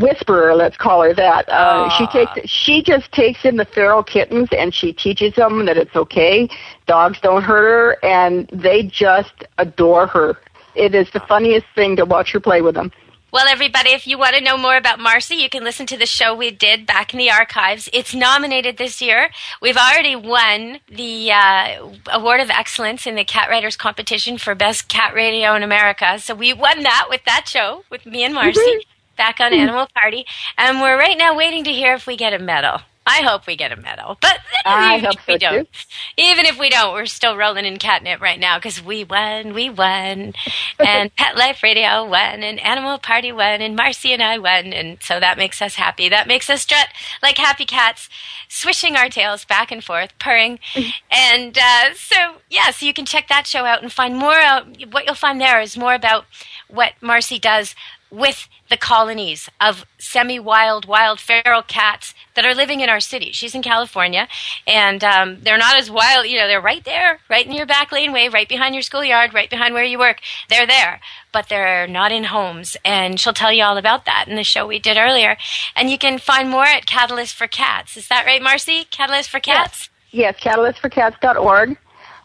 whisperer. 0.01 0.55
Let's 0.55 0.77
call 0.77 1.03
her 1.03 1.15
that. 1.15 1.49
Uh, 1.49 1.89
she 1.97 2.07
takes 2.07 2.49
she 2.49 2.83
just 2.83 3.11
takes 3.13 3.45
in 3.45 3.57
the 3.57 3.65
feral 3.65 4.03
kittens 4.03 4.49
and 4.53 4.75
she 4.75 4.93
teaches 4.93 5.35
them 5.35 5.67
that 5.67 5.77
it's 5.77 5.95
okay. 5.95 6.49
Dogs 6.87 7.19
don't 7.21 7.43
hurt 7.43 7.57
her, 8.03 8.05
and 8.05 8.49
they 8.53 8.83
just 8.83 9.45
adore 9.59 10.07
her. 10.07 10.37
It 10.75 10.95
is 10.95 11.11
the 11.13 11.21
funniest 11.21 11.67
thing 11.75 11.97
to 11.97 12.05
watch 12.05 12.33
her 12.33 12.41
play 12.41 12.61
with 12.61 12.75
them. 12.75 12.93
Well, 13.37 13.49
everybody, 13.49 13.91
if 13.91 14.07
you 14.07 14.17
want 14.17 14.35
to 14.35 14.41
know 14.41 14.57
more 14.57 14.79
about 14.79 14.99
Marcy, 14.99 15.35
you 15.35 15.51
can 15.51 15.63
listen 15.63 15.85
to 15.89 15.99
the 15.99 16.07
show 16.07 16.35
we 16.35 16.51
did 16.51 16.87
back 16.87 17.13
in 17.13 17.19
the 17.19 17.31
archives. 17.31 17.87
It's 17.93 18.15
nominated 18.15 18.79
this 18.79 19.03
year. 19.03 19.29
We've 19.61 19.77
already 19.77 20.17
won 20.17 20.81
the 20.89 21.33
uh, 21.33 21.87
Award 22.15 22.41
of 22.41 22.49
Excellence 22.49 23.07
in 23.07 23.15
the 23.15 23.25
Cat 23.25 23.51
Writers 23.51 23.77
Competition 23.77 24.39
for 24.39 24.55
Best 24.55 24.89
Cat 24.89 25.13
Radio 25.13 25.55
in 25.55 25.63
America. 25.63 26.19
So 26.19 26.35
we 26.35 26.55
won 26.55 26.83
that 26.85 27.09
with 27.11 27.27
that 27.27 27.47
show 27.47 27.85
with 27.91 28.07
me 28.07 28.25
and 28.25 28.33
Marcy 28.33 28.87
back 29.19 29.39
on 29.39 29.53
Animal 29.53 29.87
Party. 29.95 30.25
And 30.57 30.81
we're 30.81 30.99
right 30.99 31.19
now 31.19 31.37
waiting 31.37 31.63
to 31.65 31.73
hear 31.73 31.93
if 31.93 32.07
we 32.07 32.17
get 32.17 32.33
a 32.33 32.39
medal. 32.39 32.81
I 33.07 33.23
hope 33.23 33.47
we 33.47 33.57
get 33.57 33.71
a 33.71 33.77
medal, 33.77 34.19
but 34.21 34.41
I 34.65 34.97
even 34.97 35.05
hope 35.05 35.15
if 35.15 35.27
we 35.29 35.35
so, 35.35 35.39
don't, 35.39 35.69
even 36.17 36.45
if 36.45 36.59
we 36.59 36.69
don't, 36.69 36.93
we're 36.93 37.07
still 37.07 37.37
rolling 37.37 37.65
in 37.65 37.77
catnip 37.79 38.21
right 38.21 38.39
now 38.39 38.59
because 38.59 38.83
we 38.83 39.05
won, 39.05 39.55
we 39.55 39.71
won, 39.71 40.35
and 40.81 41.15
Pet 41.15 41.37
Life 41.37 41.63
Radio 41.63 42.05
won, 42.05 42.43
and 42.43 42.59
Animal 42.59 42.99
Party 42.99 43.31
won, 43.31 43.63
and 43.63 43.77
Marcy 43.77 44.13
and 44.13 44.23
I 44.23 44.39
won, 44.39 44.73
and 44.73 44.99
so 45.01 45.21
that 45.21 45.39
makes 45.39 45.63
us 45.63 45.77
happy. 45.77 46.09
That 46.09 46.27
makes 46.27 46.51
us 46.51 46.63
strut 46.63 46.89
like 47.23 47.39
happy 47.39 47.65
cats, 47.65 48.09
swishing 48.49 48.97
our 48.97 49.09
tails 49.09 49.45
back 49.45 49.71
and 49.71 49.85
forth, 49.85 50.19
purring, 50.19 50.59
and 51.11 51.57
uh, 51.57 51.95
so 51.95 52.17
yeah, 52.51 52.73
so 52.73 52.87
you 52.87 52.93
can 52.93 53.07
check 53.07 53.29
that 53.29 53.47
show 53.47 53.65
out 53.65 53.83
and 53.83 53.93
find 53.93 54.17
more. 54.17 54.35
Out, 54.37 54.67
what 54.91 55.07
you'll 55.07 55.15
find 55.15 55.41
there 55.41 55.61
is 55.61 55.77
more 55.77 55.95
about 55.95 56.25
what 56.69 56.95
Marcy 57.01 57.39
does 57.39 57.77
with 58.11 58.49
the 58.69 58.77
colonies 58.77 59.49
of 59.61 59.85
semi-wild, 59.99 60.87
wild 60.87 61.21
feral 61.21 61.63
cats 61.63 62.15
that 62.35 62.45
are 62.45 62.55
living 62.55 62.81
in 62.81 62.89
our 62.89 63.01
city. 63.01 63.33
She's 63.33 63.55
in 63.55 63.63
California, 63.63 64.29
and 64.67 65.03
um, 65.03 65.41
they're 65.43 65.59
not 65.59 65.77
as 65.77 65.91
wild. 65.91 66.27
You 66.27 66.39
know, 66.39 66.47
they're 66.47 66.61
right 66.61 66.85
there, 66.85 67.21
right 67.29 67.47
in 67.47 67.53
your 67.53 67.67
back 67.67 67.93
laneway, 67.93 68.29
right 68.29 68.49
behind 68.49 68.75
your 68.75 68.83
schoolyard, 68.83 69.35
right 69.35 69.51
behind 69.51 69.75
where 69.75 69.85
you 69.85 69.99
work. 69.99 70.21
They're 70.49 70.67
there, 70.67 71.01
but 71.33 71.49
they're 71.49 71.87
not 71.87 72.13
in 72.13 72.25
homes. 72.25 72.77
And 72.85 73.19
she'll 73.19 73.33
tell 73.33 73.53
you 73.53 73.65
all 73.65 73.77
about 73.77 74.05
that 74.05 74.27
in 74.29 74.37
the 74.37 74.45
show 74.45 74.67
we 74.67 74.79
did 74.79 74.97
earlier. 74.97 75.37
And 75.75 75.91
you 75.91 75.99
can 75.99 76.19
find 76.19 76.51
more 76.51 76.65
at 76.65 76.87
Catalyst 76.87 77.35
for 77.35 77.47
Cats. 77.47 77.97
Is 77.97 78.09
that 78.09 78.27
right, 78.27 78.43
Marcy? 78.43 78.85
Catalyst 78.91 79.31
for 79.31 79.41
Cats. 79.41 79.91
Yes, 80.11 80.37
catalystforcats.org 80.41 81.77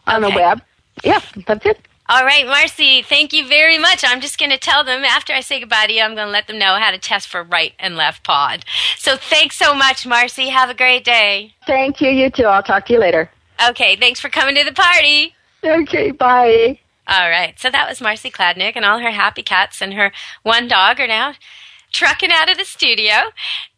on 0.06 0.22
the 0.22 0.30
web. 0.30 0.62
Yeah, 1.04 1.20
that's 1.46 1.66
it. 1.66 1.78
All 2.08 2.24
right, 2.24 2.46
Marcy, 2.46 3.00
thank 3.00 3.32
you 3.32 3.46
very 3.46 3.78
much. 3.78 4.04
I'm 4.04 4.20
just 4.20 4.38
going 4.38 4.50
to 4.50 4.58
tell 4.58 4.82
them 4.82 5.04
after 5.04 5.32
I 5.32 5.40
say 5.40 5.60
goodbye 5.60 5.86
to 5.86 5.92
you, 5.92 6.02
I'm 6.02 6.14
going 6.14 6.26
to 6.26 6.32
let 6.32 6.48
them 6.48 6.58
know 6.58 6.74
how 6.74 6.90
to 6.90 6.98
test 6.98 7.28
for 7.28 7.44
right 7.44 7.74
and 7.78 7.96
left 7.96 8.24
pawed. 8.24 8.64
So 8.98 9.16
thanks 9.16 9.56
so 9.56 9.72
much, 9.72 10.04
Marcy. 10.04 10.48
Have 10.48 10.68
a 10.68 10.74
great 10.74 11.04
day. 11.04 11.54
Thank 11.66 12.00
you. 12.00 12.10
You 12.10 12.28
too. 12.28 12.44
I'll 12.44 12.62
talk 12.62 12.86
to 12.86 12.92
you 12.92 12.98
later. 12.98 13.30
Okay, 13.68 13.94
thanks 13.96 14.18
for 14.18 14.28
coming 14.28 14.56
to 14.56 14.64
the 14.64 14.72
party. 14.72 15.34
Okay, 15.64 16.10
bye. 16.10 16.78
All 17.06 17.30
right, 17.30 17.58
so 17.58 17.70
that 17.70 17.88
was 17.88 18.00
Marcy 18.00 18.30
Kladnik, 18.30 18.72
and 18.74 18.84
all 18.84 18.98
her 18.98 19.10
happy 19.10 19.42
cats 19.42 19.80
and 19.80 19.94
her 19.94 20.12
one 20.42 20.66
dog 20.68 20.98
are 21.00 21.06
now 21.06 21.34
trucking 21.92 22.30
out 22.32 22.50
of 22.50 22.58
the 22.58 22.64
studio. 22.64 23.14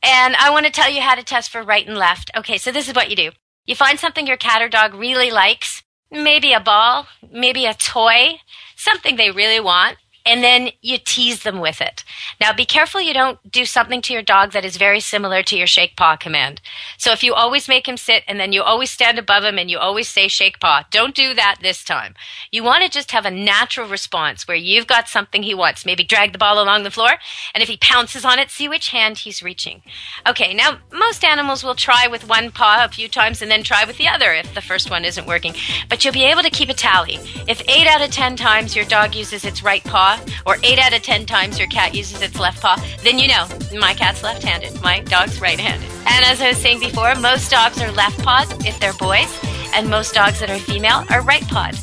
And 0.02 0.36
I 0.36 0.50
want 0.50 0.66
to 0.66 0.72
tell 0.72 0.90
you 0.90 1.02
how 1.02 1.14
to 1.14 1.22
test 1.22 1.50
for 1.50 1.62
right 1.62 1.86
and 1.86 1.98
left. 1.98 2.30
Okay, 2.36 2.56
so 2.58 2.72
this 2.72 2.88
is 2.88 2.94
what 2.94 3.10
you 3.10 3.16
do. 3.16 3.30
You 3.66 3.74
find 3.74 3.98
something 3.98 4.26
your 4.26 4.36
cat 4.36 4.62
or 4.62 4.68
dog 4.68 4.94
really 4.94 5.30
likes, 5.30 5.82
maybe 6.10 6.52
a 6.52 6.60
ball, 6.60 7.06
maybe 7.30 7.66
a 7.66 7.74
toy, 7.74 8.40
something 8.76 9.16
they 9.16 9.30
really 9.30 9.60
want, 9.60 9.96
and 10.26 10.42
then 10.42 10.70
you 10.80 10.98
tease 10.98 11.42
them 11.42 11.60
with 11.60 11.80
it. 11.80 12.04
Now 12.40 12.52
be 12.52 12.64
careful 12.64 13.00
you 13.00 13.12
don't 13.12 13.38
do 13.50 13.64
something 13.64 14.00
to 14.02 14.12
your 14.12 14.22
dog 14.22 14.52
that 14.52 14.64
is 14.64 14.76
very 14.76 15.00
similar 15.00 15.42
to 15.42 15.56
your 15.56 15.66
shake 15.66 15.96
paw 15.96 16.16
command. 16.16 16.60
So 16.98 17.12
if 17.12 17.22
you 17.22 17.34
always 17.34 17.68
make 17.68 17.86
him 17.86 17.96
sit 17.96 18.24
and 18.26 18.40
then 18.40 18.52
you 18.52 18.62
always 18.62 18.90
stand 18.90 19.18
above 19.18 19.44
him 19.44 19.58
and 19.58 19.70
you 19.70 19.78
always 19.78 20.08
say 20.08 20.28
shake 20.28 20.60
paw, 20.60 20.84
don't 20.90 21.14
do 21.14 21.34
that 21.34 21.56
this 21.60 21.84
time. 21.84 22.14
You 22.50 22.64
want 22.64 22.82
to 22.84 22.90
just 22.90 23.10
have 23.12 23.26
a 23.26 23.30
natural 23.30 23.88
response 23.88 24.48
where 24.48 24.56
you've 24.56 24.86
got 24.86 25.08
something 25.08 25.42
he 25.42 25.54
wants. 25.54 25.84
Maybe 25.84 26.04
drag 26.04 26.32
the 26.32 26.38
ball 26.38 26.62
along 26.62 26.84
the 26.84 26.90
floor 26.90 27.12
and 27.54 27.62
if 27.62 27.68
he 27.68 27.76
pounces 27.76 28.24
on 28.24 28.38
it, 28.38 28.50
see 28.50 28.68
which 28.68 28.90
hand 28.90 29.18
he's 29.18 29.42
reaching. 29.42 29.82
Okay, 30.26 30.54
now 30.54 30.78
most 30.92 31.24
animals 31.24 31.62
will 31.62 31.74
try 31.74 32.06
with 32.06 32.28
one 32.28 32.50
paw 32.50 32.84
a 32.84 32.88
few 32.88 33.08
times 33.08 33.42
and 33.42 33.50
then 33.50 33.62
try 33.62 33.84
with 33.84 33.98
the 33.98 34.08
other 34.08 34.32
if 34.32 34.54
the 34.54 34.62
first 34.62 34.90
one 34.90 35.04
isn't 35.04 35.26
working. 35.26 35.54
But 35.88 36.04
you'll 36.04 36.14
be 36.14 36.24
able 36.24 36.42
to 36.42 36.50
keep 36.50 36.68
a 36.68 36.74
tally. 36.74 37.18
If 37.46 37.62
8 37.68 37.86
out 37.86 38.02
of 38.02 38.10
10 38.10 38.36
times 38.36 38.74
your 38.74 38.84
dog 38.84 39.14
uses 39.14 39.44
its 39.44 39.62
right 39.62 39.84
paw, 39.84 40.13
or 40.46 40.56
8 40.62 40.78
out 40.78 40.92
of 40.92 41.02
10 41.02 41.26
times 41.26 41.58
your 41.58 41.68
cat 41.68 41.94
uses 41.94 42.22
its 42.22 42.38
left 42.38 42.60
paw, 42.60 42.76
then 43.02 43.18
you 43.18 43.28
know 43.28 43.46
my 43.78 43.94
cat's 43.94 44.22
left 44.22 44.42
handed, 44.42 44.80
my 44.82 45.00
dog's 45.00 45.40
right 45.40 45.58
handed. 45.58 45.88
And 46.06 46.24
as 46.24 46.40
I 46.40 46.48
was 46.48 46.58
saying 46.58 46.80
before, 46.80 47.14
most 47.16 47.50
dogs 47.50 47.80
are 47.80 47.92
left 47.92 48.18
pawed 48.22 48.66
if 48.66 48.78
they're 48.80 48.92
boys, 48.94 49.32
and 49.74 49.88
most 49.88 50.14
dogs 50.14 50.40
that 50.40 50.50
are 50.50 50.58
female 50.58 51.04
are 51.10 51.22
right 51.22 51.46
pawed. 51.48 51.76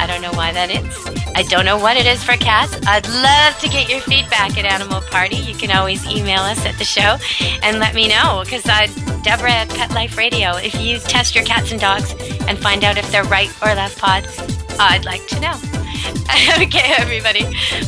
I 0.00 0.06
don't 0.06 0.22
know 0.22 0.32
why 0.32 0.50
that 0.52 0.70
is. 0.70 1.20
I 1.36 1.42
don't 1.42 1.66
know 1.66 1.78
what 1.78 1.96
it 1.96 2.06
is 2.06 2.24
for 2.24 2.32
cats. 2.32 2.74
I'd 2.86 3.06
love 3.08 3.58
to 3.60 3.68
get 3.68 3.90
your 3.90 4.00
feedback 4.00 4.56
at 4.56 4.64
Animal 4.64 5.02
Party. 5.02 5.36
You 5.36 5.54
can 5.54 5.70
always 5.70 6.04
email 6.06 6.40
us 6.40 6.64
at 6.64 6.76
the 6.78 6.84
show 6.84 7.18
and 7.62 7.78
let 7.78 7.94
me 7.94 8.08
know 8.08 8.42
because 8.44 8.62
I, 8.66 8.86
Deborah 9.22 9.52
at 9.52 9.68
Pet 9.68 9.90
Life 9.92 10.16
Radio. 10.16 10.56
If 10.56 10.80
you 10.80 10.98
test 10.98 11.34
your 11.34 11.44
cats 11.44 11.70
and 11.70 11.80
dogs 11.80 12.14
and 12.48 12.58
find 12.58 12.82
out 12.82 12.96
if 12.96 13.10
they're 13.12 13.24
right 13.24 13.50
or 13.62 13.74
left 13.74 13.98
pawed, 13.98 14.26
I'd 14.80 15.04
like 15.04 15.26
to 15.28 15.40
know. 15.40 15.79
okay, 16.62 16.94
everybody. 16.98 17.44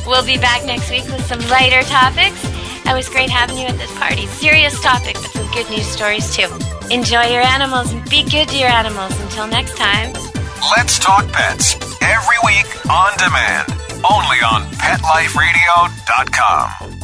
We'll 0.06 0.24
be 0.24 0.38
back 0.38 0.64
next 0.64 0.90
week 0.90 1.04
with 1.04 1.24
some 1.26 1.40
lighter 1.48 1.82
topics. 1.82 2.40
It 2.84 2.94
was 2.94 3.08
great 3.08 3.30
having 3.30 3.56
you 3.58 3.66
at 3.66 3.78
this 3.78 3.96
party. 3.98 4.26
Serious 4.26 4.80
topic, 4.82 5.14
but 5.14 5.30
some 5.30 5.48
good 5.52 5.70
news 5.70 5.86
stories 5.86 6.34
too. 6.34 6.48
Enjoy 6.90 7.22
your 7.22 7.42
animals 7.42 7.92
and 7.92 8.04
be 8.10 8.24
good 8.24 8.48
to 8.48 8.58
your 8.58 8.68
animals. 8.68 9.12
Until 9.20 9.46
next 9.46 9.76
time. 9.76 10.12
Let's 10.76 10.98
talk 10.98 11.30
pets 11.32 11.76
every 12.02 12.36
week 12.44 12.66
on 12.90 13.16
demand, 13.18 13.68
only 14.04 14.38
on 14.42 14.62
PetLifeRadio.com. 14.78 17.01